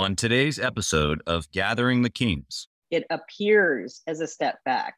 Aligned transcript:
On 0.00 0.16
today's 0.16 0.58
episode 0.58 1.22
of 1.26 1.50
Gathering 1.50 2.00
the 2.00 2.08
Kings, 2.08 2.68
it 2.90 3.04
appears 3.10 4.00
as 4.06 4.20
a 4.20 4.26
step 4.26 4.56
back, 4.64 4.94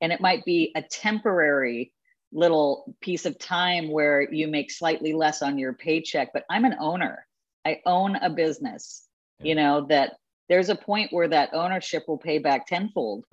and 0.00 0.12
it 0.12 0.20
might 0.20 0.44
be 0.44 0.70
a 0.76 0.82
temporary 0.82 1.92
little 2.32 2.94
piece 3.00 3.26
of 3.26 3.36
time 3.40 3.90
where 3.90 4.32
you 4.32 4.46
make 4.46 4.70
slightly 4.70 5.12
less 5.12 5.42
on 5.42 5.58
your 5.58 5.72
paycheck. 5.72 6.28
But 6.32 6.44
I'm 6.48 6.64
an 6.64 6.76
owner, 6.78 7.26
I 7.64 7.80
own 7.84 8.14
a 8.14 8.30
business, 8.30 9.08
yeah. 9.40 9.48
you 9.48 9.54
know, 9.56 9.86
that 9.88 10.18
there's 10.48 10.68
a 10.68 10.76
point 10.76 11.12
where 11.12 11.26
that 11.26 11.52
ownership 11.52 12.04
will 12.06 12.18
pay 12.18 12.38
back 12.38 12.68
tenfold. 12.68 13.24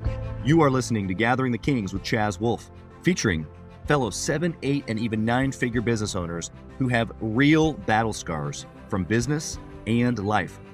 You 0.43 0.61
are 0.61 0.71
listening 0.71 1.07
to 1.07 1.13
Gathering 1.13 1.51
the 1.51 1.59
Kings 1.59 1.93
with 1.93 2.01
Chaz 2.01 2.39
Wolfe, 2.39 2.71
featuring 3.03 3.45
fellow 3.85 4.09
seven, 4.09 4.57
eight, 4.63 4.85
and 4.88 4.97
even 4.97 5.23
nine 5.23 5.51
figure 5.51 5.81
business 5.81 6.15
owners 6.15 6.49
who 6.79 6.88
have 6.88 7.11
real 7.21 7.73
battle 7.73 8.11
scars 8.11 8.65
from 8.89 9.03
business 9.03 9.59
and 9.85 10.17
life 10.17 10.59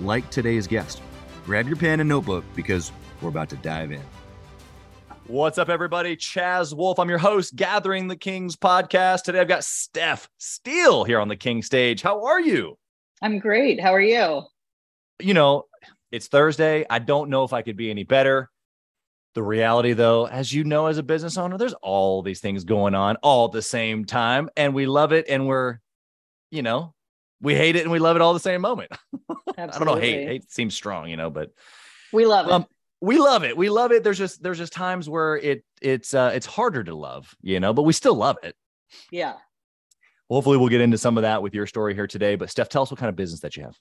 like 0.00 0.28
today's 0.30 0.66
guest. 0.66 1.02
Grab 1.44 1.66
your 1.66 1.76
pen 1.76 2.00
and 2.00 2.08
notebook 2.08 2.44
because 2.54 2.92
we're 3.20 3.28
about 3.28 3.48
to 3.50 3.56
dive 3.56 3.92
in. 3.92 4.02
What's 5.28 5.56
up, 5.56 5.68
everybody? 5.68 6.16
Chaz 6.16 6.74
Wolfe. 6.74 6.98
I'm 6.98 7.08
your 7.08 7.18
host, 7.18 7.54
Gathering 7.54 8.08
the 8.08 8.16
Kings 8.16 8.56
podcast. 8.56 9.22
Today 9.22 9.40
I've 9.40 9.48
got 9.48 9.64
Steph 9.64 10.28
Steele 10.38 11.04
here 11.04 11.20
on 11.20 11.28
the 11.28 11.36
King 11.36 11.62
stage. 11.62 12.02
How 12.02 12.24
are 12.24 12.40
you? 12.40 12.76
I'm 13.22 13.38
great. 13.38 13.80
How 13.80 13.94
are 13.94 14.00
you? 14.00 14.42
You 15.20 15.34
know, 15.34 15.66
it's 16.10 16.26
Thursday. 16.26 16.84
I 16.90 16.98
don't 16.98 17.30
know 17.30 17.44
if 17.44 17.52
I 17.52 17.62
could 17.62 17.76
be 17.76 17.88
any 17.88 18.02
better. 18.02 18.50
The 19.34 19.42
reality, 19.42 19.92
though, 19.92 20.26
as 20.26 20.52
you 20.52 20.64
know, 20.64 20.86
as 20.86 20.98
a 20.98 21.02
business 21.02 21.38
owner, 21.38 21.56
there's 21.56 21.72
all 21.74 22.22
these 22.22 22.40
things 22.40 22.64
going 22.64 22.94
on 22.94 23.16
all 23.22 23.46
at 23.46 23.52
the 23.52 23.62
same 23.62 24.04
time, 24.04 24.50
and 24.56 24.74
we 24.74 24.86
love 24.86 25.12
it. 25.12 25.26
And 25.28 25.46
we're, 25.46 25.78
you 26.50 26.62
know, 26.62 26.94
we 27.42 27.54
hate 27.54 27.76
it 27.76 27.82
and 27.82 27.90
we 27.90 27.98
love 27.98 28.16
it 28.16 28.22
all 28.22 28.32
the 28.32 28.40
same 28.40 28.60
moment. 28.60 28.92
I 29.58 29.66
don't 29.66 29.84
know. 29.84 29.96
Hate, 29.96 30.26
hate 30.26 30.52
seems 30.52 30.74
strong, 30.74 31.08
you 31.08 31.16
know, 31.16 31.28
but 31.28 31.50
we 32.12 32.24
love 32.24 32.46
it. 32.46 32.52
Um, 32.52 32.66
we 33.00 33.18
love 33.18 33.42
it. 33.42 33.56
We 33.56 33.68
love 33.68 33.90
it. 33.90 34.04
There's 34.04 34.18
just 34.18 34.42
there's 34.42 34.58
just 34.58 34.72
times 34.72 35.08
where 35.08 35.36
it 35.36 35.64
it's 35.82 36.14
uh 36.14 36.30
it's 36.34 36.46
harder 36.46 36.84
to 36.84 36.94
love, 36.94 37.34
you 37.42 37.58
know, 37.60 37.72
but 37.72 37.82
we 37.82 37.92
still 37.92 38.14
love 38.14 38.36
it. 38.42 38.54
Yeah. 39.10 39.34
hopefully 40.30 40.56
we'll 40.56 40.68
get 40.68 40.80
into 40.80 40.98
some 40.98 41.18
of 41.18 41.22
that 41.22 41.42
with 41.42 41.54
your 41.54 41.66
story 41.66 41.94
here 41.94 42.06
today. 42.06 42.36
But 42.36 42.48
Steph, 42.48 42.68
tell 42.68 42.82
us 42.82 42.90
what 42.90 43.00
kind 43.00 43.08
of 43.08 43.16
business 43.16 43.40
that 43.40 43.56
you 43.56 43.64
have. 43.64 43.76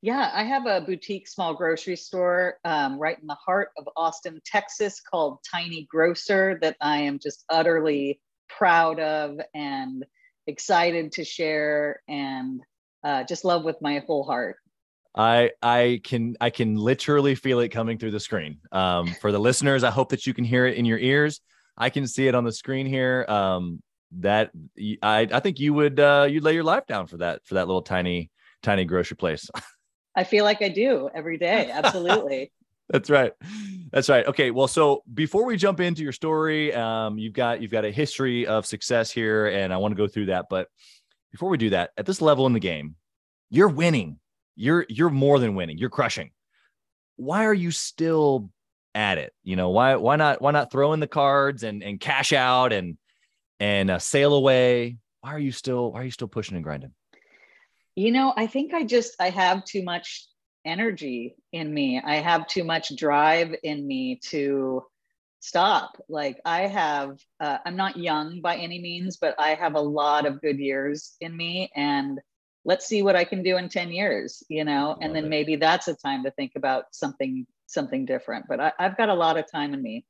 Yeah, 0.00 0.30
I 0.32 0.44
have 0.44 0.66
a 0.66 0.80
boutique 0.80 1.26
small 1.26 1.54
grocery 1.54 1.96
store 1.96 2.58
um, 2.64 2.98
right 2.98 3.18
in 3.20 3.26
the 3.26 3.34
heart 3.34 3.70
of 3.76 3.88
Austin, 3.96 4.40
Texas, 4.44 5.00
called 5.00 5.38
Tiny 5.48 5.88
Grocer 5.90 6.58
that 6.62 6.76
I 6.80 6.98
am 6.98 7.18
just 7.18 7.44
utterly 7.48 8.20
proud 8.48 9.00
of 9.00 9.40
and 9.54 10.04
excited 10.48 11.12
to 11.12 11.24
share 11.24 12.02
and 12.08 12.60
uh, 13.04 13.22
just 13.24 13.44
love 13.44 13.64
with 13.64 13.76
my 13.80 14.02
whole 14.06 14.24
heart. 14.24 14.56
I 15.14 15.50
I 15.62 16.00
can 16.02 16.36
I 16.40 16.50
can 16.50 16.76
literally 16.76 17.34
feel 17.34 17.60
it 17.60 17.68
coming 17.68 17.98
through 17.98 18.12
the 18.12 18.20
screen. 18.20 18.58
Um, 18.72 19.14
for 19.20 19.32
the 19.32 19.38
listeners, 19.38 19.84
I 19.84 19.90
hope 19.90 20.10
that 20.10 20.26
you 20.26 20.34
can 20.34 20.44
hear 20.44 20.66
it 20.66 20.76
in 20.76 20.84
your 20.84 20.98
ears. 20.98 21.40
I 21.76 21.90
can 21.90 22.06
see 22.06 22.26
it 22.26 22.34
on 22.34 22.44
the 22.44 22.52
screen 22.52 22.86
here. 22.86 23.24
Um, 23.28 23.80
that 24.18 24.50
I 25.02 25.28
I 25.30 25.40
think 25.40 25.60
you 25.60 25.74
would 25.74 26.00
uh, 26.00 26.26
you'd 26.28 26.44
lay 26.44 26.54
your 26.54 26.64
life 26.64 26.86
down 26.86 27.06
for 27.06 27.18
that 27.18 27.44
for 27.44 27.54
that 27.54 27.66
little 27.66 27.82
tiny 27.82 28.30
tiny 28.62 28.84
grocery 28.84 29.16
place. 29.16 29.48
I 30.16 30.24
feel 30.24 30.44
like 30.44 30.62
I 30.62 30.68
do 30.68 31.08
every 31.14 31.38
day. 31.38 31.70
Absolutely. 31.72 32.52
That's 32.88 33.10
right. 33.10 33.32
That's 33.92 34.08
right. 34.08 34.26
Okay. 34.26 34.50
Well, 34.50 34.68
so 34.68 35.02
before 35.12 35.44
we 35.44 35.56
jump 35.56 35.80
into 35.80 36.02
your 36.02 36.12
story, 36.12 36.74
um, 36.74 37.18
you've 37.18 37.32
got 37.32 37.60
you've 37.60 37.70
got 37.70 37.84
a 37.84 37.90
history 37.90 38.46
of 38.46 38.66
success 38.66 39.10
here, 39.10 39.48
and 39.48 39.72
I 39.72 39.76
want 39.76 39.92
to 39.92 39.96
go 39.96 40.08
through 40.08 40.26
that. 40.26 40.46
But 40.48 40.68
before 41.32 41.48
we 41.48 41.58
do 41.58 41.70
that, 41.70 41.90
at 41.96 42.06
this 42.06 42.20
level 42.20 42.46
in 42.46 42.52
the 42.52 42.60
game, 42.60 42.96
you're 43.50 43.68
winning. 43.68 44.18
You're 44.56 44.86
you're 44.88 45.10
more 45.10 45.38
than 45.38 45.54
winning. 45.54 45.78
You're 45.78 45.90
crushing. 45.90 46.30
Why 47.16 47.44
are 47.44 47.54
you 47.54 47.70
still 47.70 48.50
at 48.94 49.18
it? 49.18 49.32
You 49.42 49.56
know 49.56 49.70
why 49.70 49.96
why 49.96 50.16
not 50.16 50.40
why 50.40 50.50
not 50.50 50.70
throw 50.70 50.92
in 50.92 51.00
the 51.00 51.06
cards 51.06 51.62
and 51.62 51.82
and 51.82 52.00
cash 52.00 52.32
out 52.32 52.72
and 52.72 52.96
and 53.60 53.90
uh, 53.90 53.98
sail 53.98 54.34
away? 54.34 54.96
Why 55.20 55.32
are 55.34 55.38
you 55.38 55.52
still 55.52 55.92
why 55.92 56.02
are 56.02 56.04
you 56.04 56.10
still 56.10 56.28
pushing 56.28 56.56
and 56.56 56.64
grinding? 56.64 56.92
You 57.96 58.12
know, 58.12 58.32
I 58.36 58.46
think 58.46 58.74
I 58.74 58.84
just 58.84 59.14
I 59.20 59.30
have 59.30 59.64
too 59.64 59.82
much 59.82 60.28
energy 60.64 61.36
in 61.52 61.72
me. 61.72 62.00
I 62.04 62.16
have 62.16 62.46
too 62.46 62.64
much 62.64 62.94
drive 62.96 63.54
in 63.62 63.86
me 63.86 64.20
to 64.26 64.84
stop. 65.40 66.02
Like 66.08 66.40
I 66.44 66.66
have, 66.66 67.18
uh, 67.40 67.58
I'm 67.64 67.76
not 67.76 67.96
young 67.96 68.40
by 68.40 68.56
any 68.56 68.80
means, 68.80 69.16
but 69.16 69.34
I 69.38 69.50
have 69.54 69.74
a 69.74 69.80
lot 69.80 70.26
of 70.26 70.40
good 70.40 70.58
years 70.58 71.16
in 71.20 71.36
me. 71.36 71.70
And 71.74 72.20
let's 72.64 72.86
see 72.86 73.02
what 73.02 73.16
I 73.16 73.24
can 73.24 73.42
do 73.42 73.56
in 73.56 73.68
10 73.68 73.90
years, 73.90 74.42
you 74.48 74.64
know, 74.64 74.96
and 75.00 75.14
then 75.14 75.26
it. 75.26 75.28
maybe 75.28 75.56
that's 75.56 75.88
a 75.88 75.94
time 75.94 76.24
to 76.24 76.30
think 76.32 76.52
about 76.56 76.86
something, 76.92 77.46
something 77.66 78.04
different. 78.04 78.46
But 78.48 78.60
I, 78.60 78.72
I've 78.78 78.96
got 78.96 79.08
a 79.08 79.14
lot 79.14 79.38
of 79.38 79.50
time 79.50 79.74
in 79.74 79.82
me. 79.82 80.04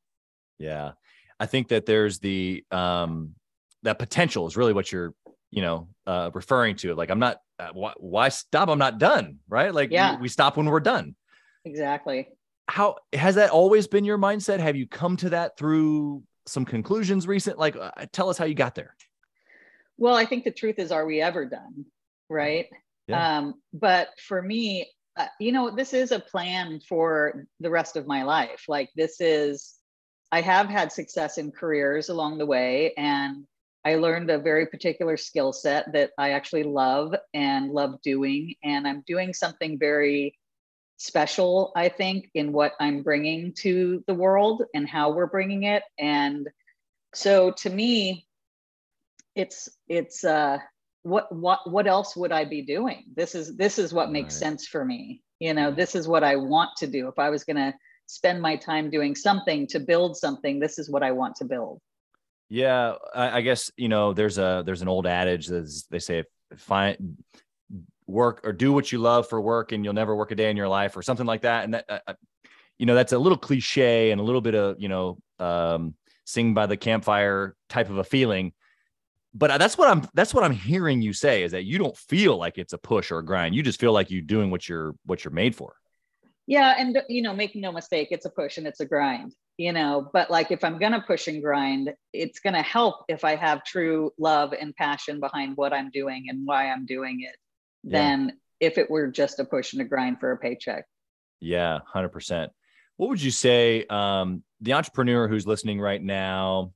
Yeah. 0.57 0.93
I 1.39 1.45
think 1.45 1.69
that 1.69 1.85
there's 1.85 2.19
the, 2.19 2.65
um, 2.71 3.35
that 3.83 3.99
potential 3.99 4.47
is 4.47 4.57
really 4.57 4.73
what 4.73 4.91
you're 4.91 5.13
you 5.51 5.61
know 5.61 5.87
uh 6.05 6.29
referring 6.33 6.75
to 6.75 6.93
like 6.95 7.09
i'm 7.09 7.19
not 7.19 7.37
uh, 7.59 7.69
why, 7.73 7.93
why 7.97 8.29
stop? 8.29 8.69
I'm 8.69 8.79
not 8.79 8.97
done 8.97 9.39
right? 9.47 9.73
Like 9.73 9.91
yeah. 9.91 10.15
we, 10.15 10.23
we 10.23 10.27
stop 10.29 10.57
when 10.57 10.67
we're 10.67 10.79
done. 10.79 11.15
Exactly. 11.65 12.27
How 12.67 12.95
has 13.13 13.35
that 13.35 13.49
always 13.49 13.87
been 13.87 14.05
your 14.05 14.17
mindset? 14.17 14.59
Have 14.59 14.75
you 14.75 14.87
come 14.87 15.17
to 15.17 15.29
that 15.31 15.57
through 15.57 16.23
some 16.45 16.65
conclusions 16.65 17.27
recent? 17.27 17.57
Like 17.57 17.75
uh, 17.75 17.91
tell 18.11 18.29
us 18.29 18.37
how 18.37 18.45
you 18.45 18.55
got 18.55 18.75
there. 18.75 18.95
Well 19.97 20.15
i 20.15 20.25
think 20.25 20.45
the 20.45 20.51
truth 20.51 20.79
is 20.79 20.91
are 20.91 21.05
we 21.05 21.21
ever 21.21 21.45
done 21.45 21.85
right? 22.29 22.67
Yeah. 23.07 23.39
um 23.39 23.55
but 23.73 24.09
for 24.27 24.41
me 24.41 24.87
uh, 25.17 25.25
you 25.39 25.51
know 25.51 25.75
this 25.75 25.93
is 25.93 26.11
a 26.11 26.19
plan 26.19 26.79
for 26.87 27.45
the 27.59 27.69
rest 27.69 27.97
of 27.97 28.07
my 28.07 28.23
life. 28.23 28.65
Like 28.67 28.89
this 28.95 29.19
is 29.19 29.75
i 30.31 30.41
have 30.41 30.69
had 30.69 30.91
success 30.91 31.37
in 31.37 31.51
careers 31.51 32.09
along 32.09 32.37
the 32.37 32.45
way 32.45 32.93
and 32.97 33.45
I 33.85 33.95
learned 33.95 34.29
a 34.29 34.37
very 34.37 34.65
particular 34.65 35.15
skill 35.17 35.53
set 35.53 35.93
that 35.93 36.11
I 36.17 36.31
actually 36.31 36.63
love 36.63 37.15
and 37.33 37.71
love 37.71 38.01
doing. 38.01 38.55
And 38.63 38.87
I'm 38.87 39.03
doing 39.07 39.33
something 39.33 39.79
very 39.79 40.37
special, 40.97 41.71
I 41.75 41.87
think, 41.89 42.29
in 42.33 42.51
what 42.51 42.73
I'm 42.79 43.03
bringing 43.03 43.53
to 43.59 44.03
the 44.05 44.13
world 44.13 44.63
and 44.73 44.87
how 44.87 45.11
we're 45.11 45.27
bringing 45.27 45.63
it. 45.63 45.83
And 45.97 46.49
so 47.13 47.51
to 47.51 47.69
me, 47.69 48.27
it's, 49.35 49.69
it's, 49.87 50.25
uh, 50.25 50.57
what, 51.03 51.33
what, 51.33 51.69
what 51.69 51.87
else 51.87 52.17
would 52.17 52.33
I 52.33 52.43
be 52.43 52.61
doing? 52.61 53.05
This 53.15 53.33
is, 53.33 53.55
this 53.55 53.79
is 53.79 53.93
what 53.93 54.11
makes 54.11 54.35
right. 54.35 54.39
sense 54.39 54.67
for 54.67 54.83
me. 54.83 55.21
You 55.39 55.53
know, 55.53 55.71
this 55.71 55.95
is 55.95 56.05
what 56.05 56.25
I 56.25 56.35
want 56.35 56.71
to 56.79 56.87
do. 56.87 57.07
If 57.07 57.17
I 57.17 57.29
was 57.29 57.45
going 57.45 57.55
to 57.55 57.73
spend 58.07 58.41
my 58.41 58.57
time 58.57 58.89
doing 58.89 59.15
something 59.15 59.67
to 59.67 59.79
build 59.79 60.17
something, 60.17 60.59
this 60.59 60.77
is 60.77 60.89
what 60.89 61.01
I 61.03 61.11
want 61.11 61.37
to 61.37 61.45
build. 61.45 61.79
Yeah, 62.49 62.95
I, 63.13 63.37
I, 63.37 63.41
guess 63.41 63.71
you 63.77 63.89
know 63.89 64.13
there's 64.13 64.39
a 64.39 64.63
there's 64.65 64.81
an 64.81 64.87
old 64.87 65.05
adage 65.05 65.47
that 65.47 65.83
they 65.91 65.99
say 65.99 66.23
find 66.57 67.17
work 68.07 68.41
or 68.43 68.51
do 68.51 68.73
what 68.73 68.91
you 68.91 68.97
love 68.97 69.29
for 69.29 69.39
work 69.39 69.71
and 69.71 69.85
you'll 69.85 69.93
never 69.93 70.15
work 70.15 70.31
a 70.31 70.35
day 70.35 70.49
in 70.49 70.57
your 70.57 70.67
life 70.67 70.97
or 70.97 71.03
something 71.03 71.27
like 71.27 71.41
that. 71.41 71.63
And 71.63 71.75
that 71.75 71.85
uh, 71.87 71.99
uh, 72.07 72.13
you 72.79 72.87
know 72.87 72.95
that's 72.95 73.13
a 73.13 73.19
little 73.19 73.37
cliche 73.37 74.09
and 74.09 74.19
a 74.19 74.23
little 74.23 74.41
bit 74.41 74.55
of 74.55 74.77
you 74.79 74.89
know 74.89 75.19
um, 75.37 75.93
sing 76.25 76.55
by 76.55 76.65
the 76.65 76.75
campfire 76.75 77.55
type 77.69 77.89
of 77.89 77.99
a 77.99 78.03
feeling. 78.03 78.53
But 79.35 79.59
that's 79.59 79.77
what 79.77 79.87
I'm 79.87 80.07
that's 80.15 80.33
what 80.33 80.43
I'm 80.43 80.53
hearing 80.53 81.03
you 81.03 81.13
say 81.13 81.43
is 81.43 81.51
that 81.51 81.65
you 81.65 81.77
don't 81.77 81.95
feel 81.95 82.35
like 82.35 82.57
it's 82.57 82.73
a 82.73 82.79
push 82.79 83.11
or 83.11 83.19
a 83.19 83.25
grind. 83.25 83.53
You 83.53 83.61
just 83.61 83.79
feel 83.79 83.93
like 83.93 84.09
you're 84.09 84.23
doing 84.23 84.49
what 84.49 84.67
you're 84.67 84.95
what 85.05 85.23
you're 85.23 85.31
made 85.31 85.55
for. 85.55 85.75
Yeah, 86.47 86.73
and 86.79 86.99
you 87.09 87.21
know, 87.21 87.35
making 87.35 87.61
no 87.61 87.71
mistake, 87.71 88.07
it's 88.09 88.25
a 88.25 88.31
push 88.31 88.57
and 88.57 88.65
it's 88.65 88.79
a 88.79 88.85
grind 88.85 89.35
you 89.59 89.73
know 89.73 90.09
but 90.13 90.31
like 90.31 90.51
if 90.51 90.63
i'm 90.63 90.79
going 90.79 90.93
to 90.93 91.01
push 91.01 91.27
and 91.27 91.43
grind 91.43 91.93
it's 92.13 92.39
going 92.39 92.53
to 92.53 92.61
help 92.61 93.03
if 93.09 93.25
i 93.25 93.35
have 93.35 93.63
true 93.65 94.09
love 94.17 94.53
and 94.53 94.73
passion 94.75 95.19
behind 95.19 95.57
what 95.57 95.73
i'm 95.73 95.91
doing 95.91 96.27
and 96.29 96.47
why 96.47 96.71
i'm 96.71 96.85
doing 96.85 97.19
it 97.21 97.35
yeah. 97.83 97.99
than 97.99 98.33
if 98.61 98.77
it 98.77 98.89
were 98.89 99.07
just 99.07 99.37
a 99.39 99.43
push 99.43 99.73
and 99.73 99.81
a 99.81 99.85
grind 99.85 100.19
for 100.19 100.31
a 100.31 100.37
paycheck. 100.37 100.85
Yeah 101.39 101.79
100% 101.93 102.49
what 102.97 103.09
would 103.09 103.21
you 103.21 103.31
say 103.31 103.85
um, 103.89 104.43
the 104.61 104.73
entrepreneur 104.73 105.27
who's 105.27 105.45
listening 105.45 105.79
right 105.79 106.01
now 106.01 106.71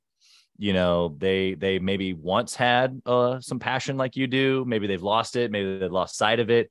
you 0.57 0.73
know 0.73 1.15
they 1.17 1.53
they 1.53 1.79
maybe 1.79 2.13
once 2.13 2.53
had 2.53 3.01
uh, 3.05 3.39
some 3.39 3.59
passion 3.59 3.95
like 3.95 4.17
you 4.17 4.27
do 4.27 4.65
maybe 4.67 4.87
they've 4.87 5.01
lost 5.01 5.37
it 5.37 5.51
maybe 5.51 5.79
they've 5.79 5.91
lost 5.91 6.17
sight 6.17 6.41
of 6.41 6.49
it 6.49 6.69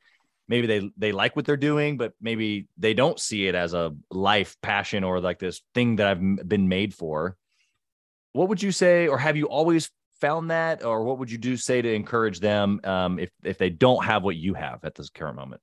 maybe 0.53 0.67
they 0.67 0.91
they 0.99 1.13
like 1.13 1.35
what 1.35 1.47
they're 1.47 1.57
doing 1.57 1.97
but 1.97 2.13
maybe 2.21 2.69
they 2.77 2.93
don't 2.93 3.19
see 3.19 3.47
it 3.47 3.55
as 3.55 3.73
a 3.73 3.95
life 4.11 4.55
passion 4.61 5.03
or 5.03 5.19
like 5.19 5.39
this 5.39 5.63
thing 5.75 5.97
that 5.97 6.07
i've 6.07 6.49
been 6.49 6.69
made 6.69 6.93
for. 6.93 7.39
What 8.35 8.49
would 8.51 8.63
you 8.63 8.71
say 8.71 9.09
or 9.09 9.17
have 9.17 9.37
you 9.39 9.47
always 9.47 9.91
found 10.21 10.51
that 10.51 10.85
or 10.85 11.05
what 11.05 11.19
would 11.19 11.31
you 11.31 11.39
do 11.39 11.57
say 11.57 11.81
to 11.81 11.91
encourage 11.93 12.39
them 12.39 12.81
um, 12.85 13.19
if 13.19 13.31
if 13.43 13.57
they 13.57 13.71
don't 13.71 14.05
have 14.05 14.23
what 14.23 14.37
you 14.37 14.53
have 14.53 14.85
at 14.85 14.95
this 14.95 15.09
current 15.09 15.37
moment? 15.37 15.63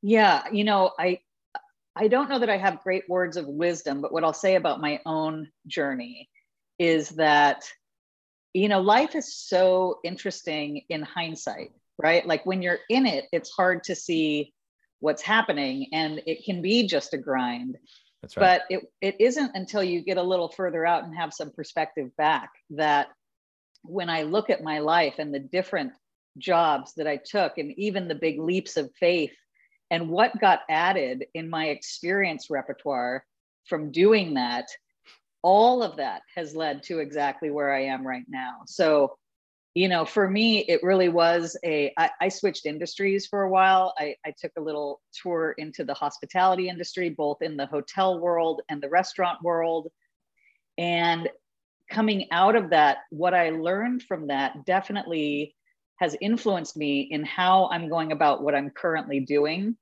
Yeah 0.00 0.44
you 0.52 0.62
know 0.62 0.92
i 0.96 1.18
i 1.96 2.06
don't 2.06 2.28
know 2.30 2.38
that 2.38 2.50
i 2.50 2.58
have 2.58 2.84
great 2.84 3.08
words 3.08 3.36
of 3.36 3.46
wisdom 3.48 4.00
but 4.00 4.12
what 4.12 4.22
i'll 4.22 4.42
say 4.46 4.54
about 4.54 4.80
my 4.80 5.00
own 5.04 5.48
journey 5.66 6.28
is 6.78 7.08
that 7.24 7.64
you 8.52 8.68
know 8.68 8.80
life 8.80 9.16
is 9.16 9.34
so 9.34 9.98
interesting 10.04 10.82
in 10.88 11.02
hindsight 11.02 11.72
right? 11.98 12.26
Like 12.26 12.44
when 12.46 12.62
you're 12.62 12.78
in 12.88 13.06
it, 13.06 13.26
it's 13.32 13.50
hard 13.50 13.84
to 13.84 13.94
see 13.94 14.52
what's 15.00 15.22
happening 15.22 15.88
and 15.92 16.22
it 16.26 16.44
can 16.44 16.62
be 16.62 16.86
just 16.86 17.14
a 17.14 17.18
grind. 17.18 17.76
That's 18.22 18.36
right. 18.36 18.60
But 18.68 18.76
it, 18.76 18.84
it 19.00 19.20
isn't 19.20 19.52
until 19.54 19.82
you 19.82 20.02
get 20.02 20.16
a 20.16 20.22
little 20.22 20.48
further 20.48 20.86
out 20.86 21.04
and 21.04 21.14
have 21.16 21.32
some 21.32 21.50
perspective 21.50 22.10
back 22.16 22.50
that 22.70 23.08
when 23.82 24.10
I 24.10 24.22
look 24.22 24.50
at 24.50 24.62
my 24.62 24.80
life 24.80 25.14
and 25.18 25.32
the 25.32 25.38
different 25.38 25.92
jobs 26.38 26.94
that 26.94 27.06
I 27.06 27.16
took 27.16 27.58
and 27.58 27.72
even 27.78 28.08
the 28.08 28.14
big 28.14 28.40
leaps 28.40 28.76
of 28.76 28.90
faith 28.98 29.32
and 29.90 30.08
what 30.08 30.38
got 30.40 30.60
added 30.68 31.26
in 31.34 31.48
my 31.48 31.66
experience 31.66 32.50
repertoire 32.50 33.24
from 33.66 33.92
doing 33.92 34.34
that, 34.34 34.66
all 35.42 35.82
of 35.82 35.96
that 35.96 36.22
has 36.34 36.56
led 36.56 36.82
to 36.84 36.98
exactly 36.98 37.50
where 37.50 37.72
I 37.72 37.84
am 37.84 38.06
right 38.06 38.24
now. 38.28 38.62
So 38.66 39.16
you 39.76 39.88
know, 39.88 40.06
for 40.06 40.26
me, 40.26 40.60
it 40.60 40.82
really 40.82 41.10
was 41.10 41.54
a. 41.62 41.92
I, 41.98 42.08
I 42.22 42.28
switched 42.30 42.64
industries 42.64 43.26
for 43.26 43.42
a 43.42 43.50
while. 43.50 43.92
I, 43.98 44.16
I 44.24 44.32
took 44.40 44.52
a 44.56 44.60
little 44.60 45.02
tour 45.12 45.54
into 45.58 45.84
the 45.84 45.92
hospitality 45.92 46.70
industry, 46.70 47.10
both 47.10 47.42
in 47.42 47.58
the 47.58 47.66
hotel 47.66 48.18
world 48.18 48.62
and 48.70 48.82
the 48.82 48.88
restaurant 48.88 49.42
world. 49.42 49.88
And 50.78 51.28
coming 51.90 52.26
out 52.30 52.56
of 52.56 52.70
that, 52.70 53.00
what 53.10 53.34
I 53.34 53.50
learned 53.50 54.02
from 54.04 54.28
that 54.28 54.64
definitely 54.64 55.54
has 56.00 56.16
influenced 56.22 56.78
me 56.78 57.02
in 57.10 57.22
how 57.22 57.68
I'm 57.70 57.90
going 57.90 58.12
about 58.12 58.42
what 58.42 58.54
I'm 58.54 58.70
currently 58.70 59.20
doing. 59.20 59.76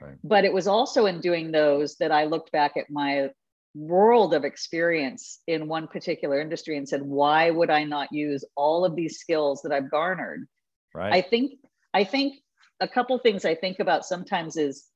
Right. 0.00 0.16
But 0.24 0.46
it 0.46 0.54
was 0.54 0.66
also 0.66 1.04
in 1.04 1.20
doing 1.20 1.52
those 1.52 1.96
that 1.96 2.12
I 2.12 2.24
looked 2.24 2.50
back 2.50 2.78
at 2.78 2.88
my 2.88 3.28
world 3.76 4.32
of 4.32 4.44
experience 4.44 5.40
in 5.46 5.68
one 5.68 5.86
particular 5.86 6.40
industry 6.40 6.78
and 6.78 6.88
said, 6.88 7.02
why 7.02 7.50
would 7.50 7.70
I 7.70 7.84
not 7.84 8.10
use 8.10 8.44
all 8.56 8.84
of 8.84 8.96
these 8.96 9.18
skills 9.18 9.60
that 9.62 9.72
I've 9.72 9.90
garnered? 9.90 10.46
Right. 10.94 11.12
I 11.12 11.20
think, 11.20 11.52
I 11.92 12.02
think 12.02 12.36
a 12.80 12.88
couple 12.88 13.18
things 13.18 13.44
I 13.44 13.54
think 13.54 13.78
about 13.78 14.06
sometimes 14.06 14.56
is, 14.56 14.86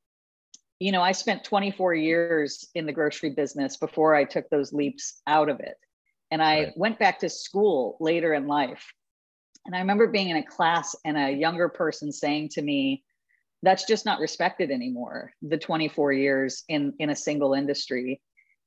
you 0.78 0.92
know, 0.92 1.02
I 1.02 1.12
spent 1.12 1.44
24 1.44 1.94
years 1.94 2.66
in 2.74 2.86
the 2.86 2.92
grocery 2.92 3.30
business 3.30 3.76
before 3.76 4.14
I 4.14 4.24
took 4.24 4.48
those 4.48 4.72
leaps 4.72 5.20
out 5.26 5.50
of 5.50 5.60
it. 5.60 5.76
And 6.30 6.42
I 6.42 6.64
right. 6.64 6.72
went 6.76 6.98
back 6.98 7.18
to 7.18 7.28
school 7.28 7.98
later 8.00 8.32
in 8.32 8.46
life. 8.46 8.92
And 9.66 9.76
I 9.76 9.80
remember 9.80 10.06
being 10.06 10.30
in 10.30 10.38
a 10.38 10.46
class 10.46 10.96
and 11.04 11.18
a 11.18 11.30
younger 11.30 11.68
person 11.68 12.10
saying 12.10 12.48
to 12.50 12.62
me, 12.62 13.04
that's 13.62 13.84
just 13.84 14.06
not 14.06 14.20
respected 14.20 14.70
anymore, 14.70 15.32
the 15.42 15.58
24 15.58 16.14
years 16.14 16.64
in, 16.68 16.94
in 16.98 17.10
a 17.10 17.16
single 17.16 17.52
industry 17.52 18.22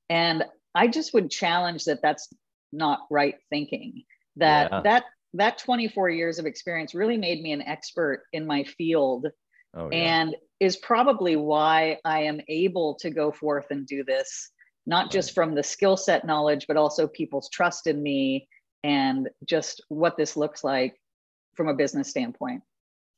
and 0.09 0.43
i 0.75 0.87
just 0.87 1.13
would 1.13 1.29
challenge 1.29 1.85
that 1.85 2.01
that's 2.01 2.29
not 2.71 2.99
right 3.09 3.35
thinking 3.49 4.03
that 4.35 4.71
yeah. 4.71 4.81
that 4.81 5.03
that 5.35 5.57
24 5.57 6.09
years 6.09 6.39
of 6.39 6.45
experience 6.45 6.93
really 6.93 7.17
made 7.17 7.41
me 7.41 7.51
an 7.51 7.61
expert 7.61 8.23
in 8.33 8.45
my 8.45 8.63
field 8.63 9.27
oh, 9.75 9.89
yeah. 9.91 9.97
and 9.97 10.35
is 10.59 10.77
probably 10.77 11.35
why 11.35 11.97
i 12.05 12.21
am 12.21 12.39
able 12.47 12.95
to 12.95 13.09
go 13.09 13.31
forth 13.31 13.67
and 13.69 13.85
do 13.85 14.03
this 14.03 14.49
not 14.85 15.11
just 15.11 15.29
right. 15.29 15.35
from 15.35 15.55
the 15.55 15.63
skill 15.63 15.97
set 15.97 16.25
knowledge 16.25 16.65
but 16.67 16.77
also 16.77 17.07
people's 17.07 17.49
trust 17.49 17.87
in 17.87 18.01
me 18.01 18.47
and 18.83 19.29
just 19.45 19.81
what 19.89 20.17
this 20.17 20.35
looks 20.35 20.63
like 20.63 20.95
from 21.55 21.67
a 21.67 21.73
business 21.73 22.09
standpoint 22.09 22.61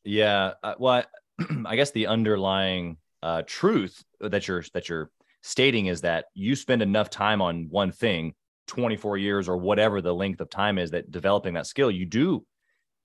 yeah 0.03 0.53
uh, 0.63 0.75
well 0.77 1.03
I, 1.39 1.45
I 1.65 1.75
guess 1.75 1.91
the 1.91 2.07
underlying 2.07 2.97
uh, 3.23 3.41
truth 3.45 4.03
that 4.19 4.47
you're 4.47 4.63
that 4.73 4.87
you're 4.87 5.09
stating 5.45 5.85
is 5.85 6.01
that 6.01 6.25
you 6.33 6.55
spend 6.55 6.81
enough 6.81 7.09
time 7.09 7.39
on 7.39 7.67
one 7.69 7.91
thing 7.91 8.33
24 8.67 9.17
years 9.17 9.47
or 9.47 9.57
whatever 9.57 10.01
the 10.01 10.13
length 10.13 10.41
of 10.41 10.49
time 10.49 10.79
is 10.79 10.89
that 10.91 11.11
developing 11.11 11.53
that 11.53 11.67
skill 11.67 11.91
you 11.91 12.05
do 12.05 12.43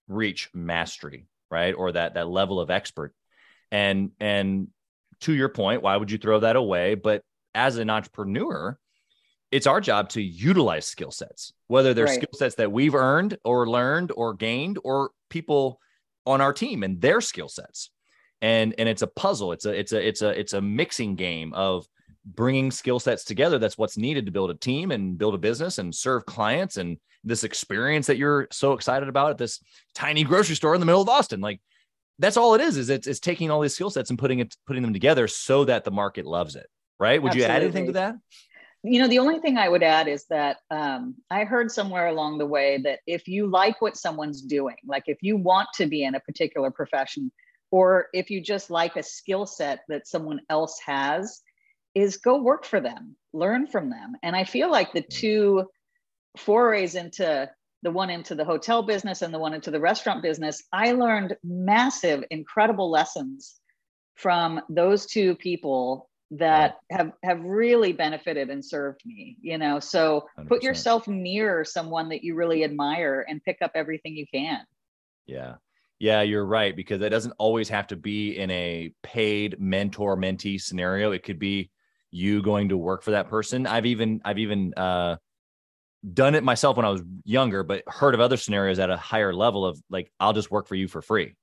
reach 0.08 0.48
mastery 0.54 1.26
right? 1.50 1.74
Or 1.74 1.92
that 1.92 2.14
that 2.14 2.28
level 2.28 2.60
of 2.60 2.70
expert. 2.70 3.12
And 3.70 4.12
and 4.20 4.68
to 5.20 5.34
your 5.34 5.48
point 5.48 5.82
why 5.82 5.96
would 5.96 6.10
you 6.10 6.18
throw 6.18 6.40
that 6.40 6.56
away? 6.56 6.94
But 6.94 7.22
as 7.54 7.76
an 7.76 7.90
entrepreneur 7.90 8.78
it's 9.50 9.66
our 9.66 9.80
job 9.80 10.08
to 10.08 10.22
utilize 10.22 10.86
skill 10.86 11.10
sets 11.10 11.52
whether 11.66 11.92
they're 11.92 12.04
right. 12.04 12.14
skill 12.14 12.30
sets 12.32 12.54
that 12.54 12.70
we've 12.70 12.94
earned 12.94 13.36
or 13.44 13.68
learned 13.68 14.12
or 14.14 14.32
gained 14.32 14.78
or 14.84 15.10
people 15.28 15.80
on 16.24 16.40
our 16.40 16.52
team 16.52 16.84
and 16.84 17.00
their 17.00 17.20
skill 17.20 17.48
sets. 17.48 17.90
And 18.40 18.74
and 18.78 18.88
it's 18.88 19.02
a 19.02 19.06
puzzle. 19.06 19.52
It's 19.52 19.66
a 19.66 19.78
it's 19.78 19.92
a 19.92 20.08
it's 20.08 20.22
a 20.22 20.38
it's 20.38 20.52
a 20.54 20.62
mixing 20.62 21.16
game 21.16 21.52
of 21.52 21.86
bringing 22.24 22.70
skill 22.70 23.00
sets 23.00 23.24
together 23.24 23.58
that's 23.58 23.78
what's 23.78 23.96
needed 23.96 24.26
to 24.26 24.32
build 24.32 24.50
a 24.50 24.54
team 24.54 24.90
and 24.90 25.16
build 25.16 25.34
a 25.34 25.38
business 25.38 25.78
and 25.78 25.94
serve 25.94 26.26
clients 26.26 26.76
and 26.76 26.98
this 27.24 27.44
experience 27.44 28.06
that 28.06 28.18
you're 28.18 28.46
so 28.50 28.72
excited 28.72 29.08
about 29.08 29.30
at 29.30 29.38
this 29.38 29.60
tiny 29.94 30.22
grocery 30.22 30.54
store 30.54 30.74
in 30.74 30.80
the 30.80 30.86
middle 30.86 31.02
of 31.02 31.08
austin. 31.08 31.40
Like 31.40 31.60
that's 32.18 32.36
all 32.36 32.54
it 32.54 32.60
is 32.60 32.76
is 32.76 32.90
it's, 32.90 33.06
it's 33.06 33.20
taking 33.20 33.50
all 33.50 33.60
these 33.60 33.74
skill 33.74 33.90
sets 33.90 34.10
and 34.10 34.18
putting 34.18 34.40
it 34.40 34.54
putting 34.66 34.82
them 34.82 34.92
together 34.92 35.26
so 35.28 35.64
that 35.64 35.84
the 35.84 35.90
market 35.90 36.26
loves 36.26 36.56
it 36.56 36.66
right? 37.00 37.20
Would 37.20 37.30
Absolutely. 37.30 37.50
you 37.50 37.56
add 37.56 37.62
anything 37.62 37.86
to 37.86 37.92
that? 37.92 38.14
You 38.82 39.00
know 39.00 39.08
the 39.08 39.18
only 39.18 39.40
thing 39.40 39.58
i 39.58 39.68
would 39.68 39.82
add 39.82 40.08
is 40.08 40.24
that 40.30 40.56
um, 40.70 41.14
i 41.30 41.44
heard 41.44 41.70
somewhere 41.70 42.06
along 42.06 42.38
the 42.38 42.46
way 42.46 42.80
that 42.82 43.00
if 43.06 43.28
you 43.28 43.46
like 43.46 43.82
what 43.82 43.94
someone's 43.94 44.40
doing 44.40 44.76
like 44.86 45.02
if 45.06 45.18
you 45.20 45.36
want 45.36 45.68
to 45.74 45.86
be 45.86 46.04
in 46.04 46.14
a 46.14 46.20
particular 46.20 46.70
profession 46.70 47.30
or 47.70 48.06
if 48.14 48.30
you 48.30 48.40
just 48.40 48.70
like 48.70 48.96
a 48.96 49.02
skill 49.02 49.44
set 49.44 49.80
that 49.88 50.08
someone 50.08 50.40
else 50.48 50.80
has 50.86 51.42
is 51.94 52.16
go 52.18 52.40
work 52.40 52.64
for 52.64 52.80
them, 52.80 53.16
learn 53.32 53.66
from 53.66 53.90
them. 53.90 54.14
And 54.22 54.36
I 54.36 54.44
feel 54.44 54.70
like 54.70 54.92
the 54.92 55.00
mm-hmm. 55.00 55.18
two 55.18 55.66
forays 56.36 56.94
into 56.94 57.50
the 57.82 57.90
one 57.90 58.10
into 58.10 58.34
the 58.34 58.44
hotel 58.44 58.82
business 58.82 59.22
and 59.22 59.32
the 59.32 59.38
one 59.38 59.54
into 59.54 59.70
the 59.70 59.80
restaurant 59.80 60.22
business, 60.22 60.62
I 60.72 60.92
learned 60.92 61.36
massive, 61.42 62.24
incredible 62.30 62.90
lessons 62.90 63.60
from 64.16 64.60
those 64.68 65.06
two 65.06 65.34
people 65.36 66.08
that 66.32 66.76
have 66.90 67.12
have 67.24 67.42
really 67.42 67.92
benefited 67.92 68.50
and 68.50 68.64
served 68.64 69.00
me 69.04 69.36
you 69.40 69.58
know 69.58 69.80
so 69.80 70.28
100%. 70.38 70.46
put 70.46 70.62
yourself 70.62 71.08
near 71.08 71.64
someone 71.64 72.08
that 72.08 72.22
you 72.22 72.36
really 72.36 72.62
admire 72.62 73.26
and 73.28 73.42
pick 73.42 73.58
up 73.60 73.72
everything 73.74 74.14
you 74.14 74.24
can 74.32 74.60
yeah 75.26 75.54
yeah, 76.00 76.22
you're 76.22 76.46
right 76.46 76.74
because 76.74 77.02
it 77.02 77.10
doesn't 77.10 77.34
always 77.38 77.68
have 77.68 77.86
to 77.88 77.96
be 77.96 78.38
in 78.38 78.50
a 78.50 78.92
paid 79.02 79.60
mentor 79.60 80.16
mentee 80.16 80.60
scenario. 80.60 81.12
It 81.12 81.22
could 81.22 81.38
be 81.38 81.70
you 82.10 82.42
going 82.42 82.70
to 82.70 82.76
work 82.76 83.02
for 83.02 83.12
that 83.12 83.28
person. 83.28 83.66
I've 83.66 83.86
even 83.86 84.20
I've 84.24 84.38
even 84.38 84.74
uh, 84.74 85.16
done 86.12 86.34
it 86.34 86.42
myself 86.42 86.76
when 86.76 86.86
I 86.86 86.90
was 86.90 87.02
younger, 87.24 87.62
but 87.62 87.84
heard 87.86 88.14
of 88.14 88.20
other 88.20 88.36
scenarios 88.36 88.78
at 88.78 88.90
a 88.90 88.96
higher 88.96 89.32
level 89.32 89.64
of 89.64 89.80
like 89.90 90.10
I'll 90.18 90.32
just 90.32 90.50
work 90.50 90.66
for 90.66 90.74
you 90.74 90.88
for 90.88 91.02
free, 91.02 91.36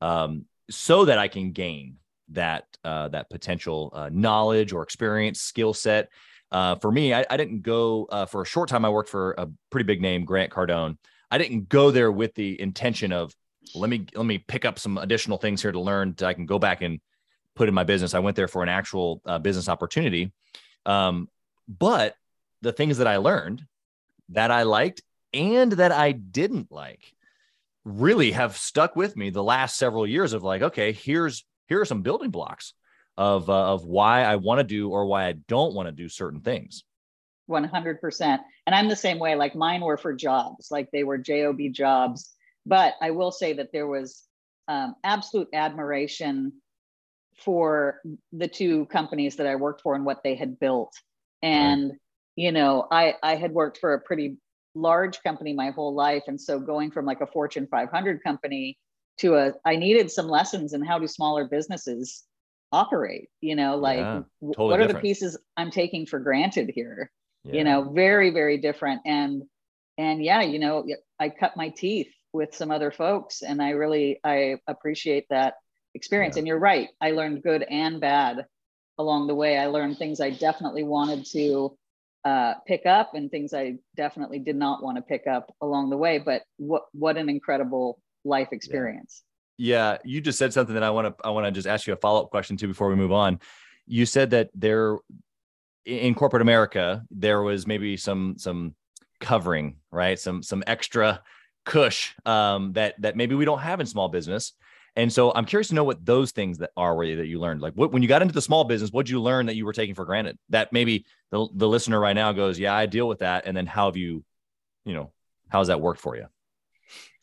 um, 0.00 0.46
so 0.70 1.04
that 1.06 1.18
I 1.18 1.28
can 1.28 1.52
gain 1.52 1.96
that 2.30 2.64
uh, 2.84 3.08
that 3.08 3.30
potential 3.30 3.92
uh, 3.94 4.10
knowledge 4.12 4.72
or 4.72 4.82
experience, 4.82 5.40
skill 5.40 5.74
set. 5.74 6.10
Uh, 6.52 6.76
for 6.76 6.92
me, 6.92 7.12
I, 7.12 7.24
I 7.28 7.36
didn't 7.36 7.62
go 7.62 8.04
uh, 8.04 8.26
for 8.26 8.42
a 8.42 8.46
short 8.46 8.68
time. 8.68 8.84
I 8.84 8.88
worked 8.88 9.08
for 9.08 9.34
a 9.36 9.48
pretty 9.70 9.84
big 9.84 10.00
name, 10.00 10.24
Grant 10.24 10.52
Cardone. 10.52 10.96
I 11.30 11.38
didn't 11.38 11.68
go 11.68 11.90
there 11.90 12.12
with 12.12 12.34
the 12.34 12.60
intention 12.60 13.12
of 13.12 13.34
let 13.74 13.90
me 13.90 14.06
let 14.14 14.26
me 14.26 14.38
pick 14.38 14.64
up 14.64 14.78
some 14.78 14.98
additional 14.98 15.38
things 15.38 15.62
here 15.62 15.72
to 15.72 15.80
learn. 15.80 16.14
I 16.22 16.34
can 16.34 16.46
go 16.46 16.58
back 16.58 16.82
and 16.82 17.00
put 17.56 17.68
in 17.68 17.74
my 17.74 17.84
business. 17.84 18.14
I 18.14 18.20
went 18.20 18.36
there 18.36 18.48
for 18.48 18.62
an 18.62 18.68
actual 18.68 19.20
uh, 19.26 19.38
business 19.38 19.68
opportunity. 19.68 20.32
Um, 20.84 21.28
but 21.66 22.14
the 22.62 22.72
things 22.72 22.98
that 22.98 23.08
I 23.08 23.16
learned 23.16 23.64
that 24.28 24.50
I 24.50 24.62
liked 24.62 25.02
and 25.32 25.72
that 25.72 25.92
I 25.92 26.12
didn't 26.12 26.70
like 26.70 27.12
really 27.84 28.32
have 28.32 28.56
stuck 28.56 28.96
with 28.96 29.16
me 29.16 29.30
the 29.30 29.42
last 29.42 29.76
several 29.76 30.06
years 30.06 30.32
of 30.32 30.42
like, 30.42 30.62
okay, 30.62 30.92
here's 30.92 31.44
here 31.66 31.80
are 31.80 31.84
some 31.84 32.02
building 32.02 32.30
blocks 32.30 32.74
of 33.16 33.50
uh, 33.50 33.72
of 33.72 33.84
why 33.84 34.22
I 34.22 34.36
want 34.36 34.60
to 34.60 34.64
do 34.64 34.90
or 34.90 35.06
why 35.06 35.26
I 35.26 35.32
don't 35.32 35.74
want 35.74 35.88
to 35.88 35.92
do 35.92 36.08
certain 36.08 36.40
things. 36.40 36.84
100%. 37.48 38.38
And 38.66 38.74
I'm 38.74 38.88
the 38.88 38.96
same 38.96 39.18
way. 39.18 39.36
Like 39.36 39.54
mine 39.54 39.80
were 39.80 39.96
for 39.96 40.12
jobs, 40.12 40.68
like 40.70 40.90
they 40.90 41.04
were 41.04 41.18
job 41.18 41.58
jobs. 41.72 42.32
But 42.64 42.94
I 43.00 43.12
will 43.12 43.30
say 43.30 43.52
that 43.54 43.72
there 43.72 43.86
was 43.86 44.24
um, 44.66 44.96
absolute 45.04 45.48
admiration 45.52 46.52
for 47.38 48.00
the 48.32 48.48
two 48.48 48.86
companies 48.86 49.36
that 49.36 49.46
I 49.46 49.56
worked 49.56 49.82
for 49.82 49.94
and 49.94 50.04
what 50.04 50.22
they 50.22 50.34
had 50.34 50.58
built. 50.58 50.92
And, 51.42 51.90
right. 51.90 51.98
you 52.36 52.52
know, 52.52 52.88
I, 52.90 53.14
I 53.22 53.36
had 53.36 53.52
worked 53.52 53.78
for 53.78 53.94
a 53.94 54.00
pretty 54.00 54.38
large 54.74 55.22
company 55.22 55.52
my 55.52 55.70
whole 55.70 55.94
life. 55.94 56.24
And 56.26 56.40
so 56.40 56.58
going 56.58 56.90
from 56.90 57.04
like 57.04 57.20
a 57.20 57.26
Fortune 57.26 57.66
500 57.70 58.22
company 58.22 58.78
to 59.18 59.36
a 59.36 59.52
i 59.64 59.76
needed 59.76 60.10
some 60.10 60.28
lessons 60.28 60.72
in 60.72 60.84
how 60.84 60.98
do 60.98 61.06
smaller 61.06 61.46
businesses 61.46 62.24
operate 62.72 63.28
you 63.40 63.54
know 63.54 63.76
like 63.76 63.98
yeah, 63.98 64.22
totally 64.42 64.68
what 64.68 64.80
are 64.80 64.86
different. 64.86 65.02
the 65.02 65.08
pieces 65.08 65.38
i'm 65.56 65.70
taking 65.70 66.06
for 66.06 66.18
granted 66.18 66.70
here 66.74 67.10
yeah. 67.44 67.54
you 67.54 67.64
know 67.64 67.90
very 67.92 68.30
very 68.30 68.58
different 68.58 69.00
and 69.06 69.42
and 69.98 70.22
yeah 70.22 70.42
you 70.42 70.58
know 70.58 70.84
i 71.20 71.28
cut 71.28 71.56
my 71.56 71.68
teeth 71.70 72.08
with 72.32 72.54
some 72.54 72.70
other 72.70 72.90
folks 72.90 73.42
and 73.42 73.62
i 73.62 73.70
really 73.70 74.18
i 74.24 74.56
appreciate 74.66 75.26
that 75.30 75.54
experience 75.96 76.36
yeah. 76.36 76.40
and 76.40 76.46
you're 76.46 76.58
right 76.58 76.90
i 77.00 77.10
learned 77.10 77.42
good 77.42 77.64
and 77.64 78.00
bad 78.00 78.46
along 78.98 79.26
the 79.26 79.34
way 79.34 79.58
i 79.58 79.66
learned 79.66 79.98
things 79.98 80.20
i 80.20 80.30
definitely 80.30 80.84
wanted 80.84 81.24
to 81.24 81.76
uh, 82.24 82.54
pick 82.66 82.86
up 82.86 83.14
and 83.14 83.30
things 83.30 83.54
i 83.54 83.74
definitely 83.96 84.38
did 84.38 84.56
not 84.56 84.82
want 84.82 84.96
to 84.96 85.02
pick 85.02 85.26
up 85.28 85.54
along 85.60 85.90
the 85.90 85.96
way 85.96 86.18
but 86.18 86.42
what 86.56 86.82
what 86.92 87.16
an 87.16 87.28
incredible 87.28 88.00
life 88.24 88.48
experience 88.50 89.22
yeah, 89.58 89.98
you 90.04 90.20
just 90.20 90.38
said 90.38 90.52
something 90.52 90.74
that 90.74 90.82
I 90.82 90.90
want 90.90 91.16
to 91.16 91.26
I 91.26 91.30
want 91.30 91.46
to 91.46 91.52
just 91.52 91.66
ask 91.66 91.86
you 91.86 91.92
a 91.92 91.96
follow 91.96 92.22
up 92.22 92.30
question 92.30 92.56
to 92.58 92.66
before 92.66 92.88
we 92.88 92.94
move 92.94 93.12
on. 93.12 93.40
You 93.86 94.04
said 94.04 94.30
that 94.30 94.50
there 94.54 94.98
in 95.84 96.14
corporate 96.14 96.42
America 96.42 97.04
there 97.10 97.42
was 97.42 97.66
maybe 97.66 97.96
some 97.96 98.34
some 98.38 98.74
covering, 99.20 99.76
right? 99.90 100.18
Some 100.18 100.42
some 100.42 100.62
extra 100.66 101.22
cush 101.64 102.14
um, 102.26 102.72
that 102.74 103.00
that 103.00 103.16
maybe 103.16 103.34
we 103.34 103.44
don't 103.44 103.60
have 103.60 103.80
in 103.80 103.86
small 103.86 104.08
business. 104.08 104.52
And 104.96 105.12
so 105.12 105.32
I'm 105.34 105.44
curious 105.44 105.68
to 105.68 105.74
know 105.74 105.84
what 105.84 106.04
those 106.04 106.32
things 106.32 106.58
that 106.58 106.70
are 106.76 106.96
really 106.96 107.16
that 107.16 107.26
you 107.26 107.38
learned. 107.38 107.60
Like 107.60 107.74
what, 107.74 107.92
when 107.92 108.02
you 108.02 108.08
got 108.08 108.22
into 108.22 108.34
the 108.34 108.42
small 108.42 108.64
business, 108.64 108.90
what 108.90 109.06
did 109.06 109.12
you 109.12 109.20
learn 109.20 109.46
that 109.46 109.54
you 109.54 109.66
were 109.66 109.74
taking 109.74 109.94
for 109.94 110.06
granted? 110.06 110.38
That 110.48 110.72
maybe 110.72 111.04
the, 111.30 111.46
the 111.54 111.68
listener 111.68 112.00
right 112.00 112.14
now 112.14 112.32
goes, 112.32 112.58
yeah, 112.58 112.74
I 112.74 112.86
deal 112.86 113.06
with 113.06 113.18
that. 113.18 113.46
And 113.46 113.56
then 113.56 113.66
how 113.66 113.86
have 113.86 113.96
you, 113.96 114.24
you 114.84 114.94
know, 114.94 115.12
how 115.50 115.58
has 115.58 115.68
that 115.68 115.80
worked 115.80 116.00
for 116.00 116.16
you? 116.16 116.26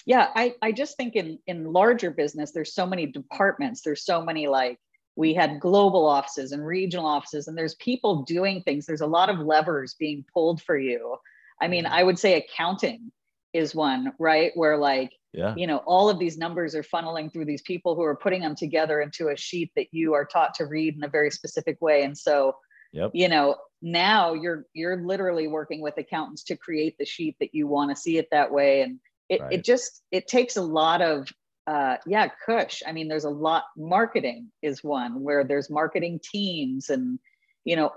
yeah 0.06 0.30
i 0.36 0.54
i 0.62 0.72
just 0.72 0.98
think 0.98 1.16
in 1.16 1.40
in 1.48 1.72
larger 1.72 2.12
business 2.12 2.52
there's 2.52 2.74
so 2.74 2.86
many 2.86 3.06
departments 3.06 3.82
there's 3.82 4.06
so 4.06 4.24
many 4.24 4.48
like 4.48 4.78
we 5.16 5.34
had 5.34 5.60
global 5.60 6.06
offices 6.08 6.52
and 6.52 6.66
regional 6.66 7.06
offices 7.06 7.48
and 7.48 7.58
there's 7.58 7.76
people 7.76 8.24
doing 8.24 8.62
things 8.64 8.86
there's 8.86 9.02
a 9.02 9.08
lot 9.08 9.30
of 9.30 9.40
levers 9.40 9.96
being 10.00 10.26
pulled 10.34 10.62
for 10.62 10.78
you 10.78 11.16
i 11.62 11.68
mean 11.68 11.86
mm-hmm. 11.86 11.94
i 11.94 12.04
would 12.04 12.20
say 12.20 12.36
accounting 12.36 13.12
is 13.54 13.76
one 13.76 14.12
right 14.20 14.52
where 14.56 14.78
like 14.78 15.12
yeah. 15.32 15.54
you 15.56 15.68
know 15.68 15.78
all 15.86 16.10
of 16.10 16.20
these 16.20 16.38
numbers 16.38 16.76
are 16.76 16.84
funneling 16.84 17.32
through 17.32 17.46
these 17.46 17.62
people 17.62 17.96
who 17.96 18.04
are 18.04 18.16
putting 18.16 18.42
them 18.42 18.56
together 18.56 19.02
into 19.02 19.30
a 19.30 19.38
sheet 19.38 19.72
that 19.76 19.88
you 19.92 20.14
are 20.14 20.26
taught 20.26 20.54
to 20.56 20.66
read 20.66 20.96
in 20.96 21.04
a 21.04 21.10
very 21.10 21.32
specific 21.32 21.78
way 21.82 22.04
and 22.04 22.18
so 22.18 22.56
yep. 22.92 23.12
you 23.14 23.28
know 23.28 23.56
now 23.82 24.34
you're 24.34 24.66
you're 24.74 25.02
literally 25.06 25.48
working 25.48 25.82
with 25.82 25.98
accountants 25.98 26.44
to 26.44 26.56
create 26.56 26.96
the 26.98 27.06
sheet 27.06 27.36
that 27.40 27.54
you 27.54 27.68
want 27.68 27.90
to 27.90 27.96
see 27.96 28.18
it 28.18 28.28
that 28.32 28.52
way 28.52 28.82
and 28.82 29.00
it, 29.30 29.42
right. 29.42 29.54
it 29.54 29.64
just 29.64 30.02
it 30.12 30.28
takes 30.28 30.58
a 30.58 30.62
lot 30.62 31.02
of 31.02 31.28
uh, 31.68 31.96
yeah 32.06 32.28
cush 32.46 32.82
i 32.86 32.92
mean 32.92 33.08
there's 33.08 33.24
a 33.24 33.30
lot 33.30 33.64
marketing 33.78 34.52
is 34.62 34.84
one 34.84 35.22
where 35.22 35.44
there's 35.44 35.70
marketing 35.70 36.20
teams 36.24 36.90
and 36.90 37.20
you 37.64 37.76
know 37.76 37.92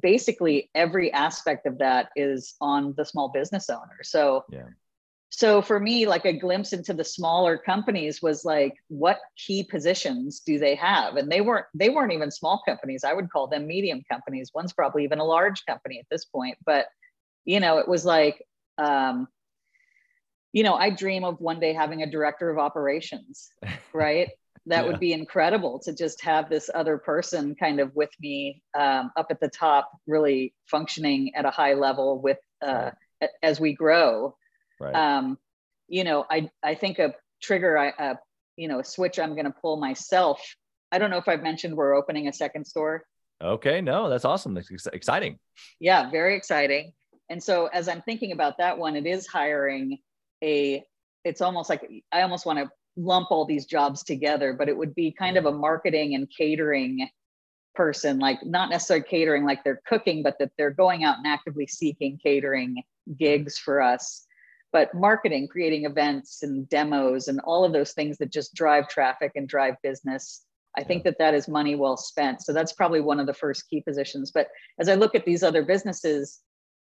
basically 0.00 0.70
every 0.74 1.12
aspect 1.12 1.66
of 1.66 1.78
that 1.78 2.08
is 2.16 2.54
on 2.60 2.94
the 2.96 3.04
small 3.04 3.28
business 3.28 3.68
owner 3.68 3.98
so 4.02 4.44
yeah 4.50 4.64
so 5.34 5.62
for 5.62 5.80
me 5.80 6.06
like 6.06 6.26
a 6.26 6.32
glimpse 6.32 6.72
into 6.72 6.92
the 6.92 7.04
smaller 7.04 7.56
companies 7.56 8.20
was 8.20 8.44
like 8.44 8.74
what 8.88 9.18
key 9.36 9.64
positions 9.64 10.40
do 10.40 10.58
they 10.58 10.74
have 10.74 11.16
and 11.16 11.32
they 11.32 11.40
weren't 11.40 11.66
they 11.74 11.88
weren't 11.88 12.12
even 12.12 12.30
small 12.30 12.62
companies 12.66 13.02
i 13.02 13.12
would 13.12 13.30
call 13.30 13.46
them 13.46 13.66
medium 13.66 14.02
companies 14.10 14.50
one's 14.54 14.72
probably 14.72 15.04
even 15.04 15.18
a 15.18 15.24
large 15.24 15.64
company 15.64 15.98
at 15.98 16.06
this 16.10 16.26
point 16.26 16.56
but 16.66 16.86
you 17.44 17.60
know 17.60 17.78
it 17.78 17.88
was 17.88 18.04
like 18.04 18.44
um, 18.78 19.28
you 20.52 20.62
know, 20.62 20.74
I 20.74 20.90
dream 20.90 21.24
of 21.24 21.40
one 21.40 21.60
day 21.60 21.72
having 21.72 22.02
a 22.02 22.10
director 22.10 22.50
of 22.50 22.58
operations, 22.58 23.50
right? 23.94 24.28
that 24.66 24.84
yeah. 24.84 24.90
would 24.90 25.00
be 25.00 25.12
incredible 25.12 25.80
to 25.80 25.92
just 25.92 26.22
have 26.22 26.48
this 26.48 26.70
other 26.72 26.96
person 26.96 27.54
kind 27.54 27.80
of 27.80 27.94
with 27.96 28.10
me 28.20 28.62
um, 28.78 29.10
up 29.16 29.26
at 29.30 29.40
the 29.40 29.48
top, 29.48 29.90
really 30.06 30.54
functioning 30.66 31.34
at 31.34 31.44
a 31.44 31.50
high 31.50 31.74
level 31.74 32.20
with 32.20 32.38
uh, 32.60 32.90
as 33.42 33.58
we 33.58 33.72
grow. 33.72 34.36
Right. 34.82 34.94
Um, 34.94 35.38
you 35.88 36.04
know, 36.04 36.26
I 36.30 36.50
I 36.62 36.74
think 36.74 36.98
a 36.98 37.14
trigger, 37.40 37.78
I 37.78 37.90
uh, 37.90 38.14
you 38.56 38.68
know, 38.68 38.80
a 38.80 38.84
switch 38.84 39.18
I'm 39.18 39.34
going 39.34 39.44
to 39.44 39.54
pull 39.62 39.76
myself. 39.76 40.42
I 40.90 40.98
don't 40.98 41.10
know 41.10 41.18
if 41.18 41.28
I've 41.28 41.42
mentioned 41.42 41.76
we're 41.76 41.94
opening 41.94 42.28
a 42.28 42.32
second 42.32 42.66
store. 42.66 43.04
Okay, 43.42 43.80
no, 43.80 44.08
that's 44.08 44.24
awesome. 44.24 44.54
That's 44.54 44.70
exciting. 44.92 45.38
Yeah, 45.80 46.10
very 46.10 46.36
exciting. 46.36 46.92
And 47.30 47.42
so 47.42 47.66
as 47.66 47.88
I'm 47.88 48.02
thinking 48.02 48.32
about 48.32 48.58
that 48.58 48.76
one, 48.76 48.96
it 48.96 49.06
is 49.06 49.26
hiring 49.26 49.98
a 50.42 50.84
it's 51.24 51.40
almost 51.40 51.70
like 51.70 51.88
I 52.10 52.22
almost 52.22 52.46
want 52.46 52.58
to 52.58 52.70
lump 52.96 53.28
all 53.30 53.46
these 53.46 53.66
jobs 53.66 54.02
together, 54.02 54.52
but 54.52 54.68
it 54.68 54.76
would 54.76 54.94
be 54.94 55.12
kind 55.12 55.36
of 55.36 55.46
a 55.46 55.52
marketing 55.52 56.14
and 56.14 56.28
catering 56.36 57.08
person, 57.74 58.18
like 58.18 58.44
not 58.44 58.70
necessarily 58.70 59.04
catering 59.08 59.44
like 59.44 59.64
they're 59.64 59.80
cooking, 59.86 60.22
but 60.22 60.38
that 60.38 60.50
they're 60.58 60.70
going 60.70 61.04
out 61.04 61.18
and 61.18 61.26
actively 61.26 61.66
seeking 61.66 62.18
catering 62.22 62.82
gigs 63.18 63.58
for 63.58 63.80
us. 63.80 64.26
But 64.72 64.94
marketing, 64.94 65.48
creating 65.48 65.84
events 65.84 66.42
and 66.42 66.68
demos 66.68 67.28
and 67.28 67.40
all 67.40 67.64
of 67.64 67.72
those 67.72 67.92
things 67.92 68.18
that 68.18 68.32
just 68.32 68.54
drive 68.54 68.88
traffic 68.88 69.32
and 69.34 69.46
drive 69.48 69.74
business. 69.82 70.44
I 70.78 70.82
think 70.82 71.04
that 71.04 71.18
that 71.18 71.34
is 71.34 71.48
money 71.48 71.74
well 71.74 71.98
spent. 71.98 72.40
So 72.40 72.54
that's 72.54 72.72
probably 72.72 73.02
one 73.02 73.20
of 73.20 73.26
the 73.26 73.34
first 73.34 73.68
key 73.68 73.82
positions. 73.82 74.30
But 74.32 74.48
as 74.80 74.88
I 74.88 74.94
look 74.94 75.14
at 75.14 75.26
these 75.26 75.42
other 75.42 75.62
businesses, 75.62 76.40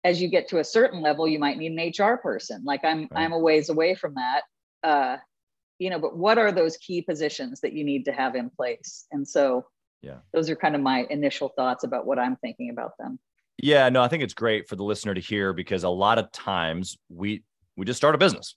as 0.04 0.22
you 0.22 0.28
get 0.28 0.48
to 0.50 0.60
a 0.60 0.64
certain 0.64 1.02
level 1.02 1.28
you 1.28 1.40
might 1.40 1.58
need 1.58 1.72
an 1.72 2.06
hr 2.06 2.18
person 2.18 2.62
like 2.66 2.84
i'm 2.84 3.02
right. 3.02 3.10
i'm 3.16 3.34
a 3.34 3.40
ways 3.40 3.70
away 3.70 3.96
from 3.96 4.14
that 4.16 4.42
uh 4.84 5.18
you 5.80 5.90
know 5.90 6.00
but 6.00 6.18
what 6.18 6.38
are 6.38 6.52
those 6.52 6.78
key 6.78 7.02
positions 7.02 7.60
that 7.62 7.74
you 7.74 7.84
need 7.84 8.06
to 8.06 8.12
have 8.12 8.36
in 8.36 8.50
place 8.50 9.06
and 9.12 9.28
so 9.28 9.66
yeah 10.02 10.18
those 10.34 10.50
are 10.50 10.56
kind 10.56 10.76
of 10.76 10.82
my 10.82 11.06
initial 11.10 11.50
thoughts 11.56 11.84
about 11.84 12.06
what 12.06 12.20
i'm 12.20 12.36
thinking 12.38 12.70
about 12.70 12.92
them 13.00 13.20
yeah 13.58 13.90
no 13.90 14.02
i 14.02 14.08
think 14.08 14.24
it's 14.24 14.34
great 14.34 14.68
for 14.68 14.76
the 14.76 14.84
listener 14.84 15.14
to 15.14 15.22
hear 15.22 15.54
because 15.54 15.84
a 15.84 15.90
lot 15.90 16.18
of 16.18 16.32
times 16.32 16.98
we 17.10 17.44
we 17.76 17.86
just 17.86 17.98
start 17.98 18.16
a 18.16 18.18
business 18.18 18.56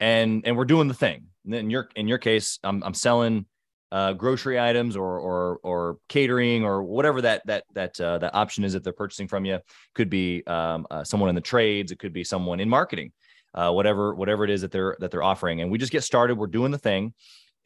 and 0.00 0.42
and 0.46 0.56
we're 0.56 0.64
doing 0.64 0.88
the 0.88 0.94
thing 0.94 1.26
in 1.46 1.70
your 1.70 1.88
in 1.96 2.08
your 2.08 2.18
case 2.18 2.58
i'm, 2.64 2.82
I'm 2.82 2.94
selling 2.94 3.46
uh, 3.92 4.14
grocery 4.14 4.58
items 4.58 4.96
or 4.96 5.18
or 5.18 5.60
or 5.62 5.98
catering 6.08 6.64
or 6.64 6.82
whatever 6.82 7.20
that 7.20 7.42
that 7.44 7.64
that 7.74 8.00
uh, 8.00 8.16
that 8.16 8.34
option 8.34 8.64
is 8.64 8.72
that 8.72 8.82
they're 8.82 8.92
purchasing 8.94 9.28
from 9.28 9.44
you. 9.44 9.58
Could 9.94 10.08
be 10.08 10.42
um, 10.46 10.86
uh, 10.90 11.04
someone 11.04 11.28
in 11.28 11.34
the 11.34 11.42
trades. 11.42 11.92
It 11.92 11.98
could 11.98 12.14
be 12.14 12.24
someone 12.24 12.58
in 12.58 12.70
marketing. 12.70 13.12
Uh, 13.54 13.70
whatever 13.70 14.14
whatever 14.14 14.44
it 14.44 14.50
is 14.50 14.62
that 14.62 14.72
they're 14.72 14.96
that 15.00 15.10
they're 15.10 15.22
offering. 15.22 15.60
And 15.60 15.70
we 15.70 15.76
just 15.76 15.92
get 15.92 16.02
started. 16.04 16.38
We're 16.38 16.46
doing 16.46 16.72
the 16.72 16.78
thing, 16.78 17.12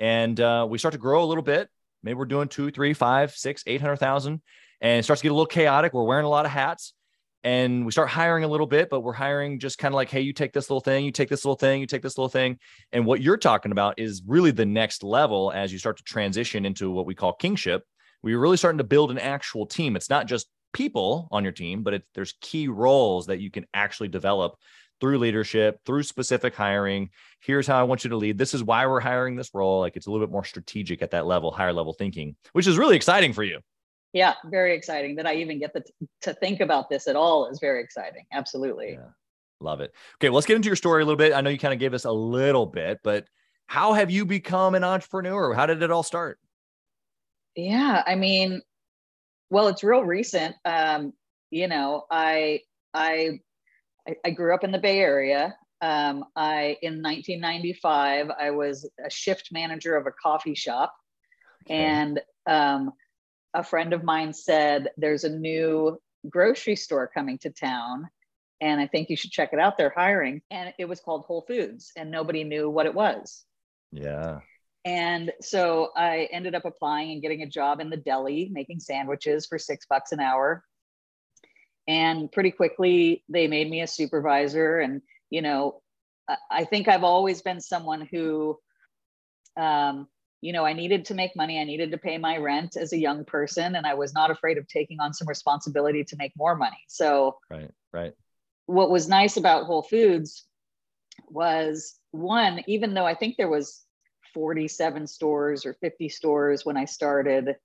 and 0.01 0.39
uh, 0.41 0.67
we 0.69 0.79
start 0.79 0.93
to 0.93 0.99
grow 0.99 1.23
a 1.23 1.27
little 1.27 1.45
bit. 1.45 1.69
Maybe 2.03 2.15
we're 2.15 2.25
doing 2.25 2.49
two, 2.49 2.73
three, 2.73 2.93
five, 2.93 3.31
six, 3.31 3.63
eight 3.69 3.81
hundred 3.81 3.99
thousand, 3.99 4.43
and 4.81 4.99
it 4.99 5.05
starts 5.05 5.23
to 5.23 5.27
get 5.27 5.31
a 5.31 5.35
little 5.35 5.47
chaotic. 5.47 5.95
We're 5.95 6.03
wearing 6.03 6.27
a 6.27 6.29
lot 6.29 6.45
of 6.45 6.51
hats 6.51 6.93
and 7.47 7.87
we 7.87 7.93
start 7.93 8.09
hiring 8.09 8.43
a 8.43 8.49
little 8.49 8.67
bit, 8.67 8.91
but 8.91 9.03
we're 9.03 9.13
hiring 9.13 9.61
just 9.61 9.79
kind 9.79 9.95
of 9.95 9.95
like, 9.95 10.11
hey, 10.11 10.21
you 10.21 10.33
take 10.33 10.53
this 10.53 10.69
little 10.69 10.81
thing, 10.81 11.05
you 11.05 11.13
take 11.13 11.29
this 11.29 11.45
little 11.45 11.55
thing, 11.55 11.81
you 11.81 11.87
take 11.87 12.03
this 12.03 12.19
little 12.19 12.29
thing. 12.29 12.59
And 12.91 13.07
what 13.07 13.23
you're 13.23 13.37
talking 13.37 13.71
about 13.71 14.01
is 14.01 14.21
really 14.27 14.51
the 14.51 14.67
next 14.67 15.05
level 15.05 15.53
as 15.55 15.73
you 15.73 15.79
start 15.79 15.97
to 15.99 16.03
transition 16.03 16.67
into 16.67 16.91
what 16.91 17.07
we 17.07 17.15
call 17.15 17.35
kingship. 17.35 17.85
We're 18.21 18.41
really 18.41 18.57
starting 18.57 18.79
to 18.79 18.85
build 18.85 19.13
an 19.13 19.21
actual 19.21 19.65
team. 19.65 19.95
It's 19.95 20.11
not 20.11 20.27
just 20.27 20.49
people 20.73 21.29
on 21.31 21.45
your 21.45 21.53
team, 21.53 21.85
but 21.85 22.03
there's 22.17 22.35
key 22.41 22.67
roles 22.67 23.27
that 23.27 23.39
you 23.39 23.53
can 23.53 23.65
actually 23.73 24.09
develop 24.09 24.57
through 25.01 25.19
leadership, 25.19 25.79
through 25.87 26.03
specific 26.03 26.53
hiring. 26.53 27.11
Here's 27.39 27.69
how 27.69 27.79
I 27.79 27.85
want 27.85 28.03
you 28.03 28.11
to 28.11 28.17
lead. 28.17 28.39
This 28.39 28.55
is 28.55 28.65
why 28.65 28.89
we're 28.89 28.99
hiring 28.99 29.37
this 29.37 29.51
role. 29.55 29.79
Like 29.79 29.95
it's 29.95 30.09
a 30.09 30.11
little 30.11 30.27
bit 30.27 30.33
more 30.33 30.45
strategic 30.45 31.01
at 31.01 31.13
that 31.13 31.27
level, 31.27 31.53
higher 31.53 31.73
level 31.73 31.93
thinking, 31.93 32.35
which 32.55 32.67
is 32.67 32.77
really 32.77 32.97
exciting 32.97 33.33
for 33.33 33.45
you 33.45 33.61
yeah 34.13 34.35
very 34.47 34.75
exciting 34.75 35.17
that 35.17 35.27
i 35.27 35.35
even 35.35 35.59
get 35.59 35.73
the, 35.73 35.85
to 36.21 36.33
think 36.35 36.61
about 36.61 36.89
this 36.89 37.07
at 37.09 37.17
all 37.17 37.47
is 37.47 37.59
very 37.61 37.83
exciting 37.83 38.25
absolutely. 38.33 38.93
Yeah. 38.93 39.09
love 39.61 39.81
it. 39.81 39.93
Okay 40.17 40.29
well, 40.29 40.37
let's 40.37 40.47
get 40.47 40.57
into 40.57 40.69
your 40.69 40.77
story 40.77 41.03
a 41.03 41.07
little 41.07 41.17
bit. 41.17 41.33
I 41.33 41.41
know 41.41 41.51
you 41.51 41.59
kind 41.59 41.75
of 41.75 41.81
gave 41.81 41.95
us 41.95 42.05
a 42.05 42.13
little 42.13 42.67
bit 42.67 43.01
but 43.03 43.27
how 43.67 43.95
have 43.95 44.11
you 44.11 44.25
become 44.25 44.75
an 44.75 44.85
entrepreneur? 44.85 45.53
How 45.53 45.67
did 45.67 45.83
it 45.83 45.91
all 45.91 46.03
start? 46.03 46.39
Yeah 47.55 48.03
i 48.07 48.15
mean 48.15 48.63
well 49.51 49.69
it's 49.69 49.85
real 49.85 50.05
recent. 50.05 50.55
Um 50.65 51.13
you 51.51 51.69
know 51.69 52.05
i 52.11 52.61
i 52.95 53.39
i 54.25 54.31
grew 54.31 54.55
up 54.55 54.65
in 54.65 54.71
the 54.73 54.79
bay 54.79 55.01
area. 55.01 55.55
Um, 55.83 56.25
I 56.35 56.79
in 56.83 57.03
1995 57.03 58.31
I 58.31 58.51
was 58.51 58.89
a 59.05 59.11
shift 59.11 59.51
manager 59.53 59.95
of 59.97 60.07
a 60.07 60.11
coffee 60.11 60.55
shop, 60.55 60.95
okay. 61.67 61.75
and 61.75 62.21
um, 62.47 62.93
a 63.57 63.65
friend 63.65 63.93
of 63.93 64.05
mine 64.05 64.33
said 64.33 64.91
there's 64.97 65.25
a 65.25 65.31
new 65.31 65.99
grocery 66.29 66.77
store 66.77 67.11
coming 67.13 67.39
to 67.39 67.51
town 67.51 68.09
and 68.61 68.81
I 68.81 68.87
think 68.87 69.11
you 69.11 69.17
should 69.17 69.31
check 69.31 69.51
it 69.53 69.59
out. 69.59 69.77
They're 69.77 69.93
hiring. 69.95 70.43
And 70.51 70.73
it 70.79 70.87
was 70.87 71.01
called 71.01 71.25
Whole 71.25 71.43
Foods, 71.43 71.93
and 71.97 72.11
nobody 72.11 72.45
knew 72.45 72.71
what 72.71 72.87
it 72.87 72.95
was. 72.95 73.45
Yeah. 73.93 74.41
And 74.85 75.33
so 75.41 75.91
I 75.97 76.29
ended 76.31 76.55
up 76.55 76.65
applying 76.65 77.13
and 77.13 77.23
getting 77.23 77.43
a 77.43 77.49
job 77.49 77.81
in 77.81 77.91
the 77.91 77.97
deli, 77.97 78.49
making 78.53 78.81
sandwiches 78.81 79.47
for 79.47 79.59
six 79.59 79.85
bucks 79.89 80.13
an 80.13 80.21
hour. 80.21 80.65
And 81.89 82.31
pretty 82.31 82.51
quickly, 82.51 83.25
they 83.29 83.47
made 83.47 83.69
me 83.69 83.83
a 83.83 83.87
supervisor. 83.87 84.79
And, 84.79 85.03
you 85.29 85.43
know, 85.43 85.83
I 86.51 86.65
think 86.65 86.89
I've 86.89 87.05
always 87.05 87.43
been 87.43 87.61
someone 87.61 88.09
who 88.11 88.59
um, 89.57 90.09
you 90.41 90.53
know, 90.53 90.65
I 90.65 90.73
needed 90.73 91.05
to 91.07 91.15
make 91.15 91.35
money. 91.37 91.61
I 91.61 91.65
needed 91.65 91.91
to 91.91 91.99
pay 91.99 92.19
my 92.19 92.37
rent 92.37 92.77
as 92.77 92.93
a 92.93 92.99
young 92.99 93.25
person, 93.25 93.77
and 93.77 93.87
I 93.87 93.95
was 93.95 94.15
not 94.15 94.31
afraid 94.31 94.59
of 94.59 94.69
taking 94.69 95.01
on 95.01 95.13
some 95.13 95.29
responsibility 95.29 96.05
to 96.05 96.17
make 96.17 96.33
more 96.37 96.55
money. 96.55 96.83
So, 96.89 97.39
right, 97.51 97.71
right. 97.93 98.13
What 98.67 98.91
was 98.91 99.09
nice 99.09 99.37
about 99.37 99.65
Whole 99.65 99.83
Foods 99.83 100.45
was 101.29 101.99
one, 102.11 102.61
even 102.67 102.95
though 102.95 103.07
I 103.07 103.15
think 103.15 103.37
there 103.37 103.49
was 103.49 103.85
47 104.35 105.07
stores 105.07 105.65
or 105.65 105.75
50 105.81 106.09
stores 106.09 106.65
when 106.65 106.77
I 106.77 106.85
started, 106.85 107.57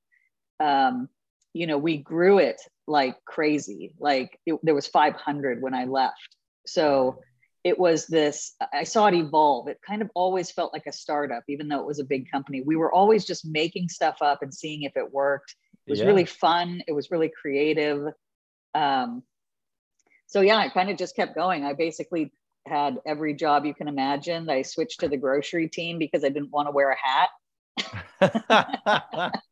um, 0.59 1.09
you 1.53 1.67
know, 1.67 1.77
we 1.77 1.97
grew 1.97 2.37
it 2.37 2.61
like 2.87 3.23
crazy. 3.25 3.93
Like 3.99 4.39
it, 4.45 4.55
there 4.63 4.75
was 4.75 4.87
500 4.87 5.61
when 5.61 5.73
I 5.73 5.85
left. 5.85 6.37
So 6.65 7.21
it 7.63 7.77
was 7.77 8.07
this 8.07 8.55
i 8.73 8.83
saw 8.83 9.07
it 9.07 9.13
evolve. 9.13 9.67
It 9.67 9.79
kind 9.85 10.01
of 10.01 10.09
always 10.15 10.51
felt 10.51 10.73
like 10.73 10.87
a 10.87 10.91
startup 10.91 11.43
even 11.47 11.67
though 11.67 11.79
it 11.79 11.85
was 11.85 11.99
a 11.99 12.03
big 12.03 12.31
company. 12.31 12.61
We 12.61 12.75
were 12.75 12.91
always 12.91 13.25
just 13.25 13.45
making 13.45 13.89
stuff 13.89 14.17
up 14.21 14.41
and 14.41 14.53
seeing 14.53 14.83
if 14.83 14.95
it 14.95 15.11
worked. 15.11 15.55
It 15.87 15.91
was 15.91 15.99
yeah. 15.99 16.05
really 16.05 16.25
fun. 16.25 16.81
It 16.87 16.93
was 16.93 17.11
really 17.11 17.29
creative. 17.29 18.07
Um, 18.73 19.23
so 20.27 20.41
yeah 20.41 20.57
i 20.57 20.69
kind 20.69 20.89
of 20.89 20.97
just 20.97 21.15
kept 21.15 21.35
going. 21.35 21.65
I 21.65 21.73
basically 21.73 22.31
had 22.67 22.97
every 23.05 23.33
job 23.33 23.65
you 23.65 23.73
can 23.73 23.87
imagine. 23.87 24.49
I 24.49 24.61
switched 24.61 24.99
to 25.01 25.07
the 25.07 25.17
grocery 25.17 25.67
team 25.67 25.99
because 25.99 26.23
i 26.23 26.29
didn't 26.29 26.51
want 26.51 26.67
to 26.67 26.71
wear 26.71 26.91
a 26.91 26.97
hat. 26.97 27.29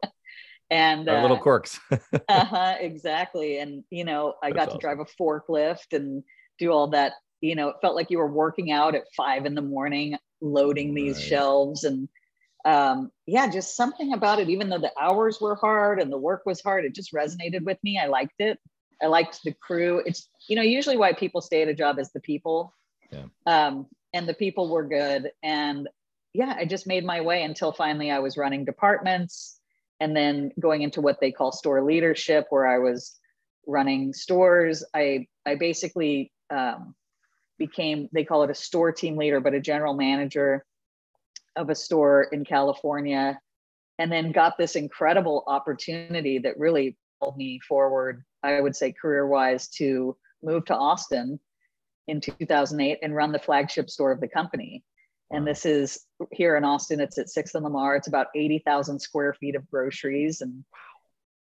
And 0.72 1.10
uh, 1.10 1.22
little 1.22 1.38
quirks. 1.38 1.80
uh-huh, 1.92 2.75
exactly. 2.80 3.60
And 3.60 3.84
you 3.89 4.06
know 4.06 4.36
i 4.44 4.50
That's 4.50 4.56
got 4.56 4.68
awesome. 4.68 4.80
to 4.80 4.82
drive 4.82 5.00
a 5.00 5.06
forklift 5.06 5.94
and 5.94 6.24
do 6.60 6.72
all 6.72 6.88
that 6.88 7.13
you 7.41 7.55
know 7.55 7.69
it 7.69 7.75
felt 7.81 7.96
like 7.96 8.10
you 8.10 8.17
were 8.17 8.31
working 8.31 8.72
out 8.72 8.96
at 8.96 9.03
five 9.15 9.46
in 9.46 9.55
the 9.55 9.62
morning 9.62 10.17
loading 10.41 10.93
these 10.93 11.17
right. 11.17 11.25
shelves 11.25 11.84
and 11.84 12.08
um, 12.65 13.10
yeah 13.25 13.50
just 13.50 13.75
something 13.75 14.13
about 14.13 14.39
it 14.39 14.50
even 14.50 14.69
though 14.69 14.79
the 14.79 14.91
hours 15.00 15.39
were 15.39 15.55
hard 15.55 16.01
and 16.01 16.12
the 16.12 16.17
work 16.17 16.43
was 16.46 16.62
hard 16.62 16.86
it 16.86 16.93
just 16.93 17.13
resonated 17.13 17.63
with 17.63 17.77
me. 17.84 17.98
I 17.98 18.08
liked 18.08 18.39
it. 18.39 18.60
I 19.01 19.08
liked 19.08 19.39
the 19.43 19.53
crew. 19.53 20.01
It's 20.05 20.29
you 20.48 20.55
know 20.55 20.62
usually 20.62 20.98
why 20.98 21.13
people 21.13 21.41
stay 21.41 21.62
at 21.62 21.69
a 21.69 21.74
job 21.74 22.00
is 22.00 22.12
the 22.12 22.19
people. 22.19 22.74
Yeah. 23.12 23.25
um, 23.48 23.88
and 24.13 24.27
the 24.27 24.34
people 24.34 24.69
were 24.69 24.88
good. 24.88 25.31
And 25.41 25.88
yeah 26.34 26.53
i 26.58 26.63
just 26.63 26.86
made 26.86 27.03
my 27.03 27.22
way 27.22 27.41
until 27.41 27.72
finally 27.72 28.12
i 28.12 28.19
was 28.19 28.38
running 28.38 28.63
departments 28.63 29.60
and 30.00 30.15
then 30.15 30.51
going 30.60 30.84
into 30.84 31.01
what 31.01 31.19
they 31.19 31.31
call 31.31 31.51
store 31.51 31.84
leadership 31.84 32.46
where 32.51 32.67
i 32.67 32.77
was 32.77 33.19
running 33.69 34.13
stores. 34.13 34.84
I 34.93 35.27
i 35.46 35.55
basically 35.55 36.31
um, 36.50 36.96
became, 37.60 38.10
they 38.12 38.24
call 38.24 38.44
it 38.44 38.50
a 38.50 38.56
store 38.56 38.92
team 38.92 39.18
leader, 39.18 39.39
but 39.39 39.54
a 39.54 39.60
general 39.60 39.94
manager 39.94 40.66
of 41.56 41.70
a 41.70 41.75
store 41.75 42.24
in 42.32 42.46
California, 42.46 43.39
and 44.00 44.12
then 44.12 44.32
got 44.32 44.58
this 44.58 44.75
incredible 44.75 45.44
opportunity 45.46 46.39
that 46.39 46.58
really 46.58 46.98
pulled 47.22 47.38
me 47.38 47.60
forward, 47.68 48.24
I 48.42 48.62
would 48.62 48.75
say 48.75 48.94
career 48.94 49.28
wise, 49.28 49.68
to 49.72 50.16
move 50.42 50.66
to 50.66 50.75
Austin 50.75 51.39
in 52.08 52.22
2008 52.22 53.00
and 53.04 53.16
run 53.16 53.34
the 53.34 53.39
flagship 53.39 53.89
store 53.89 54.12
of 54.12 54.22
the 54.22 54.28
company. 54.28 54.84
And 55.32 55.46
this 55.46 55.66
is 55.66 56.06
here 56.32 56.56
in 56.56 56.63
Austin, 56.63 57.01
it's 57.01 57.20
at 57.20 57.28
6th 57.28 57.54
and 57.56 57.63
Lamar. 57.63 57.96
It's 57.96 58.08
about 58.08 58.28
80,000 58.34 59.00
square 59.00 59.34
feet 59.34 59.56
of 59.56 59.70
groceries. 59.70 60.42
And, 60.42 60.63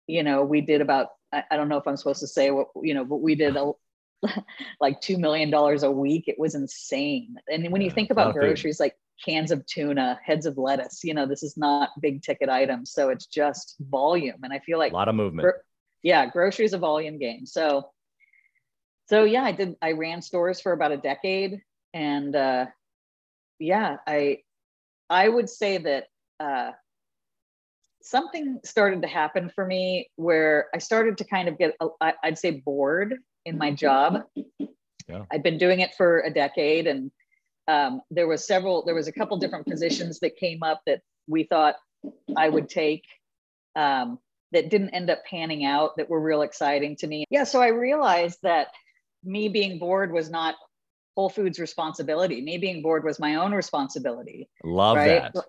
you 0.06 0.22
know, 0.22 0.42
we 0.42 0.60
did 0.60 0.80
about, 0.80 1.08
I 1.32 1.56
don't 1.56 1.68
know 1.68 1.76
if 1.76 1.86
I'm 1.86 1.96
supposed 1.96 2.20
to 2.20 2.26
say 2.26 2.50
what, 2.50 2.68
you 2.82 2.94
know, 2.94 3.04
but 3.04 3.18
we 3.18 3.34
did 3.34 3.56
a, 3.56 3.72
like 4.80 5.00
$2 5.00 5.18
million 5.18 5.52
a 5.52 5.90
week. 5.90 6.24
It 6.26 6.38
was 6.38 6.54
insane. 6.54 7.36
And 7.50 7.70
when 7.70 7.82
you 7.82 7.90
think 7.90 8.10
about 8.10 8.34
groceries, 8.34 8.80
like 8.80 8.96
cans 9.24 9.50
of 9.50 9.64
tuna, 9.66 10.18
heads 10.24 10.46
of 10.46 10.58
lettuce, 10.58 11.02
you 11.04 11.14
know, 11.14 11.26
this 11.26 11.42
is 11.42 11.56
not 11.56 11.90
big 12.00 12.22
ticket 12.22 12.48
items. 12.48 12.92
So 12.92 13.10
it's 13.10 13.26
just 13.26 13.76
volume. 13.80 14.40
And 14.42 14.52
I 14.52 14.58
feel 14.60 14.78
like 14.78 14.92
a 14.92 14.96
lot 14.96 15.08
of 15.08 15.14
movement. 15.14 15.54
yeah, 16.02 16.26
groceries 16.26 16.72
a 16.72 16.78
volume 16.78 17.18
game. 17.18 17.46
So, 17.46 17.90
so 19.08 19.24
yeah, 19.24 19.44
I 19.44 19.52
did, 19.52 19.76
I 19.80 19.92
ran 19.92 20.22
stores 20.22 20.60
for 20.60 20.72
about 20.72 20.92
a 20.92 20.96
decade. 20.96 21.62
And 21.94 22.34
uh, 22.34 22.66
yeah, 23.58 23.96
I, 24.06 24.38
I 25.08 25.28
would 25.28 25.48
say 25.48 25.78
that 25.78 26.06
uh, 26.40 26.72
something 28.02 28.60
started 28.64 29.02
to 29.02 29.08
happen 29.08 29.50
for 29.54 29.64
me 29.64 30.10
where 30.16 30.66
I 30.74 30.78
started 30.78 31.18
to 31.18 31.24
kind 31.24 31.48
of 31.48 31.58
get, 31.58 31.76
I'd 32.22 32.38
say 32.38 32.50
bored 32.50 33.14
in 33.46 33.56
my 33.56 33.70
job. 33.70 34.24
Yeah. 35.08 35.22
I'd 35.32 35.42
been 35.42 35.56
doing 35.56 35.80
it 35.80 35.94
for 35.96 36.20
a 36.20 36.30
decade 36.30 36.86
and 36.86 37.10
um, 37.68 38.02
there 38.10 38.26
was 38.26 38.46
several, 38.46 38.84
there 38.84 38.94
was 38.94 39.08
a 39.08 39.12
couple 39.12 39.38
different 39.38 39.66
positions 39.66 40.20
that 40.20 40.36
came 40.36 40.62
up 40.62 40.82
that 40.86 41.00
we 41.26 41.44
thought 41.44 41.76
I 42.36 42.48
would 42.48 42.68
take 42.68 43.04
um, 43.74 44.18
that 44.52 44.70
didn't 44.70 44.90
end 44.90 45.10
up 45.10 45.24
panning 45.24 45.64
out 45.64 45.96
that 45.96 46.08
were 46.08 46.20
real 46.20 46.42
exciting 46.42 46.96
to 46.96 47.06
me. 47.06 47.24
Yeah, 47.30 47.44
so 47.44 47.60
I 47.60 47.68
realized 47.68 48.38
that 48.42 48.68
me 49.24 49.48
being 49.48 49.78
bored 49.78 50.12
was 50.12 50.30
not 50.30 50.54
Whole 51.16 51.28
Foods 51.28 51.58
responsibility. 51.58 52.40
Me 52.40 52.58
being 52.58 52.82
bored 52.82 53.04
was 53.04 53.18
my 53.18 53.36
own 53.36 53.52
responsibility. 53.52 54.48
Love 54.62 54.96
right? 54.96 55.32
that. 55.34 55.44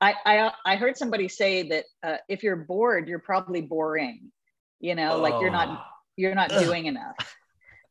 I, 0.00 0.14
I 0.26 0.52
I 0.64 0.76
heard 0.76 0.96
somebody 0.96 1.28
say 1.28 1.68
that 1.70 1.84
uh, 2.02 2.16
if 2.28 2.42
you're 2.42 2.56
bored, 2.56 3.08
you're 3.08 3.18
probably 3.18 3.62
boring. 3.62 4.30
You 4.78 4.94
know, 4.94 5.14
oh. 5.14 5.20
like 5.20 5.40
you're 5.40 5.50
not 5.50 5.68
oh. 5.70 5.82
you're 6.16 6.34
not 6.34 6.50
doing 6.60 6.86
enough. 6.86 7.35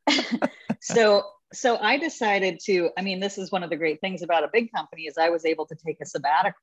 so 0.81 1.23
so 1.53 1.77
I 1.77 1.97
decided 1.97 2.59
to. 2.65 2.89
I 2.97 3.01
mean, 3.01 3.19
this 3.19 3.37
is 3.37 3.51
one 3.51 3.63
of 3.63 3.69
the 3.69 3.75
great 3.75 4.01
things 4.01 4.21
about 4.21 4.43
a 4.43 4.49
big 4.51 4.71
company 4.71 5.03
is 5.03 5.17
I 5.17 5.29
was 5.29 5.45
able 5.45 5.65
to 5.67 5.75
take 5.75 5.97
a 6.01 6.05
sabbatical. 6.05 6.59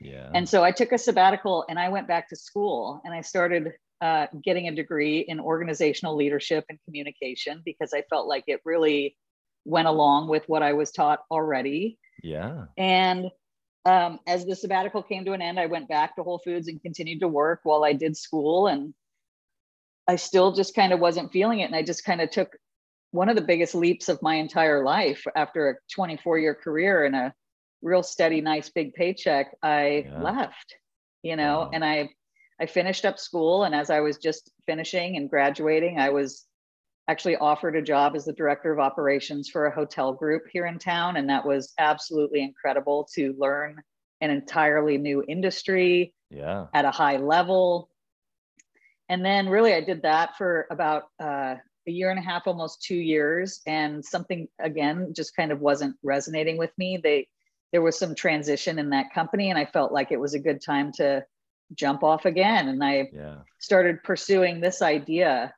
Yeah. 0.00 0.30
And 0.32 0.48
so 0.48 0.62
I 0.62 0.70
took 0.70 0.92
a 0.92 0.98
sabbatical 0.98 1.64
and 1.68 1.78
I 1.78 1.88
went 1.88 2.06
back 2.06 2.28
to 2.28 2.36
school 2.36 3.00
and 3.04 3.12
I 3.12 3.20
started 3.22 3.72
uh, 4.00 4.26
getting 4.44 4.68
a 4.68 4.74
degree 4.74 5.20
in 5.26 5.40
organizational 5.40 6.14
leadership 6.14 6.64
and 6.68 6.78
communication 6.84 7.62
because 7.64 7.92
I 7.92 8.02
felt 8.08 8.28
like 8.28 8.44
it 8.46 8.60
really 8.64 9.16
went 9.64 9.88
along 9.88 10.28
with 10.28 10.44
what 10.46 10.62
I 10.62 10.72
was 10.74 10.92
taught 10.92 11.20
already. 11.30 11.98
Yeah. 12.22 12.66
And 12.76 13.26
um, 13.84 14.20
as 14.26 14.44
the 14.44 14.54
sabbatical 14.54 15.02
came 15.02 15.24
to 15.24 15.32
an 15.32 15.42
end, 15.42 15.58
I 15.58 15.66
went 15.66 15.88
back 15.88 16.16
to 16.16 16.22
Whole 16.22 16.40
Foods 16.44 16.68
and 16.68 16.80
continued 16.80 17.20
to 17.20 17.28
work 17.28 17.60
while 17.64 17.84
I 17.84 17.92
did 17.92 18.16
school. 18.16 18.66
And 18.66 18.94
I 20.08 20.16
still 20.16 20.52
just 20.52 20.74
kind 20.74 20.92
of 20.92 21.00
wasn't 21.00 21.30
feeling 21.30 21.60
it. 21.60 21.64
And 21.64 21.76
I 21.76 21.82
just 21.82 22.04
kind 22.04 22.22
of 22.22 22.30
took 22.30 22.56
one 23.10 23.28
of 23.28 23.36
the 23.36 23.42
biggest 23.42 23.74
leaps 23.74 24.08
of 24.08 24.22
my 24.22 24.36
entire 24.36 24.82
life 24.82 25.22
after 25.36 25.70
a 25.70 25.74
24 25.94 26.38
year 26.38 26.54
career 26.54 27.04
and 27.04 27.14
a 27.14 27.34
real 27.82 28.02
steady, 28.02 28.40
nice 28.40 28.70
big 28.70 28.94
paycheck. 28.94 29.54
I 29.62 30.06
yeah. 30.06 30.22
left, 30.22 30.74
you 31.22 31.36
know, 31.36 31.60
wow. 31.60 31.70
and 31.72 31.84
I, 31.84 32.08
I 32.60 32.66
finished 32.66 33.04
up 33.04 33.18
school. 33.18 33.64
And 33.64 33.74
as 33.74 33.90
I 33.90 34.00
was 34.00 34.16
just 34.16 34.50
finishing 34.66 35.16
and 35.16 35.30
graduating, 35.30 36.00
I 36.00 36.08
was 36.08 36.46
actually 37.06 37.36
offered 37.36 37.76
a 37.76 37.82
job 37.82 38.16
as 38.16 38.24
the 38.24 38.32
director 38.32 38.72
of 38.72 38.78
operations 38.78 39.48
for 39.48 39.66
a 39.66 39.74
hotel 39.74 40.12
group 40.12 40.42
here 40.50 40.66
in 40.66 40.78
town. 40.78 41.16
And 41.16 41.28
that 41.28 41.46
was 41.46 41.72
absolutely 41.78 42.42
incredible 42.42 43.08
to 43.14 43.34
learn 43.38 43.80
an 44.20 44.30
entirely 44.30 44.98
new 44.98 45.22
industry 45.28 46.14
yeah. 46.30 46.66
at 46.74 46.84
a 46.84 46.90
high 46.90 47.16
level. 47.16 47.88
And 49.08 49.24
then 49.24 49.48
really 49.48 49.74
I 49.74 49.80
did 49.80 50.02
that 50.02 50.36
for 50.36 50.66
about 50.70 51.04
uh, 51.20 51.54
a 51.86 51.90
year 51.90 52.10
and 52.10 52.18
a 52.18 52.22
half, 52.22 52.46
almost 52.46 52.82
two 52.82 52.96
years. 52.96 53.60
And 53.66 54.04
something 54.04 54.48
again, 54.60 55.12
just 55.14 55.34
kind 55.34 55.50
of 55.50 55.60
wasn't 55.60 55.96
resonating 56.02 56.58
with 56.58 56.70
me. 56.76 56.98
They, 57.02 57.28
there 57.72 57.82
was 57.82 57.98
some 57.98 58.14
transition 58.14 58.78
in 58.78 58.90
that 58.90 59.12
company 59.12 59.50
and 59.50 59.58
I 59.58 59.64
felt 59.64 59.92
like 59.92 60.12
it 60.12 60.20
was 60.20 60.34
a 60.34 60.38
good 60.38 60.62
time 60.62 60.92
to 60.92 61.24
jump 61.74 62.02
off 62.02 62.24
again. 62.24 62.68
And 62.68 62.82
I 62.82 63.08
yeah. 63.12 63.36
started 63.58 64.02
pursuing 64.02 64.60
this 64.60 64.82
idea 64.82 65.52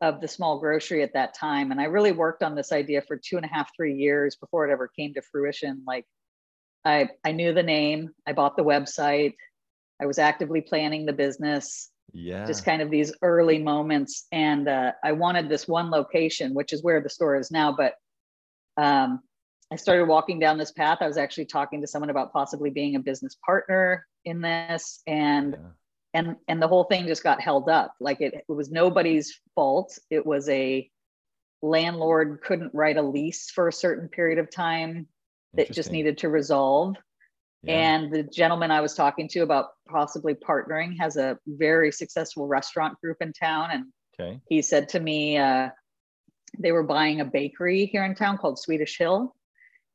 of 0.00 0.20
the 0.20 0.28
small 0.28 0.58
grocery 0.58 1.02
at 1.02 1.14
that 1.14 1.34
time. 1.34 1.70
And 1.70 1.80
I 1.80 1.84
really 1.84 2.12
worked 2.12 2.42
on 2.42 2.54
this 2.54 2.70
idea 2.70 3.02
for 3.02 3.16
two 3.16 3.36
and 3.36 3.44
a 3.44 3.48
half, 3.48 3.70
three 3.74 3.94
years 3.94 4.36
before 4.36 4.68
it 4.68 4.72
ever 4.72 4.88
came 4.88 5.14
to 5.14 5.22
fruition. 5.22 5.82
Like 5.86 6.04
I, 6.84 7.08
I 7.24 7.32
knew 7.32 7.54
the 7.54 7.62
name, 7.62 8.10
I 8.26 8.32
bought 8.32 8.56
the 8.56 8.64
website, 8.64 9.34
I 10.00 10.06
was 10.06 10.18
actively 10.18 10.60
planning 10.60 11.06
the 11.06 11.12
business. 11.12 11.90
Yeah. 12.16 12.46
Just 12.46 12.64
kind 12.64 12.82
of 12.82 12.90
these 12.90 13.12
early 13.22 13.58
moments. 13.58 14.26
And 14.32 14.68
uh, 14.68 14.92
I 15.04 15.12
wanted 15.12 15.48
this 15.48 15.68
one 15.68 15.90
location, 15.90 16.54
which 16.54 16.72
is 16.72 16.82
where 16.82 17.00
the 17.00 17.10
store 17.10 17.36
is 17.36 17.50
now. 17.50 17.76
But 17.76 17.94
um, 18.76 19.20
I 19.72 19.76
started 19.76 20.06
walking 20.06 20.38
down 20.38 20.58
this 20.58 20.72
path. 20.72 20.98
I 21.00 21.06
was 21.06 21.18
actually 21.18 21.46
talking 21.46 21.80
to 21.80 21.86
someone 21.86 22.10
about 22.10 22.32
possibly 22.32 22.70
being 22.70 22.96
a 22.96 23.00
business 23.00 23.36
partner 23.44 24.06
in 24.24 24.40
this. 24.40 25.02
And 25.06 25.52
yeah 25.52 25.68
and 26.16 26.36
and 26.48 26.62
the 26.62 26.68
whole 26.68 26.84
thing 26.84 27.06
just 27.06 27.22
got 27.22 27.40
held 27.40 27.68
up 27.68 27.94
like 28.00 28.20
it, 28.20 28.34
it 28.34 28.52
was 28.52 28.70
nobody's 28.70 29.38
fault 29.54 29.98
it 30.10 30.24
was 30.24 30.48
a 30.48 30.90
landlord 31.62 32.40
couldn't 32.42 32.72
write 32.74 32.96
a 32.96 33.02
lease 33.02 33.50
for 33.50 33.68
a 33.68 33.72
certain 33.72 34.08
period 34.08 34.38
of 34.38 34.50
time 34.50 35.06
that 35.54 35.70
just 35.70 35.92
needed 35.92 36.18
to 36.18 36.28
resolve 36.28 36.96
yeah. 37.66 37.74
and 37.74 38.12
the 38.12 38.22
gentleman 38.22 38.70
i 38.70 38.80
was 38.80 38.94
talking 38.94 39.28
to 39.28 39.40
about 39.40 39.66
possibly 39.86 40.34
partnering 40.34 40.98
has 40.98 41.16
a 41.16 41.38
very 41.46 41.92
successful 41.92 42.46
restaurant 42.46 43.00
group 43.00 43.18
in 43.20 43.32
town. 43.32 43.70
And 43.72 43.84
okay. 44.18 44.40
he 44.48 44.62
said 44.62 44.90
to 44.90 45.00
me 45.00 45.38
uh, 45.38 45.70
they 46.58 46.72
were 46.72 46.82
buying 46.82 47.20
a 47.20 47.24
bakery 47.24 47.86
here 47.86 48.04
in 48.04 48.14
town 48.14 48.38
called 48.38 48.58
swedish 48.58 48.98
hill. 48.98 49.34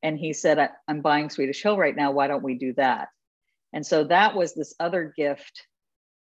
And 0.03 0.17
he 0.17 0.33
said 0.33 0.69
i'm 0.87 1.01
buying 1.01 1.29
swedish 1.29 1.61
hill 1.61 1.77
right 1.77 1.95
now. 1.95 2.11
Why 2.11 2.27
don't 2.27 2.43
we 2.43 2.55
do 2.55 2.73
that? 2.73 3.09
And 3.73 3.85
so 3.85 4.05
that 4.05 4.35
was 4.35 4.53
this 4.53 4.73
other 4.79 5.13
gift 5.15 5.65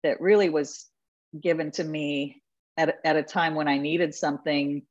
that 0.04 0.22
really 0.22 0.50
was 0.50 0.88
given 1.40 1.72
to 1.72 1.84
me 1.84 2.42
at, 2.78 2.98
at 3.04 3.18
a 3.18 3.24
time 3.24 3.56
when 3.56 3.68
I 3.68 3.78
needed 3.78 4.14
something 4.14 4.84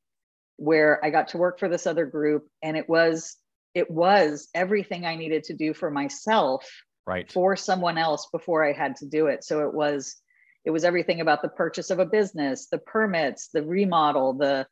where 0.57 1.03
I 1.03 1.09
got 1.09 1.29
to 1.29 1.37
work 1.37 1.59
for 1.59 1.69
this 1.69 1.87
other 1.87 2.05
group. 2.05 2.47
And 2.61 2.77
it 2.77 2.87
was 2.87 3.37
it 3.75 3.91
was 3.91 4.47
everything 4.55 5.05
I 5.05 5.15
needed 5.15 5.43
to 5.45 5.53
do 5.53 5.73
for 5.73 5.91
myself 5.91 6.65
right 7.05 7.31
for 7.31 7.55
someone 7.55 7.97
else 7.97 8.27
before 8.31 8.65
I 8.65 8.73
had 8.73 8.95
to 8.97 9.05
do 9.05 9.27
it. 9.27 9.43
So 9.43 9.67
it 9.67 9.73
was 9.73 10.15
it 10.63 10.71
was 10.71 10.83
everything 10.83 11.21
about 11.21 11.43
the 11.43 11.49
purchase 11.49 11.91
of 11.91 11.99
a 11.99 12.05
business, 12.05 12.67
the 12.71 12.79
permits, 12.79 13.49
the 13.53 13.61
remodel, 13.61 14.33
the 14.33 14.65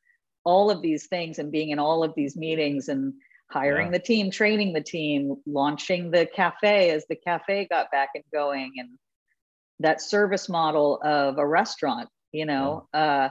all 0.43 0.71
of 0.71 0.81
these 0.81 1.07
things 1.07 1.37
and 1.37 1.51
being 1.51 1.69
in 1.69 1.79
all 1.79 2.03
of 2.03 2.15
these 2.15 2.35
meetings 2.35 2.89
and 2.89 3.13
hiring 3.51 3.87
yeah. 3.87 3.91
the 3.91 3.99
team, 3.99 4.31
training 4.31 4.73
the 4.73 4.81
team, 4.81 5.35
launching 5.45 6.09
the 6.09 6.25
cafe 6.25 6.89
as 6.89 7.05
the 7.07 7.15
cafe 7.15 7.67
got 7.69 7.91
back 7.91 8.09
and 8.15 8.23
going 8.33 8.73
and 8.77 8.89
that 9.79 10.01
service 10.01 10.49
model 10.49 10.99
of 11.03 11.37
a 11.37 11.45
restaurant, 11.45 12.09
you 12.31 12.45
know, 12.45 12.87
yeah. 12.93 13.25
uh, 13.25 13.29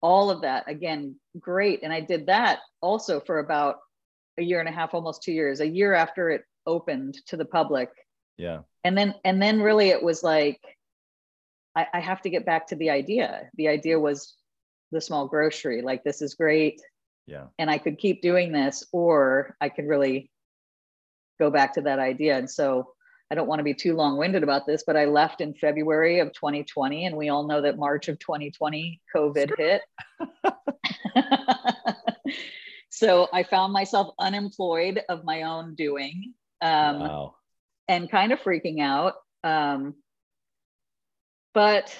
all 0.00 0.30
of 0.30 0.42
that 0.42 0.68
again, 0.68 1.16
great. 1.40 1.82
And 1.82 1.92
I 1.92 2.00
did 2.00 2.26
that 2.26 2.60
also 2.80 3.20
for 3.20 3.38
about 3.38 3.76
a 4.38 4.42
year 4.42 4.60
and 4.60 4.68
a 4.68 4.72
half, 4.72 4.94
almost 4.94 5.22
two 5.22 5.32
years, 5.32 5.60
a 5.60 5.68
year 5.68 5.94
after 5.94 6.30
it 6.30 6.44
opened 6.66 7.16
to 7.26 7.36
the 7.36 7.44
public. 7.44 7.90
Yeah. 8.36 8.60
And 8.82 8.96
then, 8.96 9.14
and 9.24 9.40
then 9.40 9.62
really 9.62 9.88
it 9.88 10.02
was 10.02 10.22
like, 10.22 10.60
I, 11.76 11.86
I 11.94 12.00
have 12.00 12.22
to 12.22 12.30
get 12.30 12.46
back 12.46 12.68
to 12.68 12.76
the 12.76 12.90
idea. 12.90 13.48
The 13.56 13.68
idea 13.68 13.98
was 13.98 14.34
the 14.92 15.00
small 15.00 15.26
grocery. 15.26 15.82
Like, 15.82 16.04
this 16.04 16.22
is 16.22 16.34
great. 16.34 16.80
Yeah. 17.26 17.46
And 17.58 17.70
I 17.70 17.78
could 17.78 17.98
keep 17.98 18.22
doing 18.22 18.52
this, 18.52 18.84
or 18.92 19.56
I 19.60 19.68
could 19.68 19.86
really 19.86 20.30
go 21.38 21.50
back 21.50 21.74
to 21.74 21.82
that 21.82 21.98
idea. 21.98 22.36
And 22.36 22.50
so 22.50 22.94
I 23.30 23.34
don't 23.34 23.48
want 23.48 23.60
to 23.60 23.64
be 23.64 23.74
too 23.74 23.96
long 23.96 24.16
winded 24.16 24.42
about 24.42 24.66
this, 24.66 24.84
but 24.86 24.96
I 24.96 25.06
left 25.06 25.40
in 25.40 25.54
February 25.54 26.20
of 26.20 26.32
2020. 26.32 27.06
And 27.06 27.16
we 27.16 27.30
all 27.30 27.46
know 27.46 27.62
that 27.62 27.78
March 27.78 28.08
of 28.08 28.18
2020, 28.18 29.00
COVID 29.14 29.52
hit. 29.58 29.82
so 32.94 33.26
I 33.32 33.42
found 33.42 33.72
myself 33.72 34.14
unemployed 34.20 35.00
of 35.08 35.24
my 35.24 35.42
own 35.42 35.74
doing 35.74 36.32
um, 36.62 37.00
wow. 37.00 37.34
and 37.88 38.08
kind 38.08 38.32
of 38.32 38.38
freaking 38.38 38.80
out. 38.80 39.14
Um, 39.42 39.94
but 41.54 41.92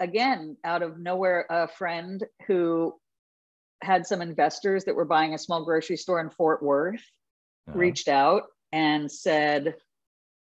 again, 0.00 0.56
out 0.64 0.82
of 0.82 0.98
nowhere, 0.98 1.46
a 1.48 1.68
friend 1.68 2.24
who 2.48 2.92
had 3.82 4.04
some 4.04 4.20
investors 4.20 4.84
that 4.84 4.96
were 4.96 5.04
buying 5.04 5.34
a 5.34 5.38
small 5.38 5.64
grocery 5.64 5.96
store 5.96 6.18
in 6.20 6.28
Fort 6.28 6.60
Worth 6.60 7.04
uh-huh. 7.68 7.78
reached 7.78 8.08
out 8.08 8.42
and 8.72 9.10
said, 9.10 9.76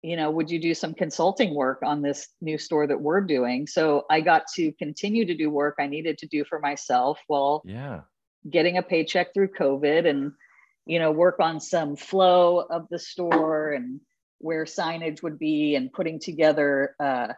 you 0.02 0.16
know, 0.16 0.32
would 0.32 0.50
you 0.50 0.60
do 0.60 0.74
some 0.74 0.92
consulting 0.92 1.54
work 1.54 1.78
on 1.84 2.02
this 2.02 2.26
new 2.40 2.58
store 2.58 2.88
that 2.88 3.00
we're 3.00 3.20
doing? 3.20 3.68
So 3.68 4.06
I 4.10 4.22
got 4.22 4.42
to 4.56 4.72
continue 4.72 5.24
to 5.24 5.36
do 5.36 5.50
work 5.50 5.76
I 5.78 5.86
needed 5.86 6.18
to 6.18 6.26
do 6.26 6.44
for 6.44 6.58
myself 6.58 7.20
while 7.28 7.62
yeah. 7.64 8.00
Getting 8.48 8.78
a 8.78 8.82
paycheck 8.82 9.32
through 9.34 9.48
COVID 9.48 10.08
and, 10.08 10.32
you 10.86 10.98
know, 10.98 11.12
work 11.12 11.40
on 11.40 11.60
some 11.60 11.96
flow 11.96 12.58
of 12.58 12.88
the 12.90 12.98
store 12.98 13.72
and 13.72 14.00
where 14.38 14.64
signage 14.64 15.22
would 15.22 15.38
be 15.38 15.76
and 15.76 15.92
putting 15.92 16.18
together 16.18 16.94
uh, 16.98 17.28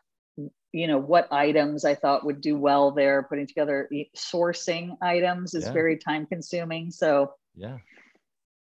you 0.72 0.88
know 0.88 0.98
what 0.98 1.32
items 1.32 1.84
i 1.84 1.94
thought 1.94 2.24
would 2.24 2.40
do 2.40 2.56
well 2.58 2.90
there 2.90 3.22
putting 3.22 3.46
together 3.46 3.88
sourcing 4.16 4.96
items 5.00 5.54
is 5.54 5.64
yeah. 5.66 5.72
very 5.72 5.96
time 5.96 6.26
consuming. 6.26 6.90
So 6.90 7.34
yeah. 7.54 7.76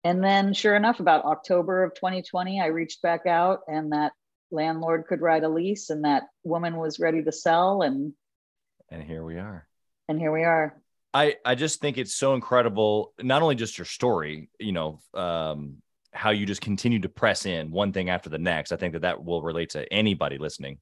and 0.05 0.23
then 0.23 0.53
sure 0.53 0.77
enough 0.77 1.01
about 1.01 1.25
october 1.25 1.83
of 1.83 1.93
2020 1.95 2.61
i 2.61 2.67
reached 2.67 3.01
back 3.01 3.25
out 3.25 3.61
and 3.67 3.91
that 3.91 4.13
landlord 4.49 5.07
could 5.09 5.19
write 5.19 5.43
a 5.43 5.49
lease 5.49 5.89
and 5.89 6.05
that 6.05 6.23
woman 6.45 6.77
was 6.77 6.99
ready 6.99 7.21
to 7.23 7.33
sell 7.33 7.81
and 7.81 8.13
and 8.91 9.03
here 9.03 9.23
we 9.23 9.37
are. 9.37 9.67
And 10.07 10.19
here 10.19 10.31
we 10.31 10.43
are 10.43 10.75
i 11.13 11.35
i 11.45 11.55
just 11.55 11.81
think 11.81 11.97
it's 11.97 12.15
so 12.15 12.33
incredible 12.33 13.13
not 13.21 13.41
only 13.41 13.55
just 13.55 13.77
your 13.77 13.85
story 13.85 14.49
you 14.59 14.71
know 14.71 14.99
um 15.13 15.77
how 16.11 16.31
you 16.31 16.45
just 16.45 16.61
continue 16.61 16.99
to 16.99 17.09
press 17.09 17.45
in 17.45 17.71
one 17.71 17.93
thing 17.93 18.09
after 18.09 18.29
the 18.29 18.37
next 18.37 18.71
i 18.71 18.75
think 18.75 18.93
that 18.93 19.01
that 19.03 19.23
will 19.23 19.41
relate 19.41 19.69
to 19.69 19.91
anybody 19.93 20.37
listening 20.37 20.79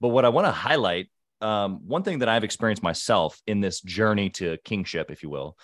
but 0.00 0.08
what 0.08 0.24
I 0.24 0.30
want 0.30 0.46
to 0.46 0.52
highlight, 0.52 1.08
um, 1.40 1.86
one 1.86 2.02
thing 2.02 2.20
that 2.20 2.28
I've 2.28 2.44
experienced 2.44 2.82
myself 2.82 3.40
in 3.46 3.60
this 3.60 3.80
journey 3.80 4.30
to 4.30 4.56
kingship, 4.64 5.10
if 5.10 5.22
you 5.22 5.28
will, 5.28 5.56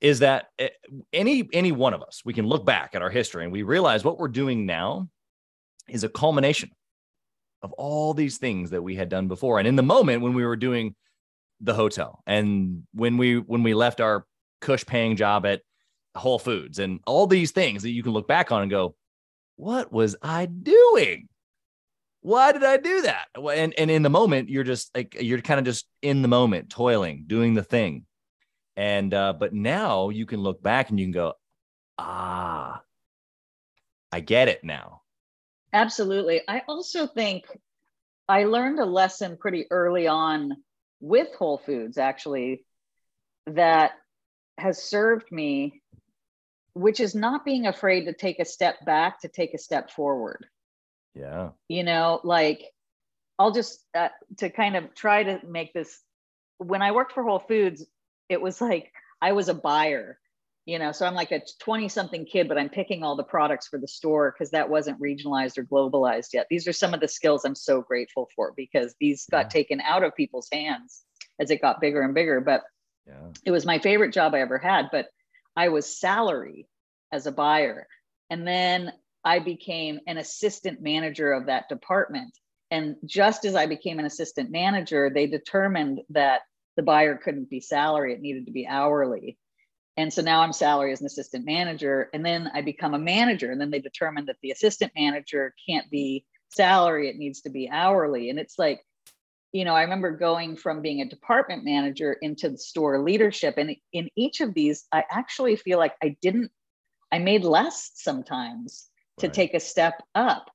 is 0.00 0.18
that 0.20 0.46
eh, 0.58 0.68
any 1.12 1.48
any 1.52 1.72
one 1.72 1.94
of 1.94 2.02
us, 2.02 2.22
we 2.24 2.34
can 2.34 2.46
look 2.46 2.66
back 2.66 2.94
at 2.94 3.02
our 3.02 3.10
history 3.10 3.44
and 3.44 3.52
we 3.52 3.62
realize 3.62 4.04
what 4.04 4.18
we're 4.18 4.28
doing 4.28 4.66
now 4.66 5.08
is 5.88 6.04
a 6.04 6.08
culmination 6.08 6.70
of 7.62 7.72
all 7.72 8.12
these 8.12 8.38
things 8.38 8.70
that 8.70 8.82
we 8.82 8.96
had 8.96 9.08
done 9.08 9.28
before. 9.28 9.58
And 9.58 9.68
in 9.68 9.76
the 9.76 9.82
moment 9.82 10.22
when 10.22 10.34
we 10.34 10.44
were 10.44 10.56
doing 10.56 10.94
the 11.62 11.74
hotel 11.74 12.22
and 12.26 12.82
when 12.92 13.16
we 13.16 13.38
when 13.38 13.62
we 13.62 13.72
left 13.72 14.00
our 14.00 14.26
cush 14.60 14.84
paying 14.84 15.16
job 15.16 15.46
at 15.46 15.62
Whole 16.14 16.38
Foods 16.38 16.78
and 16.78 17.00
all 17.06 17.26
these 17.26 17.52
things 17.52 17.82
that 17.82 17.90
you 17.90 18.02
can 18.02 18.12
look 18.12 18.28
back 18.28 18.52
on 18.52 18.62
and 18.62 18.70
go, 18.70 18.94
what 19.56 19.92
was 19.92 20.14
I 20.22 20.46
doing? 20.46 21.28
why 22.22 22.52
did 22.52 22.62
I 22.62 22.76
do 22.76 23.02
that? 23.02 23.26
And 23.36 23.74
and 23.76 23.90
in 23.90 24.02
the 24.02 24.10
moment, 24.10 24.48
you're 24.48 24.64
just 24.64 24.94
like 24.96 25.16
you're 25.20 25.40
kind 25.40 25.58
of 25.58 25.66
just 25.66 25.86
in 26.00 26.22
the 26.22 26.28
moment, 26.28 26.70
toiling, 26.70 27.24
doing 27.26 27.54
the 27.54 27.64
thing. 27.64 28.06
And 28.76 29.12
uh, 29.12 29.34
but 29.34 29.52
now 29.52 30.08
you 30.08 30.24
can 30.24 30.40
look 30.40 30.62
back 30.62 30.88
and 30.88 30.98
you 30.98 31.06
can 31.06 31.12
go, 31.12 31.34
ah, 31.98 32.80
I 34.10 34.20
get 34.20 34.48
it 34.48 34.62
now. 34.62 35.02
Absolutely. 35.72 36.42
I 36.46 36.62
also 36.68 37.06
think 37.06 37.44
I 38.28 38.44
learned 38.44 38.78
a 38.78 38.84
lesson 38.84 39.36
pretty 39.36 39.66
early 39.70 40.06
on 40.06 40.56
with 41.02 41.34
Whole 41.34 41.58
Foods, 41.58 41.98
actually, 41.98 42.64
that 43.46 43.92
has 44.56 44.82
served 44.82 45.30
me, 45.30 45.82
which 46.72 47.00
is 47.00 47.14
not 47.14 47.44
being 47.44 47.66
afraid 47.66 48.04
to 48.06 48.14
take 48.14 48.38
a 48.38 48.44
step 48.46 48.82
back 48.86 49.20
to 49.20 49.28
take 49.28 49.52
a 49.52 49.58
step 49.58 49.90
forward. 49.90 50.46
Yeah. 51.14 51.50
You 51.68 51.82
know, 51.82 52.20
like 52.24 52.62
I'll 53.38 53.50
just 53.50 53.84
uh, 53.94 54.08
to 54.38 54.48
kind 54.48 54.76
of 54.76 54.94
try 54.94 55.24
to 55.24 55.40
make 55.46 55.74
this 55.74 56.00
when 56.58 56.80
I 56.80 56.92
worked 56.92 57.12
for 57.12 57.24
Whole 57.24 57.40
Foods, 57.40 57.84
it 58.28 58.40
was 58.40 58.60
like 58.60 58.92
I 59.20 59.32
was 59.32 59.48
a 59.48 59.54
buyer, 59.54 60.18
you 60.64 60.78
know, 60.78 60.92
so 60.92 61.06
I'm 61.06 61.14
like 61.14 61.32
a 61.32 61.42
20 61.60 61.88
something 61.88 62.24
kid, 62.24 62.46
but 62.46 62.56
I'm 62.56 62.68
picking 62.68 63.02
all 63.02 63.16
the 63.16 63.24
products 63.24 63.66
for 63.66 63.78
the 63.78 63.88
store 63.88 64.32
because 64.32 64.52
that 64.52 64.68
wasn't 64.68 65.00
regionalized 65.00 65.58
or 65.58 65.64
globalized 65.64 66.32
yet. 66.32 66.46
These 66.50 66.68
are 66.68 66.72
some 66.72 66.94
of 66.94 67.00
the 67.00 67.08
skills 67.08 67.44
I'm 67.44 67.56
so 67.56 67.82
grateful 67.82 68.28
for 68.36 68.52
because 68.56 68.94
these 69.00 69.26
got 69.30 69.46
yeah. 69.46 69.48
taken 69.48 69.80
out 69.80 70.04
of 70.04 70.14
people's 70.14 70.48
hands 70.52 71.02
as 71.40 71.50
it 71.50 71.60
got 71.60 71.80
bigger 71.80 72.02
and 72.02 72.14
bigger. 72.14 72.40
But 72.40 72.62
yeah. 73.06 73.28
it 73.44 73.50
was 73.50 73.66
my 73.66 73.80
favorite 73.80 74.12
job 74.12 74.34
I 74.34 74.40
ever 74.40 74.58
had. 74.58 74.88
But 74.92 75.06
I 75.56 75.68
was 75.68 75.98
salary 75.98 76.68
as 77.10 77.26
a 77.26 77.32
buyer. 77.32 77.88
And 78.30 78.46
then 78.46 78.92
I 79.24 79.40
became 79.40 79.98
an 80.06 80.16
assistant 80.16 80.80
manager 80.80 81.32
of 81.32 81.46
that 81.46 81.68
department. 81.68 82.32
And 82.70 82.96
just 83.04 83.44
as 83.44 83.56
I 83.56 83.66
became 83.66 83.98
an 83.98 84.06
assistant 84.06 84.50
manager, 84.50 85.10
they 85.12 85.26
determined 85.26 86.00
that 86.10 86.42
the 86.76 86.82
buyer 86.82 87.16
couldn't 87.16 87.50
be 87.50 87.60
salary, 87.60 88.14
it 88.14 88.20
needed 88.20 88.46
to 88.46 88.52
be 88.52 88.66
hourly. 88.66 89.36
And 89.96 90.12
so 90.12 90.22
now 90.22 90.40
I'm 90.40 90.52
salary 90.52 90.92
as 90.92 91.00
an 91.00 91.06
assistant 91.06 91.44
manager. 91.44 92.08
And 92.14 92.24
then 92.24 92.50
I 92.54 92.62
become 92.62 92.94
a 92.94 92.98
manager. 92.98 93.50
And 93.50 93.60
then 93.60 93.70
they 93.70 93.78
determine 93.78 94.26
that 94.26 94.36
the 94.42 94.50
assistant 94.50 94.92
manager 94.96 95.54
can't 95.68 95.90
be 95.90 96.24
salary, 96.48 97.08
it 97.08 97.16
needs 97.16 97.42
to 97.42 97.50
be 97.50 97.68
hourly. 97.70 98.30
And 98.30 98.38
it's 98.38 98.58
like, 98.58 98.80
you 99.52 99.64
know, 99.64 99.74
I 99.74 99.82
remember 99.82 100.10
going 100.10 100.56
from 100.56 100.80
being 100.80 101.02
a 101.02 101.08
department 101.08 101.64
manager 101.64 102.14
into 102.22 102.48
the 102.48 102.58
store 102.58 103.02
leadership. 103.02 103.58
And 103.58 103.76
in 103.92 104.08
each 104.16 104.40
of 104.40 104.54
these, 104.54 104.86
I 104.92 105.04
actually 105.10 105.56
feel 105.56 105.78
like 105.78 105.94
I 106.02 106.16
didn't, 106.22 106.50
I 107.10 107.18
made 107.18 107.44
less 107.44 107.90
sometimes 107.94 108.88
to 109.18 109.26
right. 109.26 109.34
take 109.34 109.54
a 109.54 109.60
step 109.60 110.02
up 110.14 110.50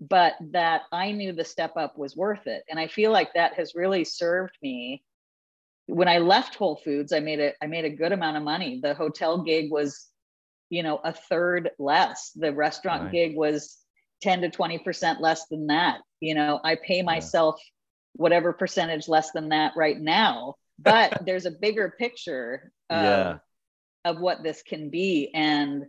but 0.00 0.34
that 0.40 0.82
i 0.92 1.12
knew 1.12 1.32
the 1.32 1.44
step 1.44 1.76
up 1.76 1.96
was 1.96 2.16
worth 2.16 2.46
it 2.46 2.64
and 2.68 2.78
i 2.78 2.86
feel 2.86 3.12
like 3.12 3.32
that 3.34 3.54
has 3.54 3.74
really 3.74 4.04
served 4.04 4.56
me 4.62 5.02
when 5.86 6.08
i 6.08 6.18
left 6.18 6.54
whole 6.54 6.76
foods 6.76 7.12
i 7.12 7.20
made 7.20 7.40
a 7.40 7.52
i 7.62 7.66
made 7.66 7.84
a 7.84 7.90
good 7.90 8.12
amount 8.12 8.36
of 8.36 8.42
money 8.42 8.80
the 8.82 8.94
hotel 8.94 9.42
gig 9.42 9.70
was 9.70 10.08
you 10.70 10.82
know 10.82 11.00
a 11.04 11.12
third 11.12 11.70
less 11.78 12.32
the 12.34 12.52
restaurant 12.52 13.04
right. 13.04 13.12
gig 13.12 13.36
was 13.36 13.78
10 14.22 14.40
to 14.42 14.48
20% 14.48 15.20
less 15.20 15.46
than 15.48 15.66
that 15.66 16.00
you 16.20 16.34
know 16.34 16.60
i 16.64 16.76
pay 16.76 17.02
myself 17.02 17.56
yeah. 17.58 18.22
whatever 18.22 18.52
percentage 18.52 19.08
less 19.08 19.30
than 19.32 19.50
that 19.50 19.72
right 19.76 20.00
now 20.00 20.54
but 20.78 21.22
there's 21.26 21.46
a 21.46 21.50
bigger 21.50 21.94
picture 21.98 22.72
of, 22.88 23.02
yeah. 23.02 23.38
of 24.04 24.20
what 24.20 24.42
this 24.42 24.62
can 24.62 24.88
be 24.88 25.30
and 25.34 25.84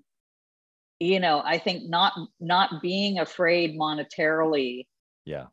you 1.00 1.20
know 1.20 1.42
i 1.46 1.58
think 1.58 1.90
not 1.90 2.14
not 2.40 2.82
being 2.82 3.20
afraid 3.20 3.78
monetarily 3.78 4.86
yeah 5.24 5.46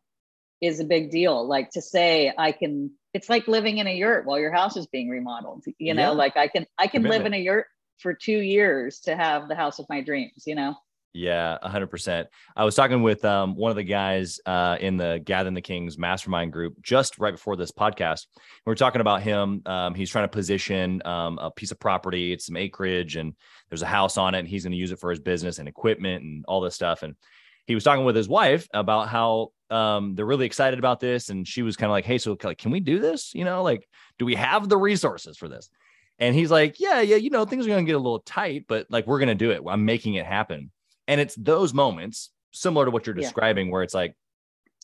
is 0.62 0.80
a 0.80 0.84
big 0.84 1.10
deal 1.10 1.46
like 1.46 1.68
to 1.70 1.82
say 1.82 2.32
i 2.38 2.52
can 2.52 2.90
it's 3.12 3.28
like 3.28 3.46
living 3.48 3.78
in 3.78 3.86
a 3.86 3.94
yurt 3.94 4.24
while 4.24 4.38
your 4.38 4.52
house 4.52 4.76
is 4.76 4.86
being 4.86 5.10
remodeled 5.10 5.62
you 5.78 5.92
know 5.92 6.10
yeah. 6.12 6.16
like 6.16 6.36
i 6.36 6.48
can 6.48 6.64
i 6.78 6.86
can 6.86 7.02
Commitment. 7.02 7.24
live 7.24 7.26
in 7.26 7.34
a 7.34 7.42
yurt 7.42 7.66
for 7.98 8.14
two 8.14 8.38
years 8.38 9.00
to 9.00 9.14
have 9.14 9.48
the 9.48 9.54
house 9.54 9.78
of 9.78 9.86
my 9.90 10.00
dreams 10.00 10.44
you 10.46 10.54
know 10.54 10.74
Yeah, 11.14 11.58
100%. 11.62 12.24
I 12.56 12.64
was 12.64 12.74
talking 12.74 13.02
with 13.02 13.22
um, 13.22 13.54
one 13.54 13.68
of 13.68 13.76
the 13.76 13.84
guys 13.84 14.40
uh, 14.46 14.78
in 14.80 14.96
the 14.96 15.20
Gathering 15.22 15.52
the 15.52 15.60
Kings 15.60 15.98
mastermind 15.98 16.54
group 16.54 16.80
just 16.80 17.18
right 17.18 17.34
before 17.34 17.54
this 17.54 17.70
podcast. 17.70 18.24
We 18.64 18.72
are 18.72 18.76
talking 18.76 19.02
about 19.02 19.20
him. 19.20 19.60
Um, 19.66 19.94
he's 19.94 20.08
trying 20.08 20.24
to 20.24 20.28
position 20.28 21.02
um, 21.04 21.38
a 21.38 21.50
piece 21.50 21.70
of 21.70 21.78
property, 21.78 22.32
it's 22.32 22.46
some 22.46 22.56
acreage, 22.56 23.16
and 23.16 23.34
there's 23.68 23.82
a 23.82 23.86
house 23.86 24.16
on 24.16 24.34
it, 24.34 24.38
and 24.38 24.48
he's 24.48 24.64
going 24.64 24.72
to 24.72 24.78
use 24.78 24.90
it 24.90 25.00
for 25.00 25.10
his 25.10 25.20
business 25.20 25.58
and 25.58 25.68
equipment 25.68 26.24
and 26.24 26.46
all 26.48 26.62
this 26.62 26.74
stuff. 26.74 27.02
And 27.02 27.14
he 27.66 27.74
was 27.74 27.84
talking 27.84 28.04
with 28.04 28.16
his 28.16 28.28
wife 28.28 28.68
about 28.72 29.08
how 29.08 29.52
um, 29.70 30.14
they're 30.14 30.26
really 30.26 30.46
excited 30.46 30.78
about 30.78 31.00
this. 31.00 31.28
And 31.28 31.46
she 31.46 31.62
was 31.62 31.76
kind 31.76 31.90
of 31.90 31.92
like, 31.92 32.04
Hey, 32.04 32.18
so 32.18 32.36
like, 32.42 32.58
can 32.58 32.70
we 32.70 32.80
do 32.80 32.98
this? 32.98 33.34
You 33.34 33.44
know, 33.44 33.62
like, 33.62 33.88
do 34.18 34.24
we 34.24 34.34
have 34.34 34.68
the 34.68 34.76
resources 34.76 35.36
for 35.36 35.48
this? 35.48 35.70
And 36.18 36.34
he's 36.34 36.50
like, 36.50 36.78
Yeah, 36.78 37.00
yeah, 37.00 37.16
you 37.16 37.30
know, 37.30 37.44
things 37.44 37.66
are 37.66 37.70
going 37.70 37.84
to 37.84 37.88
get 37.88 37.96
a 37.96 37.98
little 37.98 38.20
tight, 38.20 38.66
but 38.68 38.86
like, 38.90 39.06
we're 39.06 39.18
going 39.18 39.28
to 39.28 39.34
do 39.34 39.50
it. 39.50 39.62
I'm 39.66 39.84
making 39.84 40.14
it 40.14 40.26
happen. 40.26 40.70
And 41.08 41.20
it's 41.20 41.34
those 41.34 41.72
moments 41.72 42.30
similar 42.52 42.84
to 42.84 42.90
what 42.90 43.06
you're 43.06 43.14
describing, 43.14 43.66
yeah. 43.66 43.72
where 43.72 43.82
it's 43.82 43.94
like, 43.94 44.14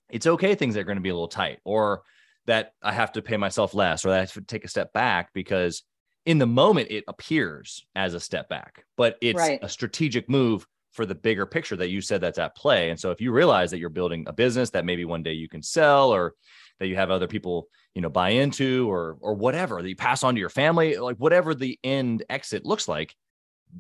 it's 0.09 0.27
okay, 0.27 0.55
things 0.55 0.77
are 0.77 0.85
going 0.85 0.97
to 0.97 1.03
be 1.03 1.11
a 1.11 1.15
little 1.15 1.29
tight, 1.29 1.59
or 1.65 2.03
that 2.47 2.73
I 2.83 2.93
have 2.93 3.13
to 3.13 3.23
pay 3.23 3.37
myself 3.37 3.75
less, 3.75 4.05
or 4.05 4.09
that 4.09 4.17
I 4.17 4.21
have 4.21 4.33
to 4.33 4.41
take 4.41 4.65
a 4.65 4.69
step 4.69 4.93
back 4.95 5.35
because 5.35 5.83
in 6.25 6.39
the 6.39 6.47
moment 6.47 6.91
it 6.91 7.05
appears 7.07 7.87
as 7.95 8.15
a 8.15 8.21
step 8.21 8.49
back, 8.49 8.85
but 8.97 9.17
it's 9.21 9.39
right. 9.39 9.59
a 9.63 9.69
strategic 9.69 10.29
move 10.29 10.67
for 10.99 11.07
the 11.07 11.15
bigger 11.15 11.47
picture 11.47 11.77
that 11.77 11.91
you 11.91 12.01
said 12.01 12.21
that's 12.21 12.41
at 12.41 12.57
play. 12.57 12.91
And 12.91 12.99
so 12.99 13.13
if 13.13 13.21
you 13.21 13.31
realize 13.31 13.71
that 13.71 13.79
you're 13.79 13.89
building 13.89 14.25
a 14.27 14.33
business 14.33 14.71
that 14.71 14.85
maybe 14.85 15.05
one 15.05 15.23
day 15.23 15.35
you 15.35 15.49
can 15.49 15.63
sell 15.63 16.11
or 16.13 16.35
that 16.81 16.89
you 16.89 16.97
have 16.97 17.13
other 17.13 17.29
people, 17.29 17.69
you 17.95 18.03
know, 18.03 18.09
buy 18.09 18.31
into 18.31 18.91
or 18.91 19.17
or 19.21 19.35
whatever 19.35 19.81
that 19.81 19.89
you 19.89 19.95
pass 19.95 20.25
on 20.25 20.35
to 20.35 20.41
your 20.41 20.49
family, 20.49 20.97
like 20.97 21.17
whatever 21.19 21.55
the 21.55 21.79
end 21.85 22.25
exit 22.29 22.67
looks 22.67 22.89
like, 22.89 23.15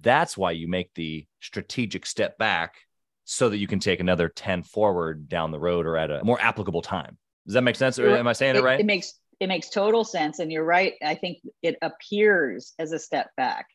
that's 0.00 0.38
why 0.38 0.52
you 0.52 0.68
make 0.68 0.94
the 0.94 1.26
strategic 1.40 2.06
step 2.06 2.38
back 2.38 2.76
so 3.24 3.48
that 3.48 3.58
you 3.58 3.66
can 3.66 3.80
take 3.80 3.98
another 3.98 4.28
10 4.28 4.62
forward 4.62 5.28
down 5.28 5.50
the 5.50 5.58
road 5.58 5.86
or 5.86 5.96
at 5.96 6.12
a 6.12 6.22
more 6.22 6.40
applicable 6.40 6.82
time. 6.82 7.18
Does 7.46 7.54
that 7.54 7.62
make 7.62 7.74
sense? 7.74 7.98
Or 7.98 8.16
am 8.16 8.28
I 8.28 8.32
saying 8.32 8.54
it, 8.54 8.60
it 8.60 8.62
right? 8.62 8.78
It 8.78 8.86
makes 8.86 9.14
it 9.40 9.48
makes 9.48 9.70
total 9.70 10.04
sense. 10.04 10.38
And 10.38 10.52
you're 10.52 10.64
right. 10.64 10.94
I 11.04 11.16
think 11.16 11.38
it 11.64 11.78
appears 11.82 12.74
as 12.78 12.92
a 12.92 12.98
step 13.00 13.30
back. 13.36 13.66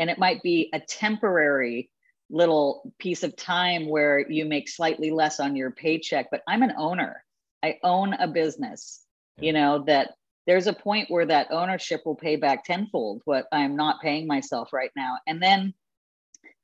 And 0.00 0.10
it 0.10 0.18
might 0.18 0.42
be 0.42 0.68
a 0.72 0.80
temporary 0.80 1.90
little 2.30 2.92
piece 2.98 3.22
of 3.22 3.36
time 3.36 3.88
where 3.88 4.30
you 4.30 4.44
make 4.44 4.68
slightly 4.68 5.10
less 5.10 5.40
on 5.40 5.56
your 5.56 5.70
paycheck. 5.70 6.28
But 6.30 6.42
I'm 6.46 6.62
an 6.62 6.74
owner. 6.76 7.24
I 7.62 7.78
own 7.82 8.14
a 8.14 8.28
business, 8.28 9.04
yeah. 9.38 9.46
you 9.46 9.52
know, 9.52 9.84
that 9.86 10.12
there's 10.46 10.66
a 10.66 10.72
point 10.72 11.10
where 11.10 11.26
that 11.26 11.50
ownership 11.50 12.02
will 12.04 12.14
pay 12.14 12.36
back 12.36 12.64
tenfold 12.64 13.22
what 13.24 13.46
I'm 13.52 13.76
not 13.76 14.00
paying 14.00 14.26
myself 14.26 14.72
right 14.72 14.90
now. 14.96 15.18
And 15.26 15.42
then 15.42 15.74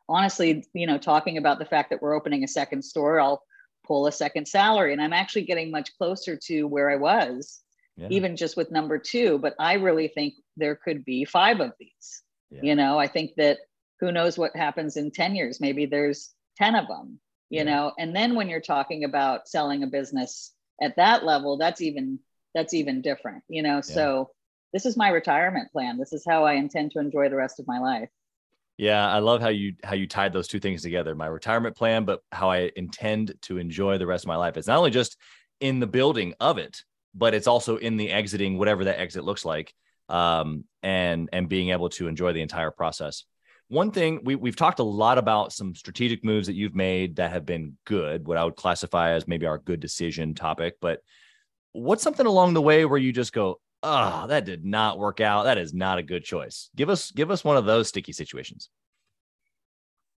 honestly, 0.08 0.64
you 0.72 0.86
know, 0.86 0.98
talking 0.98 1.38
about 1.38 1.58
the 1.58 1.66
fact 1.66 1.90
that 1.90 2.00
we're 2.00 2.14
opening 2.14 2.44
a 2.44 2.48
second 2.48 2.82
store, 2.82 3.20
I'll 3.20 3.42
pull 3.86 4.06
a 4.06 4.12
second 4.12 4.46
salary 4.48 4.92
and 4.92 5.02
I'm 5.02 5.12
actually 5.12 5.44
getting 5.44 5.70
much 5.70 5.96
closer 5.98 6.38
to 6.44 6.64
where 6.64 6.90
I 6.90 6.96
was, 6.96 7.60
yeah. 7.96 8.08
even 8.10 8.36
just 8.36 8.56
with 8.56 8.70
number 8.70 8.98
two. 8.98 9.38
But 9.38 9.54
I 9.58 9.74
really 9.74 10.08
think 10.08 10.34
there 10.56 10.76
could 10.76 11.04
be 11.04 11.24
five 11.24 11.60
of 11.60 11.72
these. 11.78 12.22
Yeah. 12.50 12.60
You 12.62 12.76
know, 12.76 12.98
I 12.98 13.06
think 13.06 13.32
that 13.36 13.58
who 14.04 14.12
knows 14.12 14.36
what 14.36 14.54
happens 14.54 14.96
in 14.96 15.10
10 15.10 15.34
years? 15.34 15.60
Maybe 15.60 15.86
there's 15.86 16.34
10 16.58 16.74
of 16.74 16.86
them, 16.88 17.18
you 17.48 17.58
yeah. 17.58 17.64
know, 17.64 17.92
and 17.98 18.14
then 18.14 18.34
when 18.34 18.48
you're 18.48 18.60
talking 18.60 19.04
about 19.04 19.48
selling 19.48 19.82
a 19.82 19.86
business 19.86 20.52
at 20.80 20.96
that 20.96 21.24
level, 21.24 21.56
that's 21.56 21.80
even 21.80 22.18
that's 22.54 22.74
even 22.74 23.00
different, 23.00 23.42
you 23.48 23.62
know. 23.62 23.76
Yeah. 23.76 23.80
So 23.80 24.30
this 24.72 24.86
is 24.86 24.96
my 24.96 25.08
retirement 25.08 25.72
plan. 25.72 25.98
This 25.98 26.12
is 26.12 26.24
how 26.28 26.44
I 26.44 26.54
intend 26.54 26.92
to 26.92 26.98
enjoy 26.98 27.28
the 27.28 27.36
rest 27.36 27.58
of 27.58 27.66
my 27.66 27.78
life. 27.78 28.10
Yeah, 28.76 29.08
I 29.08 29.20
love 29.20 29.40
how 29.40 29.48
you 29.48 29.74
how 29.82 29.94
you 29.94 30.06
tied 30.06 30.32
those 30.32 30.48
two 30.48 30.60
things 30.60 30.82
together. 30.82 31.14
My 31.14 31.26
retirement 31.26 31.76
plan, 31.76 32.04
but 32.04 32.20
how 32.30 32.50
I 32.50 32.70
intend 32.76 33.34
to 33.42 33.58
enjoy 33.58 33.98
the 33.98 34.06
rest 34.06 34.24
of 34.24 34.28
my 34.28 34.36
life. 34.36 34.56
It's 34.56 34.66
not 34.66 34.78
only 34.78 34.90
just 34.90 35.16
in 35.60 35.80
the 35.80 35.86
building 35.86 36.34
of 36.40 36.58
it, 36.58 36.82
but 37.14 37.34
it's 37.34 37.46
also 37.46 37.76
in 37.76 37.96
the 37.96 38.10
exiting, 38.10 38.58
whatever 38.58 38.84
that 38.84 39.00
exit 39.00 39.24
looks 39.24 39.44
like, 39.44 39.72
um, 40.08 40.64
and 40.82 41.30
and 41.32 41.48
being 41.48 41.70
able 41.70 41.88
to 41.90 42.08
enjoy 42.08 42.32
the 42.32 42.42
entire 42.42 42.72
process. 42.72 43.24
One 43.74 43.90
thing 43.90 44.20
we, 44.22 44.36
we've 44.36 44.54
talked 44.54 44.78
a 44.78 44.84
lot 44.84 45.18
about 45.18 45.52
some 45.52 45.74
strategic 45.74 46.24
moves 46.24 46.46
that 46.46 46.54
you've 46.54 46.76
made 46.76 47.16
that 47.16 47.32
have 47.32 47.44
been 47.44 47.76
good, 47.84 48.24
what 48.24 48.38
I 48.38 48.44
would 48.44 48.54
classify 48.54 49.10
as 49.10 49.26
maybe 49.26 49.46
our 49.46 49.58
good 49.58 49.80
decision 49.80 50.32
topic. 50.32 50.76
But 50.80 51.00
what's 51.72 52.04
something 52.04 52.24
along 52.24 52.54
the 52.54 52.62
way 52.62 52.84
where 52.84 53.00
you 53.00 53.12
just 53.12 53.32
go, 53.32 53.60
oh, 53.82 54.28
that 54.28 54.44
did 54.44 54.64
not 54.64 54.98
work 55.00 55.20
out. 55.20 55.42
That 55.42 55.58
is 55.58 55.74
not 55.74 55.98
a 55.98 56.04
good 56.04 56.22
choice. 56.22 56.70
Give 56.76 56.88
us 56.88 57.10
give 57.10 57.32
us 57.32 57.42
one 57.42 57.56
of 57.56 57.64
those 57.64 57.88
sticky 57.88 58.12
situations. 58.12 58.70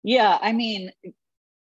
Yeah, 0.03 0.37
I 0.41 0.51
mean, 0.51 0.91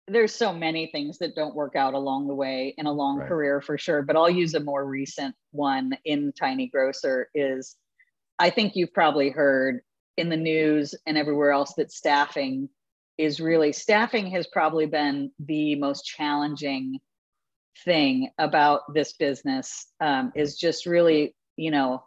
there's 0.09 0.35
so 0.35 0.51
many 0.51 0.87
things 0.87 1.19
that 1.19 1.37
don't 1.37 1.55
work 1.55 1.77
out 1.77 1.93
along 1.93 2.27
the 2.27 2.35
way 2.35 2.75
in 2.79 2.87
a 2.87 2.93
long 2.93 3.19
right. 3.19 3.29
career 3.29 3.61
for 3.61 3.77
sure. 3.77 4.01
But 4.01 4.17
I'll 4.17 4.31
use 4.31 4.55
a 4.55 4.61
more 4.61 4.87
recent 4.87 5.35
one 5.51 5.93
in 6.07 6.33
Tiny 6.33 6.69
Grocer 6.69 7.29
is 7.35 7.77
I 8.39 8.49
think 8.49 8.77
you've 8.77 8.95
probably 8.95 9.29
heard 9.29 9.83
in 10.17 10.29
the 10.29 10.37
news 10.37 10.95
and 11.07 11.17
everywhere 11.17 11.51
else 11.51 11.75
that 11.75 11.91
staffing 11.91 12.69
is 13.19 13.41
really 13.41 13.73
staffing 13.73 14.31
has 14.31 14.47
probably 14.47 14.87
been 14.87 15.31
the 15.39 15.75
most 15.77 16.05
challenging 16.05 16.99
thing 17.85 18.31
about 18.39 18.93
this 18.93 19.15
business 19.15 19.87
um, 20.01 20.33
is 20.35 20.59
just 20.59 20.87
really, 20.87 21.35
you 21.57 21.71
know, 21.71 22.03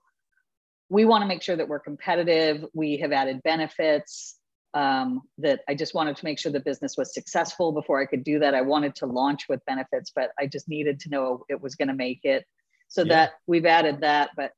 we 0.89 1.06
want 1.06 1.22
to 1.24 1.28
make 1.28 1.41
sure 1.41 1.56
that 1.56 1.68
we're 1.68 1.80
competitive. 1.80 2.65
We 2.74 2.98
have 2.98 3.12
added 3.12 3.41
benefits. 3.44 4.38
Um, 4.74 5.22
that 5.38 5.62
I 5.70 5.74
just 5.74 5.94
wanted 5.94 6.18
to 6.18 6.26
make 6.26 6.38
sure 6.38 6.52
the 6.52 6.60
business 6.60 6.98
was 6.98 7.13
successful 7.13 7.72
before 7.72 8.02
I 8.02 8.06
could 8.06 8.26
do 8.26 8.39
that. 8.39 8.54
I 8.54 8.62
wanted 8.62 8.94
to 8.96 9.06
launch 9.06 9.48
with 9.48 9.63
benefits, 9.65 10.12
but 10.13 10.32
I 10.38 10.48
just 10.48 10.68
needed 10.68 11.00
to 11.00 11.10
know 11.10 11.46
it 11.48 11.62
was 11.62 11.76
going 11.76 11.88
to 11.88 11.94
make 11.94 12.26
it. 12.26 12.44
So 12.89 13.04
yeah. 13.04 13.13
that 13.13 13.32
we've 13.48 13.65
added 13.65 14.02
that. 14.02 14.32
But 14.36 14.52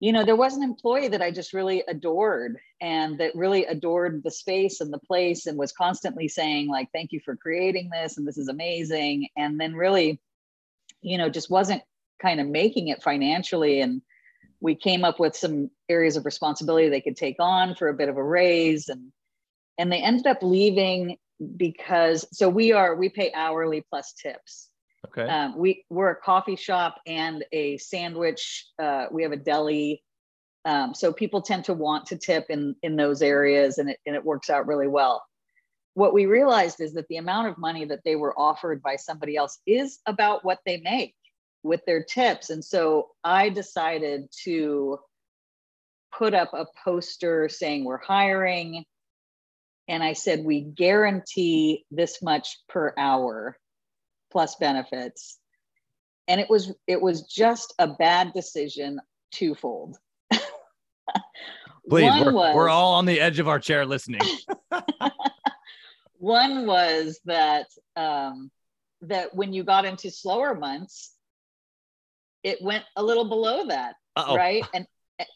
you 0.00 0.12
know, 0.12 0.24
there 0.24 0.36
was 0.36 0.56
an 0.56 0.62
employee 0.62 1.08
that 1.08 1.20
I 1.20 1.30
just 1.30 1.52
really 1.52 1.84
adored 1.86 2.58
and 2.80 3.18
that 3.18 3.34
really 3.34 3.66
adored 3.66 4.22
the 4.24 4.30
space 4.30 4.80
and 4.80 4.90
the 4.90 4.98
place 4.98 5.46
and 5.46 5.58
was 5.58 5.72
constantly 5.72 6.26
saying, 6.26 6.68
like, 6.68 6.88
thank 6.90 7.12
you 7.12 7.20
for 7.22 7.36
creating 7.36 7.90
this 7.90 8.16
and 8.16 8.26
this 8.26 8.38
is 8.38 8.48
amazing. 8.48 9.28
And 9.36 9.60
then 9.60 9.74
really, 9.74 10.18
you 11.02 11.18
know, 11.18 11.28
just 11.28 11.50
wasn't 11.50 11.82
kind 12.20 12.40
of 12.40 12.46
making 12.46 12.88
it 12.88 13.02
financially. 13.02 13.82
And 13.82 14.00
we 14.60 14.74
came 14.74 15.04
up 15.04 15.20
with 15.20 15.36
some 15.36 15.70
areas 15.90 16.16
of 16.16 16.24
responsibility 16.24 16.88
they 16.88 17.02
could 17.02 17.16
take 17.16 17.36
on 17.38 17.74
for 17.74 17.88
a 17.88 17.94
bit 17.94 18.08
of 18.08 18.16
a 18.16 18.24
raise. 18.24 18.88
And 18.88 19.12
and 19.76 19.92
they 19.92 20.02
ended 20.02 20.26
up 20.26 20.42
leaving 20.42 21.18
because 21.56 22.26
so 22.32 22.48
we 22.48 22.72
are 22.72 22.96
we 22.96 23.10
pay 23.10 23.32
hourly 23.34 23.84
plus 23.90 24.14
tips 24.14 24.69
Okay. 25.08 25.26
Um, 25.26 25.56
we 25.56 25.84
we're 25.88 26.10
a 26.10 26.16
coffee 26.16 26.56
shop 26.56 27.00
and 27.06 27.44
a 27.52 27.78
sandwich. 27.78 28.66
Uh, 28.78 29.06
we 29.10 29.22
have 29.22 29.32
a 29.32 29.36
deli, 29.36 30.02
um, 30.64 30.94
so 30.94 31.12
people 31.12 31.40
tend 31.40 31.64
to 31.64 31.74
want 31.74 32.06
to 32.06 32.18
tip 32.18 32.46
in 32.50 32.76
in 32.82 32.96
those 32.96 33.22
areas, 33.22 33.78
and 33.78 33.90
it 33.90 33.98
and 34.06 34.14
it 34.14 34.24
works 34.24 34.50
out 34.50 34.66
really 34.66 34.88
well. 34.88 35.24
What 35.94 36.12
we 36.12 36.26
realized 36.26 36.80
is 36.80 36.92
that 36.94 37.08
the 37.08 37.16
amount 37.16 37.48
of 37.48 37.58
money 37.58 37.84
that 37.86 38.00
they 38.04 38.14
were 38.14 38.38
offered 38.38 38.82
by 38.82 38.96
somebody 38.96 39.36
else 39.36 39.58
is 39.66 39.98
about 40.06 40.44
what 40.44 40.60
they 40.66 40.80
make 40.80 41.14
with 41.62 41.80
their 41.86 42.04
tips, 42.04 42.50
and 42.50 42.64
so 42.64 43.08
I 43.24 43.48
decided 43.48 44.28
to 44.44 44.98
put 46.16 46.34
up 46.34 46.52
a 46.52 46.66
poster 46.84 47.48
saying 47.48 47.84
we're 47.84 48.02
hiring, 48.02 48.84
and 49.88 50.02
I 50.02 50.12
said 50.12 50.44
we 50.44 50.60
guarantee 50.60 51.86
this 51.90 52.22
much 52.22 52.58
per 52.68 52.92
hour 52.98 53.56
plus 54.30 54.56
benefits. 54.56 55.38
And 56.28 56.40
it 56.40 56.48
was 56.48 56.72
it 56.86 57.00
was 57.00 57.22
just 57.22 57.74
a 57.78 57.88
bad 57.88 58.32
decision 58.32 59.00
twofold. 59.32 59.96
Please 61.88 62.12
we're, 62.24 62.32
was, 62.32 62.54
we're 62.54 62.68
all 62.68 62.94
on 62.94 63.06
the 63.06 63.20
edge 63.20 63.38
of 63.38 63.48
our 63.48 63.58
chair 63.58 63.84
listening. 63.84 64.20
One 66.18 66.66
was 66.66 67.20
that 67.24 67.66
um, 67.96 68.50
that 69.02 69.34
when 69.34 69.52
you 69.52 69.64
got 69.64 69.84
into 69.84 70.10
slower 70.10 70.54
months 70.54 71.14
it 72.42 72.62
went 72.62 72.84
a 72.96 73.02
little 73.02 73.28
below 73.28 73.66
that 73.66 73.96
Uh-oh. 74.16 74.34
right? 74.34 74.64
And 74.72 74.86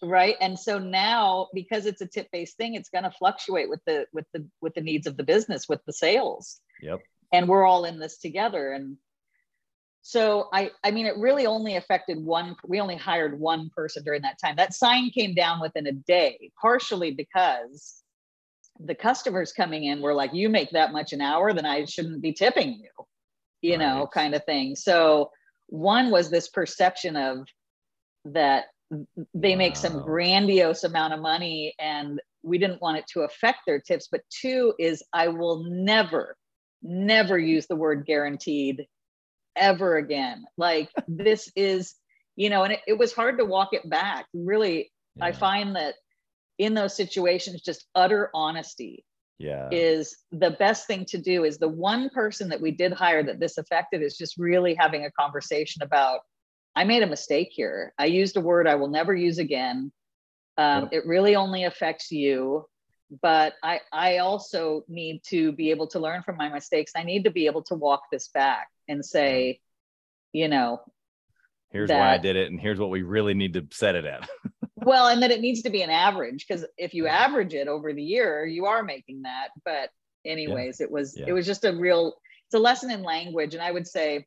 right? 0.03 0.37
And 0.41 0.59
so 0.59 0.79
now 0.79 1.49
because 1.53 1.85
it's 1.85 2.01
a 2.01 2.07
tip 2.07 2.29
based 2.33 2.57
thing 2.57 2.75
it's 2.75 2.89
going 2.89 3.05
to 3.05 3.11
fluctuate 3.11 3.69
with 3.69 3.81
the 3.87 4.07
with 4.13 4.27
the 4.33 4.47
with 4.63 4.75
the 4.75 4.81
needs 4.81 5.07
of 5.07 5.17
the 5.17 5.25
business 5.25 5.69
with 5.69 5.81
the 5.87 5.93
sales. 5.93 6.61
Yep 6.81 7.01
and 7.33 7.49
we're 7.49 7.65
all 7.65 7.85
in 7.85 7.99
this 7.99 8.19
together 8.19 8.73
and 8.73 8.97
so 10.03 10.49
i 10.53 10.71
i 10.85 10.91
mean 10.91 11.07
it 11.07 11.17
really 11.17 11.47
only 11.47 11.77
affected 11.77 12.19
one 12.19 12.55
we 12.67 12.81
only 12.81 12.97
hired 12.97 13.39
one 13.39 13.71
person 13.75 14.03
during 14.05 14.23
that 14.23 14.39
time 14.39 14.55
that 14.57 14.75
sign 14.75 15.11
came 15.11 15.35
down 15.35 15.61
within 15.61 15.87
a 15.87 15.93
day 15.93 16.51
partially 16.61 17.11
because 17.11 18.03
the 18.81 18.95
customers 18.95 19.53
coming 19.53 19.85
in 19.85 20.01
were 20.03 20.15
like 20.15 20.35
you 20.35 20.49
make 20.49 20.71
that 20.71 20.93
much 20.93 21.13
an 21.13 21.21
hour 21.21 21.53
then 21.53 21.67
i 21.67 21.85
shouldn't 21.85 22.21
be 22.21 22.33
tipping 22.33 22.75
you 22.75 23.05
you 23.63 23.73
right. 23.73 23.81
know 23.81 24.07
kind 24.13 24.35
of 24.35 24.45
thing 24.45 24.77
so 24.77 25.31
one 25.69 26.11
was 26.11 26.31
this 26.31 26.49
perception 26.49 27.17
of 27.17 27.47
that 28.27 28.67
they 29.33 29.53
wow. 29.53 29.59
make 29.59 29.77
some 29.77 30.03
grandiose 30.03 30.85
amount 30.85 31.15
of 31.15 31.21
money 31.21 31.75
and 31.79 32.21
we 32.43 32.59
didn't 32.59 32.83
want 32.83 32.99
it 32.99 33.07
to 33.07 33.23
affect 33.23 33.61
their 33.67 33.81
tips 33.81 34.09
but 34.13 34.21
two 34.29 34.75
is 34.79 35.03
i 35.15 35.29
will 35.29 35.65
never 35.65 36.37
never 36.85 37.39
use 37.39 37.67
the 37.67 37.77
word 37.77 38.07
guaranteed 38.07 38.87
ever 39.57 39.97
again. 39.97 40.45
Like 40.57 40.91
this 41.09 41.51
is, 41.57 41.95
you 42.37 42.51
know, 42.51 42.63
and 42.63 42.75
it, 42.75 42.81
it, 42.87 42.99
was 42.99 43.13
hard 43.13 43.39
to 43.39 43.45
walk 43.45 43.71
it 43.73 43.89
back. 43.89 44.27
Really, 44.35 44.93
yeah. 45.17 45.25
I 45.25 45.33
find 45.33 45.75
that 45.77 45.95
in 46.59 46.75
those 46.75 46.95
situations, 46.95 47.63
just 47.63 47.87
utter 47.95 48.31
honesty 48.35 49.05
yeah. 49.39 49.69
is 49.73 50.17
the 50.31 50.51
best 50.51 50.87
thing 50.87 51.05
to 51.07 51.19
do. 51.19 51.45
Is 51.45 51.59
the 51.59 51.69
one 51.69 52.11
person 52.11 52.49
that 52.51 52.61
we 52.61 52.71
did 52.71 52.93
hire 52.93 53.23
that 53.23 53.41
this 53.41 53.59
affected 53.59 54.03
is 54.03 54.17
just 54.17 54.37
really 54.39 54.75
having 54.75 55.05
a 55.05 55.11
conversation 55.13 55.83
about, 55.83 56.21
I 56.77 56.85
made 56.85 57.03
a 57.03 57.09
mistake 57.09 57.49
here. 57.51 57.93
I 57.99 58.07
used 58.07 58.37
a 58.37 58.41
word 58.41 58.69
I 58.69 58.75
will 58.75 58.89
never 58.89 59.15
use 59.15 59.39
again. 59.39 59.93
Um, 60.57 60.85
yep. 60.85 60.93
It 60.93 61.07
really 61.07 61.35
only 61.35 61.65
affects 61.65 62.11
you 62.13 62.67
but 63.23 63.55
I, 63.63 63.81
I 63.93 64.19
also 64.19 64.85
need 64.89 65.23
to 65.25 65.53
be 65.53 65.71
able 65.71 65.87
to 65.89 65.99
learn 65.99 66.23
from 66.23 66.37
my 66.37 66.49
mistakes. 66.49 66.93
I 66.97 67.03
need 67.03 67.25
to 67.25 67.31
be 67.31 67.47
able 67.47 67.63
to 67.65 67.75
walk 67.75 68.05
this 68.11 68.29
back 68.29 68.69
and 68.89 69.05
say, 69.05 69.61
you 70.33 70.49
know, 70.49 70.81
here's 71.71 71.89
that, 71.89 71.99
why 71.99 72.15
I 72.15 72.19
did 72.19 72.37
it, 72.37 72.51
and 72.51 72.61
here's 72.61 72.79
what 72.79 72.91
we 72.91 73.03
really 73.03 73.35
need 73.35 73.55
to 73.55 73.67
set 73.71 73.95
it 73.95 74.05
at. 74.05 74.29
well, 74.77 75.09
and 75.09 75.23
that 75.23 75.31
it 75.31 75.41
needs 75.41 75.63
to 75.63 75.71
be 75.71 75.83
an 75.83 75.91
average 75.91 76.47
because 76.47 76.65
if 76.77 76.95
you 76.95 77.07
average 77.07 77.55
it 77.55 77.69
over 77.69 77.93
the 77.93 78.03
year, 78.03 78.45
you 78.47 78.67
are 78.67 78.83
making 78.83 79.23
that. 79.23 79.49
But 79.65 79.91
anyways, 80.25 80.81
yeah. 80.81 80.85
it 80.85 80.91
was 80.91 81.17
yeah. 81.17 81.27
it 81.29 81.33
was 81.33 81.47
just 81.47 81.65
a 81.65 81.73
real 81.73 82.15
it's 82.47 82.55
a 82.55 82.59
lesson 82.59 82.91
in 82.91 83.03
language, 83.03 83.55
and 83.55 83.63
I 83.63 83.71
would 83.71 83.87
say, 83.87 84.27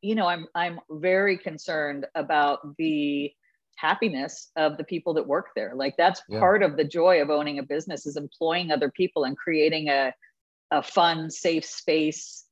you 0.00 0.14
know, 0.14 0.26
I'm 0.26 0.46
I'm 0.54 0.80
very 0.90 1.38
concerned 1.38 2.06
about 2.14 2.76
the 2.76 3.32
happiness 3.76 4.50
of 4.56 4.76
the 4.76 4.84
people 4.84 5.14
that 5.14 5.26
work 5.26 5.48
there. 5.56 5.72
Like 5.74 5.96
that's 5.96 6.22
yeah. 6.28 6.38
part 6.38 6.62
of 6.62 6.76
the 6.76 6.84
joy 6.84 7.20
of 7.22 7.30
owning 7.30 7.58
a 7.58 7.62
business 7.62 8.06
is 8.06 8.16
employing 8.16 8.70
other 8.70 8.90
people 8.90 9.24
and 9.24 9.36
creating 9.36 9.88
a, 9.88 10.12
a 10.70 10.82
fun 10.82 11.30
safe 11.30 11.64
space 11.64 12.44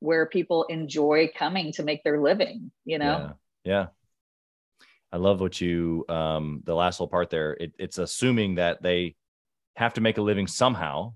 where 0.00 0.26
people 0.26 0.64
enjoy 0.64 1.30
coming 1.36 1.72
to 1.72 1.82
make 1.82 2.04
their 2.04 2.20
living 2.20 2.70
you 2.84 2.98
know? 2.98 3.34
Yeah, 3.64 3.72
yeah. 3.72 3.86
i 5.10 5.16
love 5.16 5.40
what 5.40 5.58
you 5.58 6.04
um 6.10 6.60
the 6.64 6.74
last 6.74 7.00
little 7.00 7.08
part 7.08 7.30
there. 7.30 7.54
It, 7.54 7.72
it's 7.78 7.96
assuming 7.96 8.56
that 8.56 8.82
they 8.82 9.16
have 9.76 9.94
to 9.94 10.02
make 10.02 10.18
a 10.18 10.22
living 10.22 10.46
somehow 10.46 11.14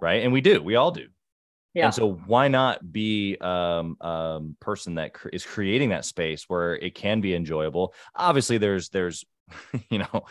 right? 0.00 0.22
And 0.22 0.32
we 0.32 0.40
do. 0.40 0.62
We 0.62 0.76
all 0.76 0.90
do 0.90 1.08
yeah. 1.74 1.86
And 1.86 1.94
so 1.94 2.12
why 2.26 2.48
not 2.48 2.92
be 2.92 3.36
um, 3.40 3.96
um 4.00 4.56
person 4.60 4.94
that 4.94 5.12
cr- 5.12 5.28
is 5.28 5.44
creating 5.44 5.90
that 5.90 6.04
space 6.04 6.44
where 6.48 6.76
it 6.76 6.94
can 6.94 7.20
be 7.20 7.34
enjoyable? 7.34 7.94
Obviously, 8.14 8.58
there's 8.58 8.88
there's 8.90 9.24
you 9.90 9.98
know 9.98 10.24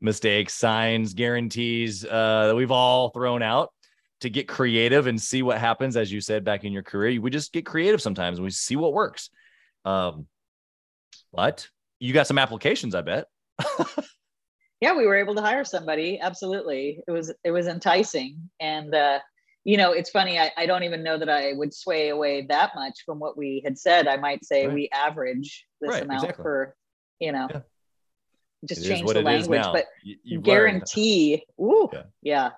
mistakes, 0.00 0.54
signs, 0.54 1.14
guarantees 1.14 2.04
uh, 2.04 2.46
that 2.48 2.54
we've 2.54 2.70
all 2.70 3.10
thrown 3.10 3.42
out 3.42 3.72
to 4.20 4.30
get 4.30 4.46
creative 4.46 5.08
and 5.08 5.20
see 5.20 5.42
what 5.42 5.58
happens. 5.58 5.96
As 5.96 6.12
you 6.12 6.20
said 6.20 6.44
back 6.44 6.64
in 6.64 6.72
your 6.72 6.84
career, 6.84 7.20
we 7.20 7.30
just 7.30 7.52
get 7.52 7.66
creative 7.66 8.00
sometimes 8.00 8.38
and 8.38 8.44
we 8.44 8.50
see 8.50 8.76
what 8.76 8.92
works. 8.92 9.30
Um, 9.84 10.26
but 11.32 11.68
you 11.98 12.12
got 12.12 12.28
some 12.28 12.38
applications, 12.38 12.94
I 12.94 13.00
bet. 13.02 13.26
yeah, 14.80 14.94
we 14.94 15.06
were 15.06 15.16
able 15.16 15.34
to 15.34 15.42
hire 15.42 15.64
somebody. 15.64 16.20
Absolutely, 16.20 17.00
it 17.08 17.10
was 17.10 17.34
it 17.42 17.50
was 17.50 17.66
enticing 17.66 18.48
and. 18.60 18.94
uh 18.94 19.18
you 19.64 19.78
know, 19.78 19.92
it's 19.92 20.10
funny. 20.10 20.38
I, 20.38 20.52
I 20.56 20.66
don't 20.66 20.82
even 20.82 21.02
know 21.02 21.18
that 21.18 21.30
I 21.30 21.54
would 21.54 21.72
sway 21.72 22.10
away 22.10 22.46
that 22.48 22.72
much 22.74 23.02
from 23.04 23.18
what 23.18 23.36
we 23.36 23.62
had 23.64 23.78
said. 23.78 24.06
I 24.06 24.16
might 24.16 24.44
say 24.44 24.66
right. 24.66 24.74
we 24.74 24.88
average 24.92 25.66
this 25.80 25.90
right, 25.90 26.02
amount 26.02 26.24
exactly. 26.24 26.42
for, 26.42 26.76
you 27.18 27.32
know, 27.32 27.48
yeah. 27.50 27.60
just 28.66 28.84
it 28.84 28.88
change 28.88 29.10
the 29.10 29.22
language, 29.22 29.62
but 29.72 29.86
you, 30.02 30.40
guarantee. 30.40 31.44
Ooh, 31.58 31.88
yeah. 31.92 32.02
yeah. 32.22 32.50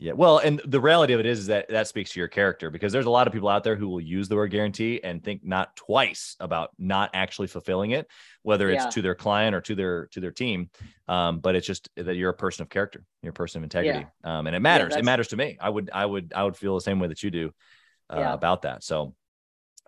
Yeah. 0.00 0.12
Well, 0.12 0.38
and 0.38 0.60
the 0.64 0.80
reality 0.80 1.12
of 1.12 1.18
it 1.18 1.26
is, 1.26 1.40
is 1.40 1.46
that 1.48 1.68
that 1.70 1.88
speaks 1.88 2.12
to 2.12 2.20
your 2.20 2.28
character 2.28 2.70
because 2.70 2.92
there's 2.92 3.06
a 3.06 3.10
lot 3.10 3.26
of 3.26 3.32
people 3.32 3.48
out 3.48 3.64
there 3.64 3.74
who 3.74 3.88
will 3.88 4.00
use 4.00 4.28
the 4.28 4.36
word 4.36 4.52
guarantee 4.52 5.00
and 5.02 5.22
think 5.22 5.44
not 5.44 5.74
twice 5.74 6.36
about 6.38 6.70
not 6.78 7.10
actually 7.14 7.48
fulfilling 7.48 7.90
it, 7.90 8.06
whether 8.42 8.70
it's 8.70 8.84
yeah. 8.84 8.90
to 8.90 9.02
their 9.02 9.16
client 9.16 9.56
or 9.56 9.60
to 9.62 9.74
their 9.74 10.06
to 10.08 10.20
their 10.20 10.30
team. 10.30 10.70
Um, 11.08 11.40
but 11.40 11.56
it's 11.56 11.66
just 11.66 11.88
that 11.96 12.14
you're 12.14 12.30
a 12.30 12.34
person 12.34 12.62
of 12.62 12.68
character, 12.68 13.02
you're 13.22 13.30
a 13.30 13.34
person 13.34 13.58
of 13.58 13.64
integrity, 13.64 14.06
yeah. 14.24 14.38
um, 14.38 14.46
and 14.46 14.54
it 14.54 14.60
matters. 14.60 14.92
Yeah, 14.92 15.00
it 15.00 15.04
matters 15.04 15.28
to 15.28 15.36
me. 15.36 15.58
I 15.60 15.68
would 15.68 15.90
I 15.92 16.06
would 16.06 16.32
I 16.34 16.44
would 16.44 16.56
feel 16.56 16.76
the 16.76 16.80
same 16.80 17.00
way 17.00 17.08
that 17.08 17.24
you 17.24 17.32
do 17.32 17.52
uh, 18.08 18.22
about 18.22 18.62
that. 18.62 18.84
So, 18.84 19.16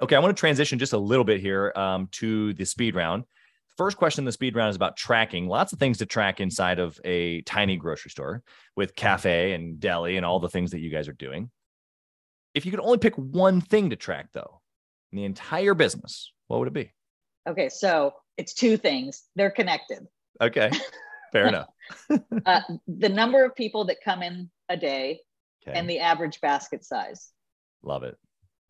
okay, 0.03 0.17
I 0.17 0.19
want 0.19 0.37
to 0.37 0.41
transition 0.41 0.81
just 0.81 0.93
a 0.93 0.99
little 0.99 1.25
bit 1.25 1.41
here 1.41 1.73
um, 1.77 2.09
to 2.13 2.53
the 2.55 2.65
speed 2.65 2.97
round. 2.97 3.25
First 3.77 3.97
question 3.97 4.23
in 4.23 4.27
the 4.27 4.33
speed 4.33 4.57
round 4.57 4.71
is 4.71 4.77
about 4.77 4.97
tracking. 4.97 5.49
Lots 5.49 5.73
of 5.73 5.79
things 5.79 5.99
to 5.99 6.07
track 6.07 6.41
inside 6.41 6.79
of 6.79 6.99
a 7.05 7.43
tiny 7.43 7.77
grocery 7.77 8.11
store 8.11 8.43
with 8.77 8.95
cafe 8.95 9.53
and 9.53 9.81
deli 9.81 10.17
and 10.17 10.27
all 10.27 10.41
the 10.41 10.49
things 10.49 10.73
that 10.73 10.81
you 10.81 10.91
guys 10.91 11.09
are 11.09 11.15
doing. 11.15 11.51
If 12.55 12.67
you 12.67 12.73
could 12.73 12.81
only 12.81 12.99
pick 12.99 13.15
one 13.17 13.61
thing 13.61 13.91
to 13.91 13.97
track, 13.97 14.29
though, 14.33 14.61
in 15.13 15.17
the 15.17 15.25
entire 15.25 15.75
business, 15.75 16.33
what 16.49 16.59
would 16.59 16.69
it 16.69 16.75
be? 16.75 16.93
Okay, 17.49 17.69
so 17.69 18.15
it's 18.37 18.55
two 18.55 18.77
things. 18.77 19.25
They're 19.37 19.51
connected. 19.51 20.07
Okay, 20.41 20.71
fair 21.33 21.47
enough. 21.47 21.69
uh, 22.47 22.61
the 22.87 23.09
number 23.09 23.45
of 23.45 23.55
people 23.55 23.85
that 23.87 23.99
come 24.05 24.23
in 24.23 24.51
a 24.69 24.77
day 24.77 25.21
okay. 25.63 25.79
and 25.79 25.89
the 25.89 26.01
average 26.01 26.41
basket 26.41 26.85
size. 26.85 27.31
Love 27.83 28.03
it. 28.03 28.17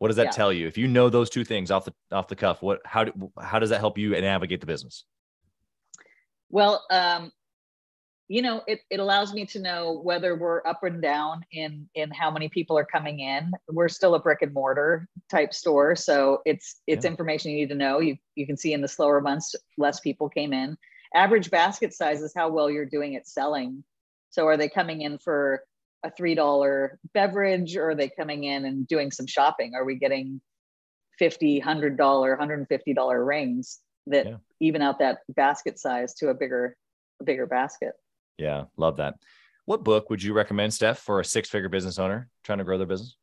What 0.01 0.07
does 0.07 0.17
that 0.17 0.25
yeah. 0.25 0.31
tell 0.31 0.51
you? 0.51 0.65
If 0.65 0.79
you 0.79 0.87
know 0.87 1.11
those 1.11 1.29
two 1.29 1.43
things 1.43 1.69
off 1.69 1.85
the 1.85 1.93
off 2.11 2.27
the 2.27 2.35
cuff, 2.35 2.63
what 2.63 2.79
how 2.85 3.03
do, 3.03 3.31
how 3.39 3.59
does 3.59 3.69
that 3.69 3.81
help 3.81 3.99
you 3.99 4.19
navigate 4.19 4.59
the 4.59 4.65
business? 4.65 5.05
Well, 6.49 6.83
um, 6.89 7.31
you 8.27 8.41
know, 8.41 8.63
it, 8.65 8.79
it 8.89 8.99
allows 8.99 9.31
me 9.31 9.45
to 9.45 9.59
know 9.59 10.01
whether 10.03 10.35
we're 10.35 10.65
up 10.65 10.83
and 10.83 11.03
down 11.03 11.45
in 11.51 11.87
in 11.93 12.09
how 12.09 12.31
many 12.31 12.49
people 12.49 12.75
are 12.79 12.83
coming 12.83 13.19
in. 13.19 13.51
We're 13.67 13.89
still 13.89 14.15
a 14.15 14.19
brick 14.19 14.41
and 14.41 14.51
mortar 14.55 15.07
type 15.29 15.53
store, 15.53 15.95
so 15.95 16.41
it's 16.45 16.81
it's 16.87 17.05
yeah. 17.05 17.11
information 17.11 17.51
you 17.51 17.57
need 17.57 17.69
to 17.69 17.75
know. 17.75 17.99
You 17.99 18.17
you 18.33 18.47
can 18.47 18.57
see 18.57 18.73
in 18.73 18.81
the 18.81 18.87
slower 18.87 19.21
months, 19.21 19.53
less 19.77 19.99
people 19.99 20.29
came 20.29 20.51
in. 20.51 20.79
Average 21.13 21.51
basket 21.51 21.93
size 21.93 22.23
is 22.23 22.33
how 22.35 22.49
well 22.49 22.71
you're 22.71 22.85
doing 22.85 23.15
at 23.17 23.27
selling. 23.27 23.83
So 24.31 24.47
are 24.47 24.57
they 24.57 24.67
coming 24.67 25.01
in 25.01 25.19
for 25.19 25.63
a 26.03 26.11
three 26.11 26.35
dollar 26.35 26.99
beverage 27.13 27.75
or 27.75 27.91
are 27.91 27.95
they 27.95 28.09
coming 28.09 28.43
in 28.43 28.65
and 28.65 28.87
doing 28.87 29.11
some 29.11 29.27
shopping? 29.27 29.73
Are 29.75 29.85
we 29.85 29.95
getting 29.95 30.41
50 31.19 31.59
100 31.59 31.97
dollar 31.97 32.31
150 32.31 32.93
dollar 32.93 33.23
rings 33.23 33.79
that 34.07 34.25
yeah. 34.25 34.35
even 34.59 34.81
out 34.81 34.99
that 34.99 35.19
basket 35.29 35.79
size 35.79 36.13
to 36.15 36.29
a 36.29 36.33
bigger 36.33 36.75
a 37.19 37.23
bigger 37.23 37.45
basket? 37.45 37.93
Yeah 38.37 38.65
love 38.77 38.97
that. 38.97 39.15
What 39.65 39.83
book 39.83 40.09
would 40.09 40.23
you 40.23 40.33
recommend 40.33 40.73
steph 40.73 40.99
for 40.99 41.19
a 41.19 41.25
six 41.25 41.49
figure 41.49 41.69
business 41.69 41.99
owner 41.99 42.29
trying 42.43 42.57
to 42.57 42.63
grow 42.63 42.77
their 42.77 42.87
business? 42.87 43.15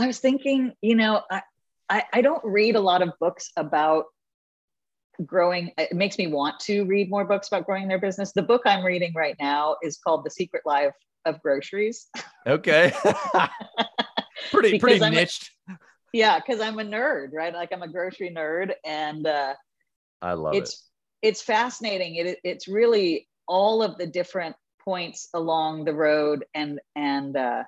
I 0.00 0.06
was 0.06 0.18
thinking 0.18 0.72
you 0.80 0.94
know 0.94 1.22
I, 1.30 1.42
I, 1.90 2.04
I 2.12 2.22
don't 2.22 2.44
read 2.44 2.76
a 2.76 2.80
lot 2.80 3.02
of 3.02 3.12
books 3.20 3.50
about 3.56 4.06
growing 5.26 5.72
it 5.78 5.92
makes 5.94 6.18
me 6.18 6.26
want 6.26 6.58
to 6.60 6.84
read 6.84 7.10
more 7.10 7.24
books 7.24 7.48
about 7.48 7.66
growing 7.66 7.88
their 7.88 7.98
business. 7.98 8.32
The 8.32 8.42
book 8.42 8.62
i'm 8.64 8.84
reading 8.84 9.12
right 9.14 9.36
now 9.40 9.76
is 9.82 9.98
called 9.98 10.24
the 10.24 10.30
secret 10.30 10.62
life 10.64 10.94
of 11.24 11.40
groceries. 11.42 12.08
Okay. 12.46 12.92
Pretty 14.50 14.78
pretty 14.78 15.02
I'm 15.04 15.12
niched. 15.12 15.50
A, 15.68 15.72
yeah 16.12 16.38
because 16.38 16.60
i'm 16.60 16.78
a 16.78 16.84
nerd 16.84 17.30
right? 17.32 17.52
Like 17.52 17.70
i'm 17.72 17.82
a 17.82 17.88
grocery 17.88 18.30
nerd 18.34 18.72
and 18.84 19.26
uh 19.26 19.54
i 20.22 20.32
love 20.32 20.54
it's 20.54 20.72
it. 21.22 21.28
it's 21.28 21.42
fascinating. 21.42 22.16
It, 22.16 22.38
it's 22.44 22.68
really 22.68 23.28
all 23.46 23.82
of 23.82 23.98
the 23.98 24.06
different 24.06 24.56
points 24.80 25.28
along 25.34 25.84
the 25.84 25.92
road 25.92 26.44
and 26.54 26.80
and 26.96 27.36
uh 27.36 27.64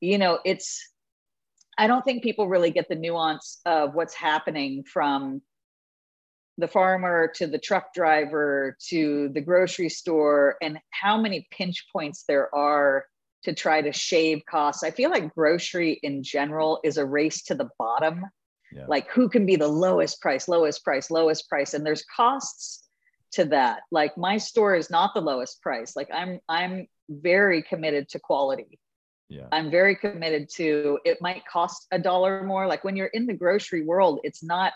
you 0.00 0.16
know 0.16 0.38
it's 0.44 0.90
i 1.76 1.86
don't 1.86 2.02
think 2.02 2.22
people 2.22 2.48
really 2.48 2.70
get 2.70 2.88
the 2.88 2.94
nuance 2.94 3.60
of 3.66 3.94
what's 3.94 4.14
happening 4.14 4.84
from 4.84 5.42
the 6.58 6.68
farmer 6.68 7.30
to 7.36 7.46
the 7.46 7.58
truck 7.58 7.92
driver 7.92 8.76
to 8.88 9.28
the 9.34 9.40
grocery 9.40 9.88
store 9.88 10.56
and 10.62 10.78
how 10.90 11.20
many 11.20 11.46
pinch 11.50 11.86
points 11.92 12.24
there 12.26 12.54
are 12.54 13.06
to 13.42 13.54
try 13.54 13.82
to 13.82 13.92
shave 13.92 14.42
costs. 14.48 14.82
I 14.82 14.90
feel 14.90 15.10
like 15.10 15.34
grocery 15.34 16.00
in 16.02 16.22
general 16.22 16.80
is 16.82 16.96
a 16.96 17.04
race 17.04 17.42
to 17.44 17.54
the 17.54 17.68
bottom. 17.78 18.24
Yeah. 18.72 18.86
Like 18.88 19.10
who 19.10 19.28
can 19.28 19.46
be 19.46 19.56
the 19.56 19.68
lowest 19.68 20.20
price, 20.20 20.48
lowest 20.48 20.82
price, 20.82 21.10
lowest 21.10 21.48
price 21.48 21.74
and 21.74 21.84
there's 21.84 22.04
costs 22.04 22.82
to 23.32 23.44
that. 23.46 23.82
Like 23.90 24.16
my 24.16 24.38
store 24.38 24.74
is 24.74 24.90
not 24.90 25.12
the 25.14 25.20
lowest 25.20 25.62
price. 25.62 25.94
Like 25.94 26.08
I'm 26.12 26.40
I'm 26.48 26.88
very 27.08 27.62
committed 27.62 28.08
to 28.10 28.18
quality. 28.18 28.80
Yeah. 29.28 29.46
I'm 29.52 29.70
very 29.70 29.96
committed 29.96 30.48
to 30.56 30.98
it 31.04 31.20
might 31.20 31.46
cost 31.46 31.86
a 31.92 31.98
dollar 31.98 32.42
more. 32.44 32.66
Like 32.66 32.82
when 32.82 32.96
you're 32.96 33.06
in 33.08 33.26
the 33.26 33.34
grocery 33.34 33.84
world, 33.84 34.20
it's 34.24 34.42
not 34.42 34.72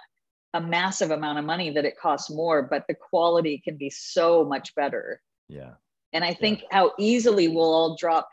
a 0.54 0.60
massive 0.60 1.10
amount 1.10 1.38
of 1.38 1.44
money 1.44 1.70
that 1.70 1.84
it 1.84 1.98
costs 1.98 2.30
more, 2.30 2.62
but 2.62 2.84
the 2.88 2.94
quality 2.94 3.58
can 3.62 3.76
be 3.76 3.90
so 3.90 4.44
much 4.44 4.74
better. 4.74 5.20
Yeah. 5.48 5.74
And 6.12 6.24
I 6.24 6.34
think 6.34 6.62
yeah. 6.62 6.68
how 6.72 6.92
easily 6.98 7.48
we'll 7.48 7.72
all 7.72 7.96
drop 7.96 8.28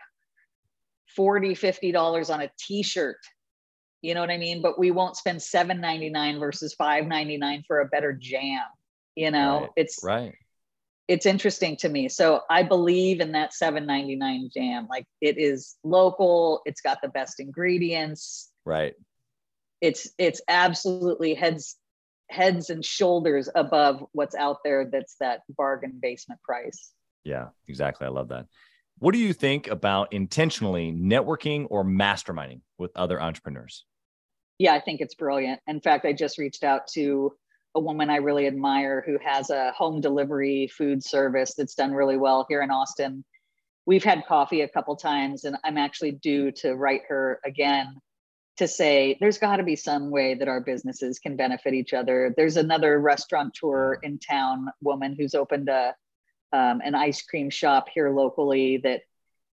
40, 1.15 1.55
50 1.55 1.91
dollars 1.91 2.29
on 2.29 2.41
a 2.41 2.51
t-shirt. 2.59 3.17
You 4.01 4.13
know 4.13 4.21
what 4.21 4.29
I 4.29 4.37
mean? 4.37 4.61
But 4.61 4.79
we 4.79 4.91
won't 4.91 5.17
spend 5.17 5.39
7.99 5.39 6.39
versus 6.39 6.75
5.99 6.79 7.63
for 7.65 7.81
a 7.81 7.85
better 7.85 8.13
jam. 8.13 8.61
You 9.15 9.31
know, 9.31 9.61
right. 9.61 9.69
it's 9.75 9.99
right. 10.03 10.35
it's 11.07 11.25
interesting 11.25 11.75
to 11.77 11.89
me. 11.89 12.07
So 12.07 12.41
I 12.49 12.61
believe 12.61 13.19
in 13.19 13.31
that 13.31 13.51
7.99 13.51 14.53
jam. 14.53 14.87
Like 14.87 15.05
it 15.21 15.39
is 15.39 15.75
local, 15.83 16.61
it's 16.65 16.81
got 16.81 16.99
the 17.01 17.09
best 17.09 17.39
ingredients. 17.39 18.51
Right. 18.63 18.93
It's 19.81 20.09
it's 20.19 20.41
absolutely 20.47 21.33
heads 21.33 21.77
heads 22.29 22.69
and 22.69 22.83
shoulders 22.83 23.49
above 23.55 24.03
what's 24.11 24.35
out 24.35 24.57
there 24.63 24.89
that's 24.91 25.15
that 25.19 25.41
bargain 25.49 25.99
basement 26.01 26.41
price. 26.43 26.91
Yeah, 27.23 27.47
exactly. 27.67 28.05
I 28.05 28.09
love 28.09 28.29
that. 28.29 28.45
What 28.99 29.13
do 29.13 29.19
you 29.19 29.33
think 29.33 29.67
about 29.67 30.11
intentionally 30.11 30.91
networking 30.91 31.67
or 31.69 31.83
masterminding 31.83 32.61
with 32.77 32.91
other 32.95 33.21
entrepreneurs? 33.21 33.85
Yeah, 34.57 34.73
I 34.73 34.79
think 34.79 35.01
it's 35.01 35.13
brilliant. 35.13 35.59
In 35.67 35.81
fact, 35.81 36.05
I 36.05 36.13
just 36.13 36.39
reached 36.39 36.63
out 36.63 36.87
to 36.93 37.33
a 37.75 37.79
woman 37.79 38.09
I 38.09 38.15
really 38.15 38.47
admire 38.47 39.03
who 39.05 39.19
has 39.23 39.51
a 39.51 39.71
home 39.71 40.01
delivery 40.01 40.67
food 40.75 41.03
service 41.03 41.53
that's 41.55 41.75
done 41.75 41.91
really 41.91 42.17
well 42.17 42.45
here 42.49 42.63
in 42.63 42.71
Austin. 42.71 43.23
We've 43.85 44.03
had 44.03 44.25
coffee 44.25 44.61
a 44.61 44.67
couple 44.67 44.95
times, 44.95 45.43
and 45.43 45.57
I'm 45.63 45.77
actually 45.77 46.13
due 46.13 46.51
to 46.53 46.73
write 46.73 47.01
her 47.07 47.39
again 47.45 47.95
to 48.57 48.67
say 48.67 49.17
there's 49.19 49.37
got 49.37 49.57
to 49.57 49.63
be 49.63 49.75
some 49.75 50.09
way 50.09 50.35
that 50.35 50.47
our 50.47 50.61
businesses 50.61 51.19
can 51.19 51.35
benefit 51.35 51.73
each 51.73 51.93
other. 51.93 52.33
There's 52.35 52.57
another 52.57 52.99
restaurateur 52.99 53.95
in 54.01 54.19
town, 54.19 54.67
woman 54.81 55.15
who's 55.17 55.35
opened 55.35 55.69
a 55.69 55.95
um, 56.53 56.81
an 56.83 56.95
ice 56.95 57.21
cream 57.21 57.49
shop 57.49 57.87
here 57.93 58.09
locally 58.09 58.77
that 58.77 59.01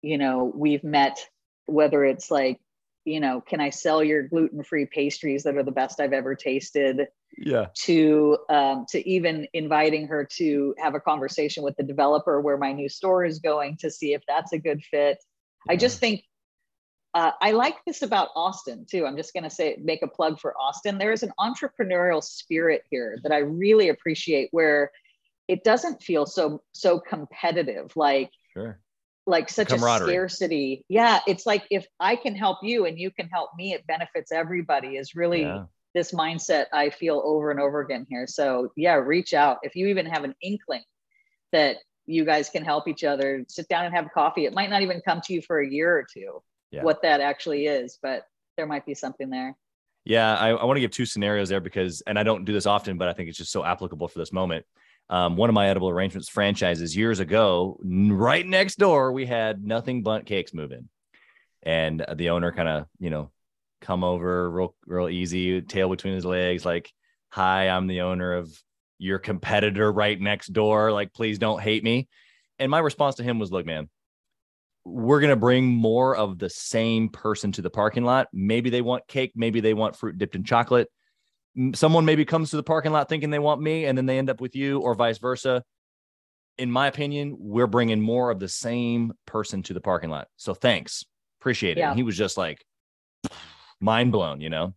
you 0.03 0.19
know 0.19 0.53
we've 0.55 0.85
met. 0.85 1.19
Whether 1.67 2.05
it's 2.05 2.31
like 2.31 2.61
you 3.09 3.21
know, 3.21 3.41
can 3.41 3.61
I 3.61 3.71
sell 3.71 4.05
your 4.05 4.23
gluten 4.25 4.63
free 4.63 4.87
pastries 4.87 5.45
that 5.45 5.57
are 5.57 5.63
the 5.63 5.73
best 5.73 5.99
I've 5.99 6.13
ever 6.13 6.35
tasted? 6.35 7.09
Yeah. 7.37 7.67
To 7.85 8.39
um, 8.51 8.85
to 8.91 9.09
even 9.09 9.47
inviting 9.53 10.09
her 10.09 10.29
to 10.37 10.75
have 10.79 10.95
a 10.95 11.01
conversation 11.01 11.63
with 11.63 11.77
the 11.77 11.85
developer 11.85 12.41
where 12.41 12.59
my 12.59 12.73
new 12.73 12.89
store 12.89 13.25
is 13.25 13.39
going 13.39 13.79
to 13.81 13.91
see 13.91 14.13
if 14.13 14.23
that's 14.29 14.53
a 14.53 14.59
good 14.59 14.83
fit. 14.83 15.19
Yeah. 15.67 15.73
I 15.73 15.77
just 15.77 16.01
think 16.01 16.23
uh, 17.15 17.33
I 17.41 17.53
like 17.53 17.77
this 17.87 18.03
about 18.03 18.29
Austin 18.37 18.87
too. 18.89 19.07
I'm 19.07 19.17
just 19.17 19.33
going 19.33 19.45
to 19.45 19.51
say, 19.51 19.79
make 19.83 20.03
a 20.03 20.09
plug 20.09 20.39
for 20.39 20.55
Austin. 20.59 20.99
There 20.99 21.13
is 21.13 21.23
an 21.23 21.33
entrepreneurial 21.39 22.23
spirit 22.23 22.83
here 22.91 23.19
that 23.23 23.33
I 23.33 23.39
really 23.39 23.89
appreciate, 23.89 24.49
where 24.53 24.91
it 25.49 25.65
doesn't 25.65 26.03
feel 26.03 26.27
so 26.27 26.63
so 26.73 27.01
competitive. 27.01 27.97
Like, 27.97 28.31
sure 28.53 28.79
like 29.29 29.51
such 29.51 29.73
a 29.73 29.79
scarcity. 29.79 30.85
Yeah, 30.89 31.21
it's 31.27 31.45
like 31.45 31.65
if 31.71 31.87
I 32.01 32.17
can 32.17 32.35
help 32.35 32.59
you 32.63 32.87
and 32.87 32.99
you 32.99 33.11
can 33.11 33.29
help 33.29 33.51
me, 33.57 33.75
it 33.75 33.87
benefits 33.87 34.33
everybody. 34.33 34.97
Is 34.97 35.15
really 35.15 35.43
yeah. 35.43 35.65
this 35.95 36.13
mindset 36.13 36.65
I 36.73 36.89
feel 36.91 37.23
over 37.25 37.51
and 37.51 37.61
over 37.61 37.81
again 37.81 38.07
here. 38.09 38.27
So 38.27 38.73
yeah, 38.75 38.95
reach 38.95 39.35
out 39.35 39.59
if 39.63 39.77
you 39.77 39.89
even 39.89 40.07
have 40.07 40.25
an 40.25 40.35
inkling 40.43 40.83
that 41.53 41.77
you 42.07 42.25
guys 42.25 42.49
can 42.49 42.65
help 42.65 42.89
each 42.89 43.05
other. 43.05 43.45
Sit 43.49 43.69
down 43.69 43.85
and 43.85 43.95
have 43.95 44.09
coffee. 44.15 44.47
It 44.47 44.55
might 44.55 44.71
not 44.71 44.81
even 44.81 45.03
come 45.05 45.21
to 45.27 45.35
you 45.35 45.43
for 45.43 45.61
a 45.61 45.69
year 45.69 45.95
or 45.95 46.07
two. 46.11 46.43
Yeah. 46.71 46.83
What 46.83 47.03
that 47.03 47.21
actually 47.21 47.67
is, 47.67 47.99
but 48.03 48.27
there 48.57 48.67
might 48.67 48.85
be 48.85 48.95
something 48.95 49.31
there. 49.31 49.57
Yeah, 50.05 50.37
I, 50.37 50.51
I 50.51 50.65
want 50.65 50.77
to 50.77 50.81
give 50.81 50.91
two 50.91 51.07
scenarios 51.07 51.49
there 51.49 51.61
because, 51.61 52.03
and 52.07 52.19
I 52.19 52.23
don't 52.23 52.45
do 52.45 52.53
this 52.53 52.67
often, 52.67 52.99
but 52.99 53.09
I 53.09 53.13
think 53.13 53.29
it's 53.29 53.39
just 53.39 53.53
so 53.53 53.65
applicable 53.65 54.09
for 54.09 54.19
this 54.19 54.33
moment 54.33 54.65
um, 55.11 55.37
one 55.37 55.49
of 55.49 55.55
my 55.55 55.69
edible 55.69 55.89
arrangements 55.89 56.29
franchises 56.29 56.97
years 56.97 57.21
ago, 57.21 57.79
right 57.83 58.47
next 58.47 58.77
door, 58.77 59.13
we 59.13 59.25
had 59.25 59.65
Nothing 59.65 60.03
Bundt 60.03 60.27
Cakes 60.27 60.53
moving. 60.53 60.89
And 61.63 62.05
the 62.17 62.31
owner 62.31 62.53
kind 62.53 62.69
of, 62.69 62.87
you 62.99 63.11
know, 63.11 63.31
come 63.81 64.05
over 64.05 64.51
real, 64.51 64.75
real 64.87 65.09
easy, 65.09 65.63
tail 65.63 65.89
between 65.89 66.15
his 66.15 66.25
legs, 66.25 66.65
like, 66.65 66.93
hi, 67.31 67.69
I'm 67.69 67.87
the 67.87 68.03
owner 68.03 68.35
of 68.35 68.51
your 68.99 69.19
competitor 69.19 69.91
right 69.91 70.21
next 70.21 70.49
door. 70.49 70.93
Like, 70.93 71.13
please 71.15 71.39
don't 71.39 71.61
hate 71.61 71.85
me. 71.85 72.09
And 72.59 72.71
my 72.71 72.79
response 72.79 73.17
to 73.17 73.23
him 73.23 73.39
was, 73.39 73.51
look, 73.51 73.67
man, 73.67 73.89
we're 74.85 75.21
going 75.21 75.31
to 75.31 75.37
bring 75.37 75.67
more 75.67 76.17
of 76.17 76.39
the 76.39 76.51
same 76.51 77.09
person 77.09 77.53
to 77.53 77.63
the 77.63 77.71
parking 77.71 78.05
lot. 78.05 78.29
Maybe 78.33 78.71
they 78.71 78.81
want 78.83 79.07
cake, 79.07 79.33
maybe 79.35 79.61
they 79.61 79.75
want 79.75 79.97
fruit 79.97 80.19
dipped 80.19 80.35
in 80.35 80.45
chocolate. 80.45 80.89
Someone 81.75 82.05
maybe 82.05 82.25
comes 82.25 82.51
to 82.51 82.57
the 82.57 82.63
parking 82.63 82.93
lot 82.93 83.09
thinking 83.09 83.31
they 83.31 83.39
want 83.39 83.61
me 83.61 83.85
and 83.87 83.99
then 83.99 84.07
they 84.07 84.19
end 84.19 84.31
up 84.31 84.41
with 84.41 84.55
you 84.55 84.81
or 84.81 84.95
vice 84.95 85.19
versa. 85.19 85.63
In 86.57 86.71
my 86.71 86.87
opinion 86.87 87.37
we're 87.39 87.67
bringing 87.67 88.01
more 88.01 88.31
of 88.31 88.39
the 88.39 88.49
same 88.49 89.13
person 89.27 89.63
to 89.65 89.75
the 89.75 89.81
parking 89.81 90.11
lot. 90.11 90.29
So 90.37 90.55
thanks. 90.55 91.05
Appreciate 91.41 91.77
it. 91.77 91.81
Yeah. 91.81 91.91
and 91.91 91.99
he 91.99 92.03
was 92.03 92.17
just 92.17 92.37
like 92.37 92.65
mind 93.81 94.13
blown 94.13 94.41
you 94.41 94.51
know? 94.51 94.75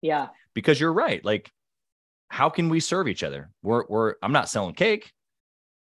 Yeah. 0.00 0.28
Because 0.54 0.80
you're 0.80 0.92
right. 0.92 1.24
Like 1.24 1.50
how 2.28 2.48
can 2.48 2.68
we 2.70 2.80
serve 2.80 3.08
each 3.08 3.22
other? 3.22 3.50
We're, 3.62 3.84
we're 3.88 4.14
i'm 4.22 4.32
not 4.32 4.48
selling 4.48 4.74
cake 4.74 5.12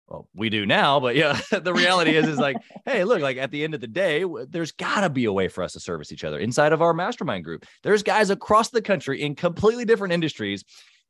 well, 0.08 0.26
we 0.34 0.48
do 0.48 0.64
now, 0.64 0.98
but 1.00 1.16
yeah, 1.16 1.38
the 1.62 1.72
reality 1.72 2.16
is, 2.16 2.26
is 2.26 2.38
like, 2.38 2.56
hey, 2.86 3.04
look, 3.04 3.20
like 3.20 3.36
at 3.36 3.50
the 3.50 3.62
end 3.62 3.74
of 3.74 3.80
the 3.80 3.86
day, 3.86 4.24
there's 4.48 4.72
got 4.72 5.02
to 5.02 5.10
be 5.10 5.26
a 5.26 5.32
way 5.32 5.48
for 5.48 5.62
us 5.62 5.74
to 5.74 5.80
service 5.80 6.12
each 6.12 6.24
other 6.24 6.38
inside 6.38 6.72
of 6.72 6.80
our 6.80 6.94
mastermind 6.94 7.44
group. 7.44 7.66
There's 7.82 8.02
guys 8.02 8.30
across 8.30 8.70
the 8.70 8.82
country 8.82 9.22
in 9.22 9.34
completely 9.34 9.84
different 9.84 10.14
industries 10.14 10.64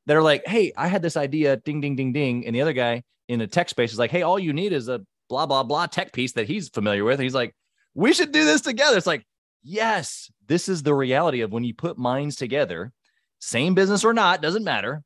that 0.06 0.16
are 0.16 0.22
like, 0.22 0.46
hey, 0.46 0.72
I 0.76 0.88
had 0.88 1.02
this 1.02 1.16
idea, 1.16 1.56
ding, 1.58 1.80
ding, 1.80 1.94
ding, 1.94 2.12
ding. 2.12 2.46
And 2.46 2.54
the 2.54 2.62
other 2.62 2.72
guy 2.72 3.04
in 3.28 3.38
the 3.38 3.46
tech 3.46 3.68
space 3.68 3.92
is 3.92 3.98
like, 3.98 4.10
hey, 4.10 4.22
all 4.22 4.38
you 4.38 4.52
need 4.52 4.72
is 4.72 4.88
a 4.88 5.00
blah, 5.28 5.46
blah, 5.46 5.62
blah 5.62 5.86
tech 5.86 6.12
piece 6.12 6.32
that 6.32 6.48
he's 6.48 6.68
familiar 6.68 7.04
with. 7.04 7.14
And 7.14 7.24
he's 7.24 7.34
like, 7.34 7.54
we 7.94 8.12
should 8.12 8.32
do 8.32 8.44
this 8.44 8.62
together. 8.62 8.96
It's 8.96 9.06
like, 9.06 9.24
yes, 9.62 10.30
this 10.46 10.68
is 10.68 10.82
the 10.82 10.94
reality 10.94 11.42
of 11.42 11.52
when 11.52 11.64
you 11.64 11.74
put 11.74 11.98
minds 11.98 12.36
together, 12.36 12.92
same 13.38 13.74
business 13.74 14.04
or 14.04 14.12
not, 14.12 14.42
doesn't 14.42 14.64
matter 14.64 15.04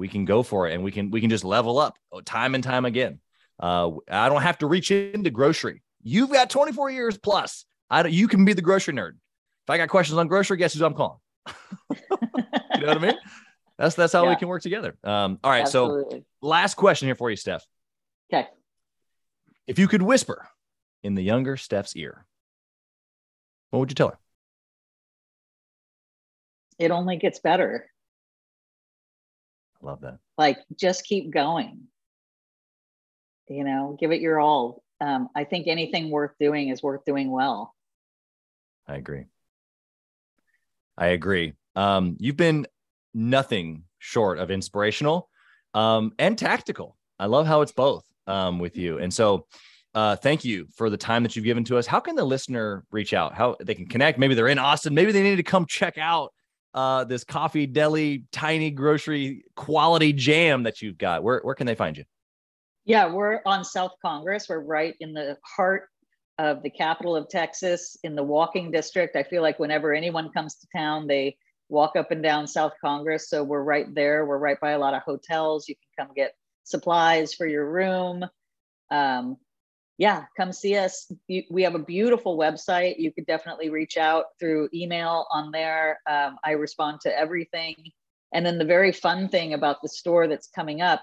we 0.00 0.08
can 0.08 0.24
go 0.24 0.42
for 0.42 0.66
it 0.66 0.74
and 0.74 0.82
we 0.82 0.90
can 0.90 1.10
we 1.10 1.20
can 1.20 1.30
just 1.30 1.44
level 1.44 1.78
up 1.78 1.96
time 2.24 2.54
and 2.54 2.64
time 2.64 2.86
again. 2.86 3.20
Uh, 3.60 3.90
I 4.10 4.30
don't 4.30 4.40
have 4.40 4.58
to 4.58 4.66
reach 4.66 4.90
into 4.90 5.30
grocery. 5.30 5.82
You've 6.02 6.30
got 6.30 6.48
24 6.48 6.90
years 6.90 7.18
plus. 7.18 7.66
I 7.90 8.06
you 8.06 8.26
can 8.26 8.44
be 8.44 8.54
the 8.54 8.62
grocery 8.62 8.94
nerd. 8.94 9.12
If 9.12 9.70
I 9.70 9.76
got 9.76 9.90
questions 9.90 10.18
on 10.18 10.26
grocery, 10.26 10.56
guess 10.56 10.74
who 10.74 10.84
I'm 10.84 10.94
calling? 10.94 11.18
you 11.90 11.96
know 12.80 12.86
what 12.86 12.96
I 12.96 12.98
mean? 12.98 13.18
That's 13.78 13.94
that's 13.94 14.12
how 14.12 14.24
yeah. 14.24 14.30
we 14.30 14.36
can 14.36 14.48
work 14.48 14.62
together. 14.62 14.96
Um, 15.04 15.38
all 15.44 15.50
right. 15.50 15.62
Absolutely. 15.62 16.20
So 16.20 16.24
last 16.40 16.74
question 16.74 17.06
here 17.06 17.14
for 17.14 17.30
you, 17.30 17.36
Steph. 17.36 17.64
Okay. 18.32 18.48
If 19.66 19.78
you 19.78 19.86
could 19.86 20.02
whisper 20.02 20.48
in 21.02 21.14
the 21.14 21.22
younger 21.22 21.56
Steph's 21.56 21.94
ear, 21.94 22.24
what 23.70 23.80
would 23.80 23.90
you 23.90 23.94
tell 23.94 24.08
her? 24.08 24.18
It 26.78 26.90
only 26.90 27.18
gets 27.18 27.40
better. 27.40 27.90
Love 29.82 30.00
that. 30.02 30.18
Like 30.36 30.58
just 30.78 31.04
keep 31.04 31.30
going. 31.30 31.82
You 33.48 33.64
know, 33.64 33.96
give 33.98 34.12
it 34.12 34.20
your 34.20 34.38
all. 34.38 34.82
Um, 35.00 35.28
I 35.34 35.44
think 35.44 35.66
anything 35.66 36.10
worth 36.10 36.32
doing 36.38 36.68
is 36.68 36.82
worth 36.82 37.04
doing 37.04 37.30
well. 37.30 37.74
I 38.86 38.96
agree. 38.96 39.24
I 40.96 41.08
agree. 41.08 41.54
Um, 41.74 42.16
you've 42.20 42.36
been 42.36 42.66
nothing 43.14 43.84
short 43.98 44.38
of 44.38 44.50
inspirational 44.50 45.28
um, 45.74 46.12
and 46.18 46.36
tactical. 46.36 46.96
I 47.18 47.26
love 47.26 47.46
how 47.46 47.62
it's 47.62 47.72
both 47.72 48.04
um, 48.26 48.58
with 48.58 48.76
you. 48.76 48.98
And 48.98 49.12
so, 49.12 49.46
uh, 49.92 50.14
thank 50.14 50.44
you 50.44 50.68
for 50.76 50.88
the 50.88 50.96
time 50.96 51.24
that 51.24 51.34
you've 51.34 51.44
given 51.44 51.64
to 51.64 51.76
us. 51.76 51.86
How 51.86 51.98
can 51.98 52.14
the 52.14 52.24
listener 52.24 52.84
reach 52.92 53.12
out? 53.12 53.34
How 53.34 53.56
they 53.60 53.74
can 53.74 53.86
connect? 53.86 54.20
Maybe 54.20 54.34
they're 54.34 54.46
in 54.46 54.58
Austin. 54.58 54.94
Maybe 54.94 55.10
they 55.10 55.22
need 55.22 55.36
to 55.36 55.42
come 55.42 55.66
check 55.66 55.98
out 55.98 56.32
uh, 56.74 57.04
this 57.04 57.24
coffee 57.24 57.66
deli, 57.66 58.24
tiny 58.32 58.70
grocery 58.70 59.44
quality 59.56 60.12
jam 60.12 60.62
that 60.64 60.82
you've 60.82 60.98
got? 60.98 61.22
Where, 61.22 61.40
where 61.40 61.54
can 61.54 61.66
they 61.66 61.74
find 61.74 61.96
you? 61.96 62.04
Yeah, 62.84 63.12
we're 63.12 63.40
on 63.44 63.64
South 63.64 63.92
Congress. 64.04 64.46
We're 64.48 64.60
right 64.60 64.94
in 65.00 65.12
the 65.12 65.36
heart 65.44 65.88
of 66.38 66.62
the 66.62 66.70
capital 66.70 67.14
of 67.14 67.28
Texas 67.28 67.96
in 68.02 68.14
the 68.14 68.22
walking 68.22 68.70
district. 68.70 69.14
I 69.14 69.22
feel 69.22 69.42
like 69.42 69.58
whenever 69.58 69.92
anyone 69.92 70.32
comes 70.32 70.54
to 70.56 70.66
town, 70.74 71.06
they 71.06 71.36
walk 71.68 71.96
up 71.96 72.10
and 72.10 72.22
down 72.22 72.46
South 72.46 72.72
Congress. 72.80 73.28
So 73.28 73.44
we're 73.44 73.62
right 73.62 73.94
there. 73.94 74.24
We're 74.24 74.38
right 74.38 74.58
by 74.60 74.70
a 74.70 74.78
lot 74.78 74.94
of 74.94 75.02
hotels. 75.02 75.68
You 75.68 75.74
can 75.74 76.06
come 76.06 76.14
get 76.14 76.32
supplies 76.64 77.34
for 77.34 77.46
your 77.46 77.70
room. 77.70 78.24
Um, 78.90 79.36
yeah, 80.00 80.24
come 80.34 80.50
see 80.50 80.78
us. 80.78 81.12
We 81.28 81.62
have 81.62 81.74
a 81.74 81.78
beautiful 81.78 82.38
website. 82.38 82.98
You 82.98 83.12
could 83.12 83.26
definitely 83.26 83.68
reach 83.68 83.98
out 83.98 84.24
through 84.38 84.70
email 84.72 85.26
on 85.30 85.50
there. 85.50 86.00
Um, 86.08 86.38
I 86.42 86.52
respond 86.52 87.02
to 87.02 87.14
everything. 87.14 87.74
And 88.32 88.46
then 88.46 88.56
the 88.56 88.64
very 88.64 88.92
fun 88.92 89.28
thing 89.28 89.52
about 89.52 89.82
the 89.82 89.90
store 89.90 90.26
that's 90.26 90.48
coming 90.48 90.80
up, 90.80 91.02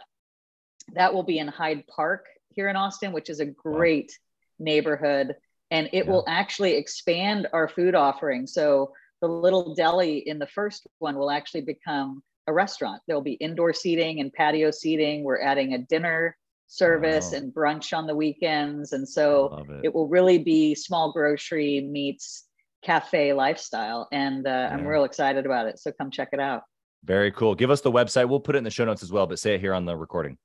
that 0.95 1.13
will 1.13 1.21
be 1.21 1.37
in 1.37 1.47
Hyde 1.47 1.83
Park 1.85 2.25
here 2.49 2.69
in 2.69 2.75
Austin, 2.75 3.11
which 3.11 3.29
is 3.29 3.39
a 3.39 3.45
great 3.45 4.11
wow. 4.57 4.65
neighborhood. 4.65 5.35
And 5.69 5.89
it 5.93 6.05
yeah. 6.05 6.11
will 6.11 6.25
actually 6.27 6.73
expand 6.73 7.47
our 7.53 7.67
food 7.67 7.93
offering. 7.93 8.47
So 8.47 8.93
the 9.21 9.27
little 9.27 9.75
deli 9.75 10.27
in 10.27 10.39
the 10.39 10.47
first 10.47 10.87
one 10.97 11.17
will 11.17 11.29
actually 11.29 11.61
become 11.61 12.23
a 12.47 12.53
restaurant. 12.53 13.03
There'll 13.05 13.21
be 13.21 13.33
indoor 13.33 13.73
seating 13.73 14.21
and 14.21 14.33
patio 14.33 14.71
seating. 14.71 15.23
We're 15.23 15.39
adding 15.39 15.75
a 15.75 15.77
dinner 15.77 16.35
service 16.68 17.32
wow. 17.32 17.38
and 17.38 17.53
brunch 17.53 17.97
on 17.97 18.07
the 18.07 18.15
weekends. 18.15 18.93
And 18.93 19.07
so 19.07 19.65
it. 19.70 19.86
it. 19.86 19.95
will 19.95 20.07
really 20.07 20.38
be 20.38 20.76
small 20.76 21.11
grocery 21.11 21.82
meets 21.82 22.45
cafe 22.84 23.34
lifestyle. 23.34 24.07
And 24.11 24.45
uh, 24.45 24.49
yeah. 24.49 24.70
I'm 24.74 24.86
real 24.86 25.03
excited 25.03 25.45
about 25.45 25.68
it. 25.68 25.80
So 25.80 25.91
come 25.91 26.11
check 26.11 26.30
it 26.34 26.39
out. 26.39 26.63
Very 27.03 27.32
cool. 27.32 27.55
Give 27.55 27.72
us 27.72 27.82
the 27.82 27.91
website. 27.91 28.28
We'll 28.28 28.39
put 28.39 28.55
it 28.55 28.59
in 28.59 28.63
the 28.63 28.72
show 28.72 28.86
notes 28.86 29.03
as 29.03 29.11
well, 29.11 29.28
but 29.28 29.39
say 29.39 29.55
it 29.55 29.61
here 29.61 29.74
on 29.74 29.86
the 29.86 29.95
recording. 29.95 30.38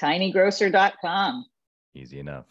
tinygrocer.com. 0.00 1.44
Easy 1.94 2.18
enough. 2.18 2.46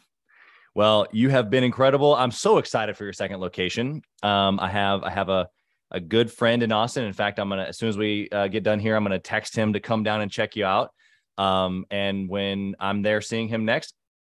Well, 0.75 1.07
you 1.11 1.29
have 1.29 1.49
been 1.49 1.63
incredible. 1.63 2.15
I'm 2.15 2.31
so 2.31 2.57
excited 2.57 2.95
for 2.95 3.03
your 3.03 3.13
second 3.13 3.39
location. 3.39 4.01
Um, 4.21 4.59
I 4.59 4.69
have 4.69 5.03
I 5.03 5.09
have 5.09 5.29
a 5.29 5.49
a 5.91 5.99
good 5.99 6.31
friend 6.31 6.61
in 6.61 6.71
Austin. 6.71 7.05
In 7.05 7.13
fact, 7.13 7.39
I'm 7.39 7.49
gonna 7.49 7.63
as 7.63 7.77
soon 7.77 7.89
as 7.89 7.97
we 7.97 8.29
uh, 8.31 8.47
get 8.47 8.63
done 8.63 8.79
here, 8.79 8.95
I'm 8.95 9.03
gonna 9.03 9.19
text 9.19 9.55
him 9.55 9.73
to 9.73 9.79
come 9.79 10.03
down 10.03 10.21
and 10.21 10.31
check 10.31 10.55
you 10.55 10.65
out. 10.65 10.91
Um, 11.39 11.85
and 11.89 12.27
when 12.29 12.75
I'm 12.79 13.01
there 13.01 13.21
seeing 13.21 13.47
him 13.47 13.63
next, 13.63 13.93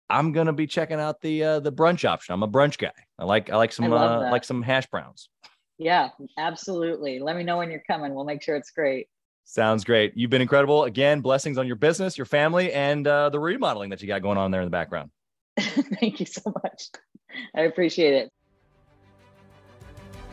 I'm 0.09 0.33
gonna 0.33 0.53
be 0.53 0.67
checking 0.67 0.99
out 0.99 1.21
the 1.21 1.43
uh, 1.43 1.59
the 1.61 1.71
brunch 1.71 2.03
option. 2.03 2.33
I'm 2.33 2.43
a 2.43 2.47
brunch 2.47 2.77
guy. 2.77 2.91
I 3.17 3.23
like 3.23 3.49
I 3.49 3.55
like 3.55 3.71
some 3.71 3.91
I 3.93 3.95
uh, 3.95 4.31
like 4.31 4.43
some 4.43 4.61
hash 4.61 4.87
browns. 4.87 5.29
Yeah, 5.77 6.09
absolutely. 6.37 7.19
Let 7.19 7.37
me 7.37 7.43
know 7.43 7.57
when 7.57 7.71
you're 7.71 7.83
coming. 7.87 8.13
We'll 8.13 8.25
make 8.25 8.41
sure 8.41 8.57
it's 8.57 8.71
great. 8.71 9.07
Sounds 9.45 9.85
great. 9.85 10.11
You've 10.15 10.29
been 10.29 10.41
incredible. 10.41 10.83
Again, 10.83 11.21
blessings 11.21 11.57
on 11.57 11.67
your 11.67 11.77
business, 11.77 12.17
your 12.17 12.25
family, 12.25 12.73
and 12.73 13.07
uh, 13.07 13.29
the 13.29 13.39
remodeling 13.39 13.89
that 13.91 14.01
you 14.01 14.07
got 14.07 14.21
going 14.21 14.37
on 14.37 14.51
there 14.51 14.61
in 14.61 14.67
the 14.67 14.71
background. 14.71 15.09
Thank 15.59 16.19
you 16.19 16.25
so 16.25 16.53
much. 16.63 16.89
I 17.55 17.61
appreciate 17.61 18.13
it. 18.13 18.31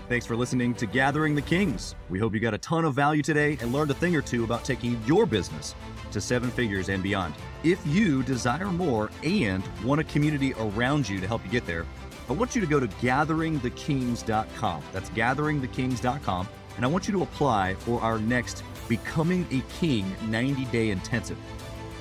Thanks 0.09 0.25
for 0.25 0.37
listening 0.37 0.73
to 0.75 0.87
Gathering 0.87 1.35
the 1.35 1.43
Kings. 1.43 1.97
We 2.09 2.21
hope 2.21 2.33
you 2.33 2.39
got 2.39 2.55
a 2.55 2.59
ton 2.59 2.85
of 2.85 2.95
value 2.95 3.25
today 3.25 3.59
and 3.61 3.73
learned 3.73 3.91
a 3.91 3.95
thing 3.95 4.15
or 4.15 4.23
two 4.23 4.45
about 4.45 4.63
taking 4.63 5.03
your 5.05 5.27
business 5.27 5.75
to 6.13 6.21
seven 6.21 6.49
figures 6.49 6.89
and 6.89 7.03
beyond. 7.03 7.35
If 7.65 7.85
you 7.85 8.23
desire 8.23 8.67
more 8.67 9.11
and 9.25 9.65
want 9.83 10.01
a 10.01 10.05
community 10.05 10.55
around 10.61 11.09
you 11.09 11.19
to 11.19 11.27
help 11.27 11.45
you 11.45 11.51
get 11.51 11.67
there, 11.67 11.85
I 12.29 12.35
want 12.35 12.55
you 12.55 12.61
to 12.61 12.69
go 12.69 12.79
to 12.79 12.87
gatheringthekings.com. 12.87 14.83
That's 14.93 15.11
gatheringthekings.com. 15.11 16.49
And 16.77 16.85
I 16.85 16.89
want 16.89 17.09
you 17.09 17.13
to 17.15 17.23
apply 17.25 17.75
for 17.75 18.01
our 18.01 18.21
next 18.21 18.63
Becoming 18.89 19.45
a 19.51 19.61
King 19.81 20.15
90 20.29 20.67
day 20.67 20.91
intensive. 20.91 21.39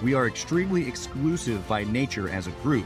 We 0.03 0.13
are 0.13 0.27
extremely 0.27 0.87
exclusive 0.87 1.67
by 1.67 1.85
nature 1.85 2.29
as 2.29 2.45
a 2.45 2.51
group 2.61 2.85